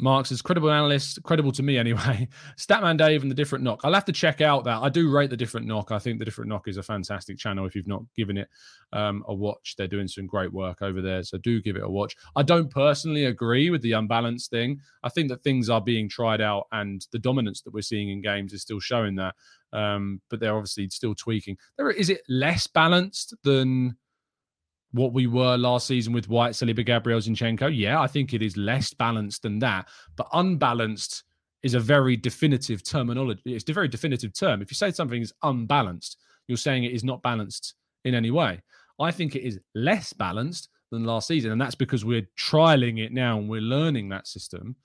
Marks 0.00 0.30
is 0.30 0.42
credible 0.42 0.70
analyst, 0.70 1.22
credible 1.24 1.50
to 1.52 1.62
me 1.62 1.76
anyway. 1.76 2.28
Statman 2.56 2.96
Dave 2.98 3.22
and 3.22 3.30
the 3.30 3.34
different 3.34 3.64
knock. 3.64 3.80
I'll 3.82 3.94
have 3.94 4.04
to 4.04 4.12
check 4.12 4.40
out 4.40 4.64
that. 4.64 4.80
I 4.82 4.88
do 4.88 5.10
rate 5.10 5.30
the 5.30 5.36
different 5.36 5.66
knock. 5.66 5.90
I 5.90 5.98
think 5.98 6.18
the 6.18 6.24
different 6.24 6.48
knock 6.48 6.68
is 6.68 6.76
a 6.76 6.82
fantastic 6.82 7.38
channel. 7.38 7.66
If 7.66 7.74
you've 7.74 7.88
not 7.88 8.02
given 8.16 8.36
it 8.36 8.48
um, 8.92 9.24
a 9.26 9.34
watch, 9.34 9.74
they're 9.76 9.88
doing 9.88 10.06
some 10.06 10.26
great 10.26 10.52
work 10.52 10.82
over 10.82 11.02
there. 11.02 11.22
So 11.24 11.38
do 11.38 11.60
give 11.60 11.76
it 11.76 11.82
a 11.82 11.88
watch. 11.88 12.14
I 12.36 12.42
don't 12.42 12.70
personally 12.70 13.24
agree 13.24 13.70
with 13.70 13.82
the 13.82 13.92
unbalanced 13.92 14.50
thing. 14.50 14.80
I 15.02 15.08
think 15.08 15.30
that 15.30 15.42
things 15.42 15.68
are 15.68 15.80
being 15.80 16.08
tried 16.08 16.40
out, 16.40 16.66
and 16.70 17.04
the 17.10 17.18
dominance 17.18 17.62
that 17.62 17.74
we're 17.74 17.82
seeing 17.82 18.10
in 18.10 18.22
games 18.22 18.52
is 18.52 18.62
still 18.62 18.80
showing 18.80 19.16
that. 19.16 19.34
Um, 19.72 20.20
but 20.30 20.40
they're 20.40 20.56
obviously 20.56 20.88
still 20.90 21.14
tweaking. 21.14 21.56
There 21.76 21.90
is 21.90 22.08
it 22.08 22.22
less 22.28 22.66
balanced 22.66 23.34
than 23.42 23.96
what 24.92 25.12
we 25.12 25.26
were 25.26 25.56
last 25.56 25.86
season 25.86 26.12
with 26.12 26.28
White, 26.28 26.52
Saliba, 26.52 26.84
Gabriel, 26.84 27.20
Zinchenko. 27.20 27.74
Yeah, 27.74 28.00
I 28.00 28.06
think 28.06 28.32
it 28.32 28.42
is 28.42 28.56
less 28.56 28.94
balanced 28.94 29.42
than 29.42 29.58
that, 29.60 29.88
but 30.16 30.28
unbalanced 30.32 31.24
is 31.62 31.74
a 31.74 31.80
very 31.80 32.16
definitive 32.16 32.82
terminology. 32.84 33.42
It's 33.44 33.68
a 33.68 33.72
very 33.72 33.88
definitive 33.88 34.32
term. 34.32 34.62
If 34.62 34.70
you 34.70 34.76
say 34.76 34.90
something 34.90 35.20
is 35.20 35.32
unbalanced, 35.42 36.18
you're 36.46 36.56
saying 36.56 36.84
it 36.84 36.92
is 36.92 37.04
not 37.04 37.22
balanced 37.22 37.74
in 38.04 38.14
any 38.14 38.30
way. 38.30 38.62
I 39.00 39.10
think 39.10 39.36
it 39.36 39.46
is 39.46 39.60
less 39.74 40.12
balanced 40.12 40.68
than 40.90 41.04
last 41.04 41.28
season, 41.28 41.52
and 41.52 41.60
that's 41.60 41.74
because 41.74 42.04
we're 42.04 42.28
trialing 42.38 42.98
it 43.04 43.12
now 43.12 43.38
and 43.38 43.48
we're 43.48 43.60
learning 43.60 44.08
that 44.08 44.26
system. 44.26 44.76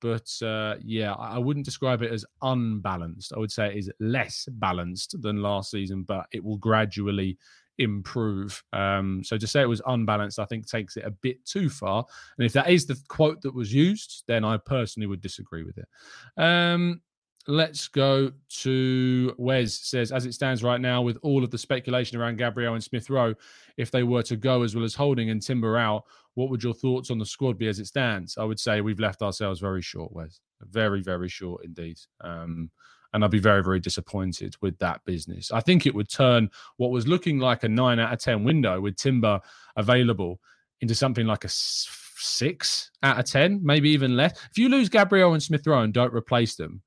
But 0.00 0.30
uh, 0.42 0.76
yeah, 0.82 1.12
I 1.14 1.38
wouldn't 1.38 1.64
describe 1.64 2.02
it 2.02 2.12
as 2.12 2.24
unbalanced. 2.42 3.32
I 3.34 3.38
would 3.38 3.50
say 3.50 3.68
it 3.68 3.78
is 3.78 3.90
less 3.98 4.46
balanced 4.50 5.20
than 5.22 5.42
last 5.42 5.70
season, 5.70 6.02
but 6.02 6.26
it 6.32 6.44
will 6.44 6.58
gradually 6.58 7.38
improve. 7.78 8.62
Um, 8.72 9.22
so 9.24 9.36
to 9.38 9.46
say 9.46 9.62
it 9.62 9.68
was 9.68 9.82
unbalanced, 9.86 10.38
I 10.38 10.44
think 10.44 10.66
takes 10.66 10.96
it 10.96 11.04
a 11.04 11.10
bit 11.10 11.44
too 11.44 11.68
far. 11.68 12.04
And 12.38 12.46
if 12.46 12.52
that 12.54 12.70
is 12.70 12.86
the 12.86 12.98
quote 13.08 13.42
that 13.42 13.54
was 13.54 13.72
used, 13.72 14.24
then 14.26 14.44
I 14.44 14.56
personally 14.56 15.06
would 15.06 15.20
disagree 15.20 15.64
with 15.64 15.78
it. 15.78 15.88
Um, 16.36 17.00
let's 17.48 17.88
go 17.88 18.32
to 18.48 19.34
Wes 19.38 19.74
says, 19.74 20.12
as 20.12 20.26
it 20.26 20.32
stands 20.32 20.62
right 20.62 20.80
now, 20.80 21.02
with 21.02 21.18
all 21.22 21.44
of 21.44 21.50
the 21.50 21.58
speculation 21.58 22.18
around 22.18 22.38
Gabriel 22.38 22.74
and 22.74 22.82
Smith 22.82 23.08
Rowe, 23.10 23.34
if 23.76 23.90
they 23.90 24.02
were 24.02 24.22
to 24.24 24.36
go 24.36 24.62
as 24.62 24.74
well 24.74 24.84
as 24.84 24.94
Holding 24.94 25.30
and 25.30 25.42
Timber 25.42 25.76
out, 25.76 26.04
what 26.34 26.50
would 26.50 26.62
your 26.62 26.74
thoughts 26.74 27.10
on 27.10 27.18
the 27.18 27.26
squad 27.26 27.56
be 27.56 27.68
as 27.68 27.78
it 27.78 27.86
stands? 27.86 28.36
I 28.36 28.44
would 28.44 28.60
say 28.60 28.80
we've 28.80 29.00
left 29.00 29.22
ourselves 29.22 29.60
very 29.60 29.82
short, 29.82 30.12
Wes. 30.12 30.40
Very, 30.62 31.02
very 31.02 31.28
short 31.28 31.64
indeed. 31.64 31.98
Um, 32.20 32.70
and 33.12 33.24
I'd 33.24 33.30
be 33.30 33.38
very, 33.38 33.62
very 33.62 33.80
disappointed 33.80 34.56
with 34.60 34.78
that 34.78 35.04
business. 35.04 35.50
I 35.50 35.60
think 35.60 35.86
it 35.86 35.94
would 35.94 36.08
turn 36.08 36.50
what 36.76 36.90
was 36.90 37.06
looking 37.06 37.38
like 37.38 37.64
a 37.64 37.68
nine 37.68 37.98
out 37.98 38.12
of 38.12 38.18
10 38.20 38.44
window 38.44 38.80
with 38.80 38.96
Timber 38.96 39.40
available 39.76 40.40
into 40.80 40.94
something 40.94 41.26
like 41.26 41.44
a 41.44 41.48
six 41.48 42.90
out 43.02 43.18
of 43.18 43.24
10, 43.24 43.60
maybe 43.62 43.90
even 43.90 44.16
less. 44.16 44.38
If 44.50 44.58
you 44.58 44.68
lose 44.68 44.88
Gabriel 44.88 45.32
and 45.32 45.42
Smith 45.42 45.66
Rowe 45.66 45.82
and 45.82 45.92
don't 45.92 46.14
replace 46.14 46.56
them, 46.56 46.82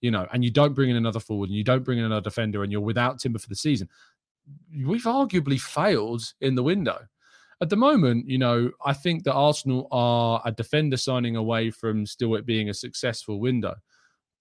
you 0.00 0.10
know, 0.10 0.26
and 0.32 0.44
you 0.44 0.50
don't 0.50 0.74
bring 0.74 0.90
in 0.90 0.96
another 0.96 1.20
forward 1.20 1.48
and 1.48 1.56
you 1.56 1.64
don't 1.64 1.84
bring 1.84 1.98
in 1.98 2.04
another 2.04 2.22
defender 2.22 2.62
and 2.62 2.70
you're 2.70 2.80
without 2.80 3.18
Timber 3.18 3.38
for 3.38 3.48
the 3.48 3.56
season, 3.56 3.88
we've 4.84 5.04
arguably 5.04 5.60
failed 5.60 6.22
in 6.40 6.54
the 6.54 6.62
window. 6.62 6.98
At 7.60 7.70
the 7.70 7.76
moment, 7.76 8.28
you 8.28 8.38
know, 8.38 8.70
I 8.84 8.92
think 8.92 9.24
that 9.24 9.34
Arsenal 9.34 9.88
are 9.90 10.40
a 10.44 10.52
defender 10.52 10.96
signing 10.96 11.34
away 11.34 11.70
from 11.70 12.06
still 12.06 12.36
it 12.36 12.46
being 12.46 12.68
a 12.68 12.74
successful 12.74 13.40
window. 13.40 13.74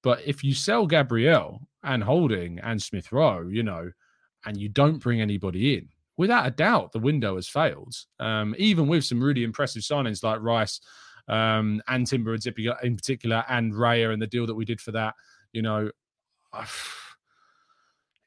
But 0.03 0.21
if 0.25 0.43
you 0.43 0.53
sell 0.53 0.87
Gabriel 0.87 1.67
and 1.83 2.03
Holding 2.03 2.59
and 2.59 2.81
Smith 2.81 3.11
Rowe, 3.11 3.47
you 3.49 3.63
know, 3.63 3.91
and 4.45 4.57
you 4.57 4.69
don't 4.69 4.99
bring 4.99 5.21
anybody 5.21 5.75
in, 5.75 5.89
without 6.17 6.47
a 6.47 6.51
doubt, 6.51 6.91
the 6.91 6.99
window 6.99 7.35
has 7.35 7.47
failed. 7.47 7.95
Um, 8.19 8.55
even 8.57 8.87
with 8.87 9.05
some 9.05 9.21
really 9.21 9.43
impressive 9.43 9.83
signings 9.83 10.23
like 10.23 10.41
Rice 10.41 10.79
um, 11.27 11.81
and 11.87 12.05
Timber 12.05 12.33
and 12.33 12.41
Zippy 12.41 12.69
in 12.83 12.95
particular, 12.95 13.43
and 13.49 13.73
Raya 13.73 14.13
and 14.13 14.21
the 14.21 14.27
deal 14.27 14.45
that 14.47 14.55
we 14.55 14.65
did 14.65 14.81
for 14.81 14.91
that, 14.91 15.15
you 15.53 15.61
know, 15.61 15.91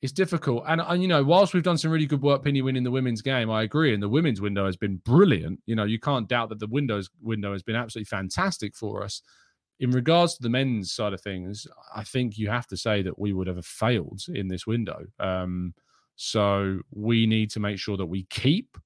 it's 0.03 0.13
difficult. 0.13 0.65
And, 0.67 0.81
and, 0.81 1.03
you 1.03 1.09
know, 1.09 1.23
whilst 1.23 1.53
we've 1.53 1.63
done 1.63 1.79
some 1.79 1.91
really 1.91 2.07
good 2.07 2.23
work 2.23 2.43
pinning 2.43 2.65
winning 2.65 2.85
the 2.85 2.91
women's 2.91 3.23
game, 3.23 3.51
I 3.51 3.63
agree. 3.63 3.93
And 3.93 4.03
the 4.03 4.09
women's 4.09 4.41
window 4.41 4.65
has 4.67 4.77
been 4.77 4.97
brilliant. 4.97 5.61
You 5.67 5.77
know, 5.77 5.85
you 5.85 5.99
can't 5.99 6.29
doubt 6.29 6.49
that 6.49 6.59
the 6.59 6.67
windows 6.67 7.11
window 7.21 7.53
has 7.53 7.63
been 7.63 7.77
absolutely 7.77 8.07
fantastic 8.07 8.75
for 8.75 9.05
us 9.05 9.23
in 9.81 9.91
regards 9.91 10.35
to 10.35 10.43
the 10.43 10.51
men's 10.51 10.93
side 10.93 11.15
of 11.15 11.23
things, 11.23 11.67
I 11.97 12.05
think 12.05 12.37
you 12.37 12.51
have 12.51 12.67
to 12.69 12.77
say 12.77 13.03
that 13.03 13.19
we 13.19 13.33
would 13.33 13.47
have 13.47 13.65
failed 13.65 14.21
in 14.33 14.49
this 14.49 14.67
window. 14.67 15.07
Um, 15.19 15.75
so 16.17 16.81
we 16.91 17.27
need 17.27 17.51
to 17.53 17.61
make 17.61 17.79
sure 17.79 17.97
that 17.97 18.07
we 18.07 18.25
keep 18.25 18.77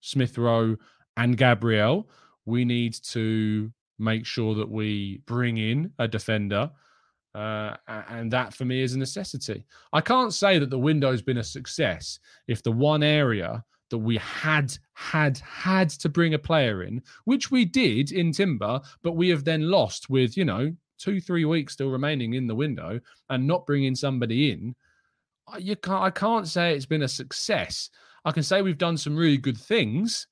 Smith 0.00 0.36
Rowe 0.36 0.76
and 1.16 1.38
Gabriel. 1.38 2.10
We 2.44 2.66
need 2.66 2.94
to 3.04 3.72
make 3.98 4.26
sure 4.26 4.54
that 4.56 4.68
we 4.68 5.22
bring 5.26 5.56
in 5.56 5.92
a 5.98 6.06
defender. 6.06 6.70
Uh, 7.34 7.76
and 7.88 8.30
that 8.30 8.52
for 8.52 8.66
me 8.66 8.82
is 8.82 8.92
a 8.92 8.98
necessity. 8.98 9.64
I 9.94 10.02
can't 10.02 10.34
say 10.34 10.58
that 10.58 10.68
the 10.68 10.78
window 10.78 11.10
has 11.12 11.22
been 11.22 11.38
a 11.38 11.44
success 11.44 12.18
if 12.46 12.62
the 12.62 12.72
one 12.72 13.02
area 13.02 13.64
that 13.92 13.98
we 13.98 14.16
had 14.16 14.76
had 14.94 15.38
had 15.38 15.90
to 15.90 16.08
bring 16.08 16.34
a 16.34 16.38
player 16.38 16.82
in, 16.82 17.02
which 17.24 17.50
we 17.50 17.64
did 17.64 18.10
in 18.10 18.32
Timber, 18.32 18.80
but 19.02 19.12
we 19.12 19.28
have 19.28 19.44
then 19.44 19.70
lost 19.70 20.10
with 20.10 20.36
you 20.36 20.44
know 20.44 20.74
two 20.98 21.20
three 21.20 21.44
weeks 21.44 21.74
still 21.74 21.90
remaining 21.90 22.34
in 22.34 22.46
the 22.46 22.54
window 22.54 22.98
and 23.28 23.46
not 23.46 23.66
bringing 23.66 23.94
somebody 23.94 24.50
in. 24.50 24.74
You 25.58 25.76
can't. 25.76 26.02
I 26.02 26.10
can't 26.10 26.48
say 26.48 26.74
it's 26.74 26.86
been 26.86 27.02
a 27.02 27.08
success. 27.08 27.90
I 28.24 28.32
can 28.32 28.42
say 28.42 28.62
we've 28.62 28.78
done 28.78 28.96
some 28.96 29.16
really 29.16 29.36
good 29.36 29.58
things. 29.58 30.26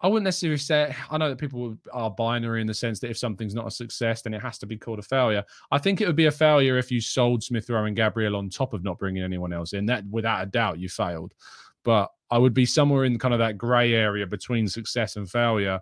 I 0.00 0.06
wouldn't 0.06 0.24
necessarily 0.24 0.58
say. 0.58 0.94
I 1.10 1.18
know 1.18 1.30
that 1.30 1.38
people 1.38 1.76
are 1.92 2.10
binary 2.10 2.60
in 2.60 2.68
the 2.68 2.74
sense 2.74 3.00
that 3.00 3.10
if 3.10 3.18
something's 3.18 3.54
not 3.54 3.66
a 3.66 3.70
success, 3.70 4.22
then 4.22 4.34
it 4.34 4.42
has 4.42 4.58
to 4.58 4.66
be 4.66 4.76
called 4.76 5.00
a 5.00 5.02
failure. 5.02 5.42
I 5.72 5.78
think 5.78 6.00
it 6.00 6.06
would 6.06 6.14
be 6.14 6.26
a 6.26 6.30
failure 6.30 6.78
if 6.78 6.92
you 6.92 7.00
sold 7.00 7.42
Smith 7.42 7.68
Rowe 7.68 7.84
and 7.84 7.96
Gabriel 7.96 8.36
on 8.36 8.48
top 8.48 8.74
of 8.74 8.84
not 8.84 8.98
bringing 8.98 9.24
anyone 9.24 9.52
else 9.52 9.72
in. 9.72 9.86
That, 9.86 10.04
without 10.08 10.42
a 10.42 10.46
doubt, 10.46 10.78
you 10.78 10.88
failed. 10.88 11.34
But 11.82 12.12
I 12.30 12.38
would 12.38 12.54
be 12.54 12.66
somewhere 12.66 13.04
in 13.04 13.18
kind 13.18 13.34
of 13.34 13.40
that 13.40 13.58
grey 13.58 13.94
area 13.94 14.26
between 14.26 14.68
success 14.68 15.16
and 15.16 15.30
failure 15.30 15.80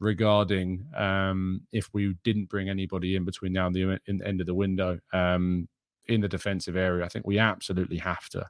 regarding 0.00 0.84
um, 0.96 1.62
if 1.72 1.88
we 1.92 2.14
didn't 2.24 2.48
bring 2.48 2.68
anybody 2.68 3.16
in 3.16 3.24
between 3.24 3.52
now 3.52 3.66
and 3.66 3.74
the 3.74 3.98
in, 4.06 4.22
end 4.22 4.40
of 4.40 4.46
the 4.46 4.54
window 4.54 4.98
um, 5.12 5.68
in 6.06 6.20
the 6.20 6.28
defensive 6.28 6.76
area. 6.76 7.04
I 7.04 7.08
think 7.08 7.26
we 7.26 7.38
absolutely 7.38 7.98
have 7.98 8.28
to 8.30 8.46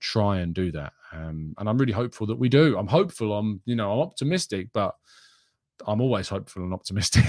try 0.00 0.40
and 0.40 0.54
do 0.54 0.70
that. 0.72 0.92
Um, 1.12 1.54
and 1.58 1.68
I'm 1.68 1.78
really 1.78 1.92
hopeful 1.92 2.26
that 2.26 2.38
we 2.38 2.48
do. 2.48 2.76
I'm 2.76 2.88
hopeful. 2.88 3.36
I'm 3.36 3.60
you 3.64 3.76
know 3.76 3.92
I'm 3.92 4.00
optimistic, 4.00 4.68
but 4.72 4.94
I'm 5.86 6.00
always 6.00 6.28
hopeful 6.28 6.62
and 6.62 6.74
optimistic. 6.74 7.24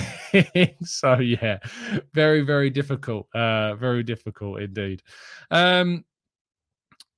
so 0.83 1.19
yeah, 1.19 1.59
very 2.13 2.41
very 2.41 2.69
difficult. 2.69 3.27
Uh, 3.33 3.75
very 3.75 4.03
difficult 4.03 4.61
indeed. 4.61 5.01
Um, 5.51 6.03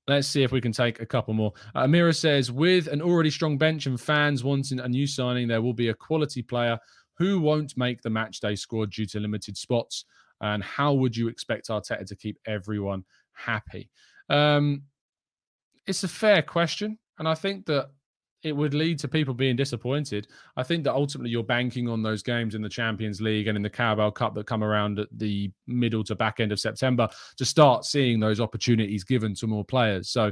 Let's 0.08 0.28
see 0.28 0.44
if 0.44 0.54
we 0.54 0.62
can 0.62 0.72
take 0.72 1.02
a 1.02 1.06
couple 1.06 1.34
more. 1.34 1.54
Uh, 1.76 1.84
Amira 1.84 2.16
says, 2.16 2.50
with 2.50 2.88
an 2.88 3.02
already 3.02 3.30
strong 3.30 3.58
bench 3.58 3.88
and 3.88 4.00
fans 4.00 4.44
wanting 4.44 4.80
a 4.80 4.88
new 4.88 5.06
signing, 5.06 5.48
there 5.48 5.62
will 5.62 5.74
be 5.74 5.90
a 5.90 5.94
quality 5.94 6.42
player 6.42 6.80
who 7.18 7.42
won't 7.42 7.76
make 7.76 8.02
the 8.02 8.10
match 8.10 8.40
day 8.40 8.56
squad 8.56 8.92
due 8.92 9.06
to 9.08 9.20
limited 9.20 9.58
spots. 9.58 10.06
And 10.40 10.64
how 10.64 10.94
would 10.94 11.18
you 11.18 11.28
expect 11.28 11.68
Arteta 11.68 12.06
to 12.06 12.16
keep 12.16 12.38
everyone 12.46 13.04
happy? 13.34 13.90
Um, 14.30 14.84
it's 15.86 16.04
a 16.04 16.08
fair 16.08 16.42
question. 16.42 17.00
And 17.20 17.28
I 17.28 17.34
think 17.34 17.66
that 17.66 17.90
it 18.48 18.56
would 18.56 18.74
lead 18.74 18.98
to 19.00 19.08
people 19.08 19.34
being 19.34 19.56
disappointed. 19.56 20.28
I 20.56 20.64
think 20.64 20.84
that 20.86 20.94
ultimately 20.94 21.30
you're 21.30 21.44
banking 21.44 21.90
on 21.90 22.02
those 22.02 22.24
games 22.24 22.56
in 22.56 22.62
the 22.62 22.70
Champions 22.70 23.22
League 23.22 23.48
and 23.48 23.56
in 23.56 23.62
the 23.62 23.70
Carabao 23.70 24.12
Cup 24.12 24.34
that 24.36 24.48
come 24.48 24.64
around 24.64 25.00
at 25.00 25.10
the 25.12 25.52
middle 25.68 26.04
to 26.06 26.16
back 26.16 26.40
end 26.40 26.52
of 26.52 26.60
September 26.60 27.10
to 27.38 27.46
start 27.46 27.86
seeing 27.86 28.20
those 28.20 28.40
opportunities 28.40 29.04
given 29.04 29.36
to 29.36 29.48
more 29.48 29.66
players. 29.66 30.10
So 30.10 30.32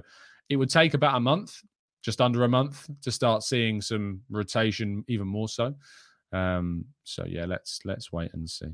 it 0.49 0.55
would 0.55 0.69
take 0.69 0.93
about 0.93 1.15
a 1.15 1.19
month, 1.19 1.61
just 2.03 2.21
under 2.21 2.43
a 2.43 2.49
month, 2.49 2.89
to 3.01 3.11
start 3.11 3.43
seeing 3.43 3.81
some 3.81 4.21
rotation 4.29 5.03
even 5.07 5.27
more 5.27 5.49
so. 5.49 5.75
Um, 6.31 6.85
so 7.03 7.23
yeah, 7.25 7.45
let's 7.45 7.79
let's 7.85 8.11
wait 8.11 8.33
and 8.33 8.49
see. 8.49 8.67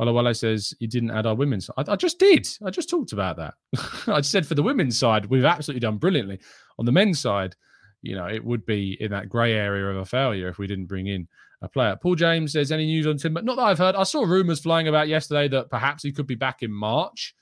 Olawale 0.00 0.36
says 0.36 0.72
you 0.78 0.86
didn't 0.86 1.10
add 1.10 1.26
our 1.26 1.34
women's. 1.34 1.68
I, 1.76 1.84
I 1.88 1.96
just 1.96 2.18
did. 2.18 2.48
I 2.64 2.70
just 2.70 2.90
talked 2.90 3.12
about 3.12 3.36
that. 3.36 3.54
I 4.06 4.20
said 4.20 4.46
for 4.46 4.54
the 4.54 4.62
women's 4.62 4.98
side, 4.98 5.26
we've 5.26 5.44
absolutely 5.44 5.80
done 5.80 5.96
brilliantly. 5.96 6.38
On 6.78 6.84
the 6.84 6.92
men's 6.92 7.18
side, 7.18 7.56
you 8.02 8.14
know, 8.14 8.26
it 8.26 8.44
would 8.44 8.64
be 8.64 8.96
in 9.00 9.10
that 9.10 9.28
grey 9.28 9.54
area 9.54 9.86
of 9.86 9.96
a 9.96 10.04
failure 10.04 10.48
if 10.48 10.58
we 10.58 10.66
didn't 10.66 10.86
bring 10.86 11.06
in 11.06 11.26
a 11.62 11.68
player. 11.68 11.96
Paul 12.00 12.14
James 12.14 12.52
says, 12.52 12.70
any 12.70 12.86
news 12.86 13.06
on 13.06 13.16
Timber? 13.16 13.42
Not 13.42 13.56
that 13.56 13.62
I've 13.62 13.78
heard. 13.78 13.96
I 13.96 14.04
saw 14.04 14.22
rumours 14.22 14.60
flying 14.60 14.86
about 14.88 15.08
yesterday 15.08 15.48
that 15.48 15.70
perhaps 15.70 16.02
he 16.02 16.12
could 16.12 16.26
be 16.26 16.36
back 16.36 16.62
in 16.62 16.70
March, 16.70 17.34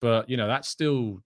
but, 0.00 0.30
you 0.30 0.36
know, 0.36 0.46
that's 0.46 0.68
still 0.68 1.22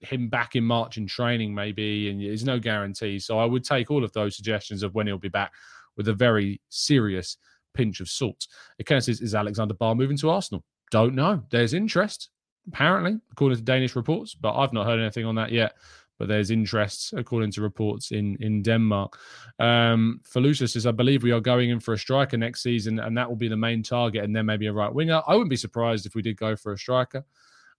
him 0.00 0.28
back 0.28 0.56
in 0.56 0.64
March 0.64 0.96
in 0.96 1.06
training, 1.06 1.54
maybe, 1.54 2.10
and 2.10 2.20
there's 2.20 2.44
no 2.44 2.58
guarantee. 2.58 3.20
So 3.20 3.38
I 3.38 3.44
would 3.44 3.64
take 3.64 3.92
all 3.92 4.02
of 4.02 4.12
those 4.12 4.34
suggestions 4.34 4.82
of 4.82 4.94
when 4.94 5.06
he'll 5.06 5.18
be 5.18 5.28
back 5.28 5.52
with 5.96 6.08
a 6.08 6.14
very 6.14 6.60
serious 6.68 7.36
pinch 7.74 8.00
of 8.00 8.08
salt. 8.08 8.48
Kenneth 8.84 9.04
says, 9.04 9.20
is 9.20 9.34
Alexander 9.34 9.74
Bah 9.74 9.94
moving 9.94 10.16
to 10.16 10.30
Arsenal? 10.30 10.64
Don't 10.90 11.14
know. 11.14 11.44
There's 11.50 11.74
interest, 11.74 12.30
apparently, 12.66 13.20
according 13.30 13.58
to 13.58 13.64
Danish 13.64 13.94
reports, 13.94 14.34
but 14.34 14.56
I've 14.56 14.72
not 14.72 14.86
heard 14.86 14.98
anything 14.98 15.26
on 15.26 15.36
that 15.36 15.52
yet 15.52 15.76
but 16.18 16.28
there's 16.28 16.50
interest 16.50 17.12
according 17.14 17.50
to 17.52 17.62
reports 17.62 18.12
in 18.12 18.36
in 18.40 18.62
Denmark. 18.62 19.18
Um, 19.58 20.20
says, 20.24 20.86
I 20.86 20.92
believe 20.92 21.22
we 21.22 21.32
are 21.32 21.40
going 21.40 21.70
in 21.70 21.80
for 21.80 21.94
a 21.94 21.98
striker 21.98 22.36
next 22.36 22.62
season, 22.62 22.98
and 22.98 23.16
that 23.16 23.28
will 23.28 23.36
be 23.36 23.48
the 23.48 23.56
main 23.56 23.82
target, 23.82 24.24
and 24.24 24.34
then 24.34 24.46
maybe 24.46 24.66
a 24.66 24.72
right 24.72 24.92
winger. 24.92 25.22
I 25.26 25.34
wouldn't 25.34 25.50
be 25.50 25.56
surprised 25.56 26.06
if 26.06 26.14
we 26.14 26.22
did 26.22 26.36
go 26.36 26.56
for 26.56 26.72
a 26.72 26.78
striker. 26.78 27.24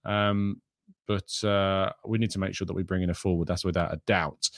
Um, 0.03 0.61
but 1.07 1.43
uh, 1.43 1.91
we 2.05 2.17
need 2.17 2.31
to 2.31 2.39
make 2.39 2.55
sure 2.55 2.65
that 2.65 2.73
we 2.73 2.83
bring 2.83 3.03
in 3.03 3.09
a 3.09 3.13
forward. 3.13 3.47
That's 3.47 3.65
without 3.65 3.93
a 3.93 4.01
doubt. 4.05 4.49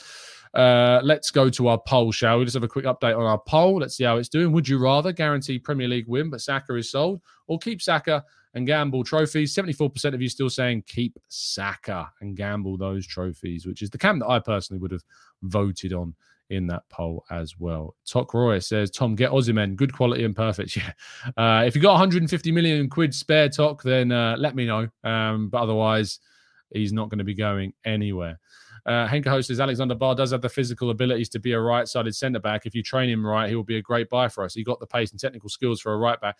Uh, 0.54 1.02
let's 1.04 1.30
go 1.30 1.50
to 1.50 1.68
our 1.68 1.78
poll, 1.78 2.12
shall 2.12 2.40
we? 2.40 2.46
Just 2.46 2.56
have 2.56 2.64
a 2.64 2.68
quick 2.68 2.86
update 2.86 3.18
on 3.18 3.24
our 3.24 3.38
poll. 3.38 3.80
Let's 3.80 3.98
see 3.98 4.06
how 4.06 4.18
it's 4.18 4.30
doing. 4.30 4.52
Would 4.54 4.68
you 4.68 4.78
rather 4.78 5.12
guarantee 5.12 5.60
Premier 5.60 5.88
League 5.88 6.08
win, 6.08 6.30
but 6.30 6.42
Saka 6.42 6.76
is 6.76 6.90
sold, 6.90 7.22
or 7.48 7.60
keep 7.60 7.82
Saka 7.82 8.24
and 8.58 8.68
gamble 8.68 9.04
trophies. 9.04 9.56
74% 9.56 10.14
of 10.14 10.22
you 10.22 10.28
still 10.28 10.50
saying 10.50 10.84
keep 10.88 11.18
Saka 11.30 12.12
and 12.20 12.36
gamble 12.36 12.76
those 12.76 13.08
trophies, 13.08 13.66
which 13.66 13.82
is 13.82 13.90
the 13.90 13.98
camp 13.98 14.20
that 14.20 14.30
I 14.30 14.40
personally 14.40 14.82
would 14.82 14.92
have 14.92 15.04
voted 15.44 15.94
on 15.94 16.16
in 16.50 16.68
that 16.68 16.84
poll 16.90 17.24
as 17.30 17.58
well. 17.60 17.96
Tok 18.06 18.34
Roy 18.34 18.60
says, 18.60 18.90
Tom, 18.90 19.16
get 19.16 19.32
Osimhen, 19.32 19.76
good 19.76 19.94
quality 19.94 20.26
and 20.26 20.36
perfect. 20.36 20.78
Yeah. 20.78 20.92
Uh, 21.38 21.64
if 21.66 21.76
you 21.76 21.82
got 21.82 21.94
150 21.94 22.52
million 22.52 22.90
quid 22.90 23.14
spare, 23.14 23.50
Tok, 23.50 23.84
then 23.84 24.12
uh, 24.12 24.36
let 24.38 24.56
me 24.56 24.66
know. 24.66 24.88
Um, 25.04 25.50
but 25.50 25.62
otherwise, 25.62 26.20
he's 26.74 26.94
not 26.94 27.10
going 27.10 27.20
to 27.20 27.24
be 27.24 27.34
going 27.34 27.74
anywhere. 27.86 28.40
Uh, 28.86 29.06
Host 29.26 29.50
says 29.50 29.60
Alexander 29.60 29.96
Bah 29.96 30.14
does 30.14 30.32
have 30.32 30.42
the 30.42 30.48
physical 30.48 30.92
abilities 30.92 31.28
to 31.30 31.40
be 31.40 31.52
a 31.52 31.60
right 31.60 31.88
sided 31.88 32.16
centre 32.16 32.40
back. 32.40 32.66
If 32.66 32.74
you 32.74 32.82
train 32.82 33.10
him 33.10 33.26
right, 33.26 33.50
he 33.50 33.56
will 33.56 33.66
be 33.66 33.78
a 33.78 33.82
great 33.82 34.10
buy 34.10 34.30
for 34.30 34.46
us. 34.46 34.54
He 34.54 34.64
got 34.64 34.80
the 34.80 34.88
pace 34.88 35.12
and 35.12 35.20
technical 35.20 35.50
skills 35.50 35.82
for 35.82 35.94
a 35.94 35.98
right 35.98 36.20
back 36.22 36.38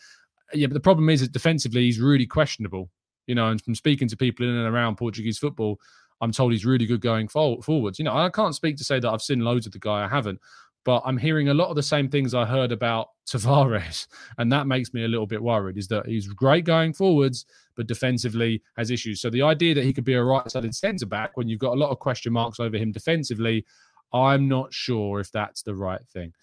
yeah, 0.54 0.68
but 0.68 0.74
the 0.74 0.80
problem 0.80 1.10
is 1.10 1.22
that 1.22 1.32
defensively 1.32 1.84
he's 1.84 2.00
really 2.00 2.26
questionable. 2.26 2.90
You 3.26 3.36
know, 3.36 3.50
and 3.50 3.62
from 3.62 3.76
speaking 3.76 4.08
to 4.08 4.18
people 4.18 4.48
in 4.48 4.56
and 4.56 4.74
around 4.74 4.96
Portuguese 4.96 5.38
football, 5.38 5.80
I'm 6.22 6.32
told 6.32 6.52
he's 6.52 6.66
really 6.66 6.86
good 6.86 7.02
going 7.02 7.28
forwards. 7.28 8.00
You 8.00 8.06
know, 8.06 8.16
I 8.16 8.30
can't 8.30 8.56
speak 8.56 8.78
to 8.78 8.84
say 8.84 9.00
that 9.00 9.10
I've 9.10 9.22
seen 9.22 9.42
loads 9.42 9.66
of 9.66 9.74
the 9.74 9.80
guy. 9.80 10.06
I 10.06 10.08
haven't, 10.08 10.40
but 10.84 11.04
I'm 11.06 11.18
hearing 11.18 11.50
a 11.50 11.54
lot 11.54 11.70
of 11.70 11.76
the 11.76 11.84
same 11.84 12.10
things 12.10 12.34
I 12.34 12.46
heard 12.46 12.72
about 12.72 13.10
Tavares, 13.28 14.08
and 14.38 14.52
that 14.52 14.68
makes 14.68 14.94
me 14.94 15.04
a 15.04 15.08
little 15.08 15.28
bit 15.28 15.44
worried. 15.44 15.78
Is 15.78 15.90
that 15.90 16.06
he's 16.06 16.28
great 16.28 16.64
going 16.64 16.94
forwards, 16.94 17.46
but 17.76 17.88
defensively 17.88 18.64
has 18.78 18.90
issues. 18.90 19.22
So 19.22 19.30
the 19.30 19.42
idea 19.42 19.76
that 19.76 19.84
he 19.84 19.94
could 19.94 20.06
be 20.06 20.14
a 20.14 20.24
right-sided 20.24 20.74
centre 20.74 21.06
back 21.06 21.36
when 21.36 21.50
you've 21.50 21.60
got 21.60 21.74
a 21.74 21.80
lot 21.80 21.92
of 21.92 22.00
question 22.00 22.32
marks 22.34 22.60
over 22.60 22.78
him 22.78 22.92
defensively, 22.92 23.66
I'm 24.14 24.48
not 24.48 24.74
sure 24.74 25.20
if 25.20 25.32
that's 25.32 25.62
the 25.62 25.76
right 25.76 26.06
thing. 26.08 26.34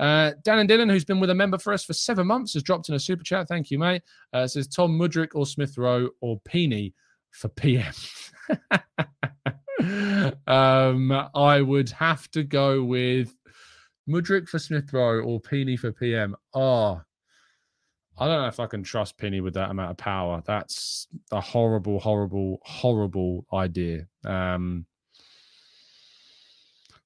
Uh, 0.00 0.32
Dan 0.42 0.58
and 0.60 0.68
Dylan, 0.68 0.90
who's 0.90 1.04
been 1.04 1.20
with 1.20 1.28
a 1.28 1.34
member 1.34 1.58
for 1.58 1.74
us 1.74 1.84
for 1.84 1.92
seven 1.92 2.26
months, 2.26 2.54
has 2.54 2.62
dropped 2.62 2.88
in 2.88 2.94
a 2.94 2.98
super 2.98 3.22
chat. 3.22 3.46
Thank 3.48 3.70
you, 3.70 3.78
mate. 3.78 4.02
Uh, 4.32 4.46
says 4.46 4.66
Tom 4.66 4.98
Mudryk 4.98 5.34
or 5.34 5.44
Smith 5.44 5.76
Rowe 5.76 6.08
or 6.22 6.40
Peeney 6.40 6.94
for 7.30 7.48
PM. 7.48 7.92
um, 10.46 11.12
I 11.34 11.60
would 11.60 11.90
have 11.90 12.30
to 12.30 12.42
go 12.42 12.82
with 12.82 13.36
Mudryk 14.08 14.48
for 14.48 14.58
Smith 14.58 14.90
Rowe 14.90 15.20
or 15.20 15.38
Peeney 15.38 15.78
for 15.78 15.92
PM. 15.92 16.34
Oh, 16.54 17.02
I 18.18 18.26
don't 18.26 18.40
know 18.40 18.48
if 18.48 18.60
I 18.60 18.66
can 18.66 18.82
trust 18.82 19.18
Penny 19.18 19.40
with 19.40 19.54
that 19.54 19.70
amount 19.70 19.90
of 19.90 19.96
power. 19.98 20.42
That's 20.46 21.08
a 21.30 21.42
horrible, 21.42 22.00
horrible, 22.00 22.60
horrible 22.62 23.46
idea. 23.52 24.06
Um, 24.24 24.86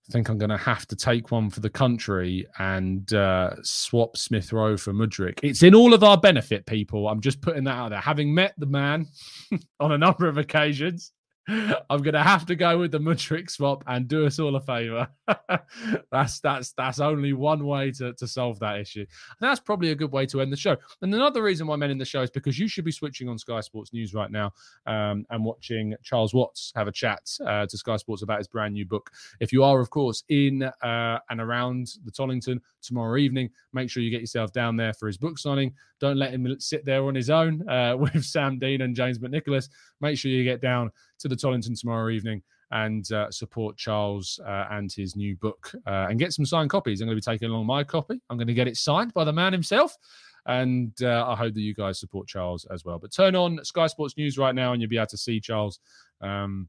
I 0.09 0.13
think 0.13 0.29
I'm 0.29 0.37
going 0.37 0.51
to 0.51 0.59
have 0.59 0.87
to 0.89 0.97
take 0.97 1.31
one 1.31 1.49
for 1.49 1.61
the 1.61 1.71
country 1.71 2.47
and 2.59 3.11
uh, 3.15 3.55
swap 3.63 4.19
Smith 4.19 4.53
Rowe 4.53 4.77
for 4.77 4.93
Mudryk. 4.93 5.41
It's 5.43 5.63
in 5.63 5.75
all 5.75 5.95
of 5.95 6.05
our 6.05 6.19
benefit, 6.19 6.67
people. 6.67 7.09
I'm 7.09 7.23
just 7.23 7.41
putting 7.41 7.65
that 7.65 7.75
out 7.75 7.89
there. 7.89 8.01
Having 8.01 8.35
met 8.35 8.53
the 8.59 8.67
man 8.67 9.07
on 9.81 9.93
a 9.93 9.99
number 9.99 10.29
of 10.29 10.37
occasions, 10.37 11.13
I'm 11.49 12.01
gonna 12.03 12.23
have 12.23 12.47
to 12.47 12.57
go 12.57 12.79
with 12.79 12.93
the 12.93 12.99
Mudryk 12.99 13.51
swap 13.51 13.85
and 13.87 14.09
do 14.09 14.27
us 14.27 14.39
all 14.39 14.57
a 14.57 14.61
favour. 14.61 15.09
that's 16.11 16.41
that's 16.41 16.73
that's 16.73 17.01
only 17.01 17.35
one 17.35 17.67
way 17.67 17.91
to, 17.93 18.15
to 18.15 18.27
solve 18.27 18.59
that 18.61 18.79
issue. 18.79 19.01
And 19.01 19.09
that's 19.41 19.61
probably 19.61 19.91
a 19.91 19.95
good 19.95 20.11
way 20.11 20.25
to 20.27 20.41
end 20.41 20.53
the 20.53 20.57
show. 20.57 20.77
And 21.03 21.15
another 21.15 21.43
reason 21.43 21.67
why 21.67 21.75
I'm 21.75 21.83
ending 21.83 21.99
the 21.99 22.05
show 22.05 22.23
is 22.23 22.31
because 22.31 22.59
you 22.59 22.67
should 22.67 22.85
be 22.85 22.93
switching 22.93 23.29
on 23.29 23.39
Sky 23.39 23.61
Sports 23.61 23.93
News 23.93 24.15
right 24.15 24.31
now 24.31 24.53
um, 24.87 25.27
and 25.31 25.45
watching 25.45 25.95
Charles 26.03 26.33
Watts 26.33 26.73
have 26.75 26.89
a 26.89 26.93
chat 26.93 27.21
uh, 27.47 27.67
to 27.67 27.77
Sky 27.77 27.97
Sports 27.97 28.23
about 28.23 28.39
his 28.39 28.49
brand 28.49 28.73
new 28.73 28.87
book. 28.87 29.11
If 29.41 29.53
you 29.53 29.63
are, 29.65 29.81
of 29.81 29.91
course, 29.91 30.25
in 30.31 30.63
uh, 30.63 31.19
and 31.29 31.41
around 31.41 31.93
the 32.05 32.11
Tollington 32.11 32.61
tomorrow 32.81 33.19
evening, 33.19 33.51
make 33.73 33.91
sure 33.91 34.03
you 34.03 34.11
get 34.11 34.21
yourself 34.21 34.53
down 34.53 34.77
there 34.77 34.95
for 34.95 35.07
his 35.09 35.19
book 35.19 35.39
signing. 35.39 35.75
Don't 36.01 36.17
let 36.17 36.33
him 36.33 36.59
sit 36.59 36.85
there 36.85 37.05
on 37.05 37.15
his 37.15 37.29
own 37.31 37.69
uh, 37.69 37.97
with 37.99 38.25
Sam 38.25 38.59
Dean 38.59 38.81
and 38.81 38.97
James 38.97 39.19
McNicholas. 39.19 39.69
Make 40.01 40.19
sure 40.19 40.31
you 40.31 40.45
get 40.45 40.61
down 40.63 40.91
to 41.25 41.29
the 41.29 41.35
Tollington 41.35 41.81
tomorrow 41.81 42.11
evening 42.11 42.43
and 42.71 43.11
uh, 43.13 43.31
support 43.31 43.79
Charles 43.79 44.39
uh, 44.47 44.67
and 44.71 44.93
his 44.93 45.17
new 45.17 45.37
book 45.37 45.73
uh, 45.87 46.07
and 46.11 46.19
get 46.19 46.35
some 46.35 46.45
signed 46.45 46.69
copies. 46.69 47.01
I'm 47.01 47.07
going 47.07 47.19
to 47.19 47.27
be 47.27 47.33
taking 47.33 47.49
along 47.49 47.65
my 47.65 47.83
copy. 47.83 48.21
I'm 48.29 48.37
going 48.37 48.47
to 48.47 48.53
get 48.53 48.69
it 48.69 48.77
signed 48.77 49.15
by 49.15 49.25
the 49.25 49.33
man 49.33 49.55
himself. 49.55 49.97
And 50.45 50.93
uh, 51.03 51.27
I 51.27 51.35
hope 51.35 51.55
that 51.55 51.63
you 51.63 51.73
guys 51.73 51.99
support 51.99 52.29
Charles 52.29 52.67
as 52.71 52.85
well. 52.85 52.99
But 52.99 53.11
turn 53.11 53.35
on 53.35 53.65
Sky 53.65 53.87
Sports 53.87 54.19
News 54.19 54.37
right 54.37 54.55
now 54.55 54.75
and 54.75 54.83
you'll 54.83 54.91
be 54.91 54.99
able 54.99 55.07
to 55.07 55.17
see 55.17 55.41
Charles. 55.41 55.81
Um, 56.21 56.69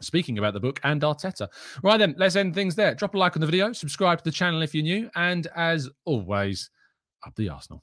speaking 0.00 0.38
about 0.38 0.54
the 0.54 0.60
book 0.60 0.80
and 0.84 1.02
Arteta. 1.02 1.48
Right 1.82 1.98
then, 1.98 2.14
let's 2.16 2.36
end 2.36 2.54
things 2.54 2.76
there. 2.76 2.94
Drop 2.94 3.14
a 3.14 3.18
like 3.18 3.36
on 3.36 3.40
the 3.40 3.46
video, 3.46 3.72
subscribe 3.72 4.18
to 4.18 4.24
the 4.24 4.30
channel 4.30 4.62
if 4.62 4.74
you're 4.74 4.84
new, 4.84 5.10
and 5.16 5.48
as 5.56 5.90
always, 6.06 6.70
up 7.26 7.34
the 7.34 7.48
Arsenal. 7.48 7.82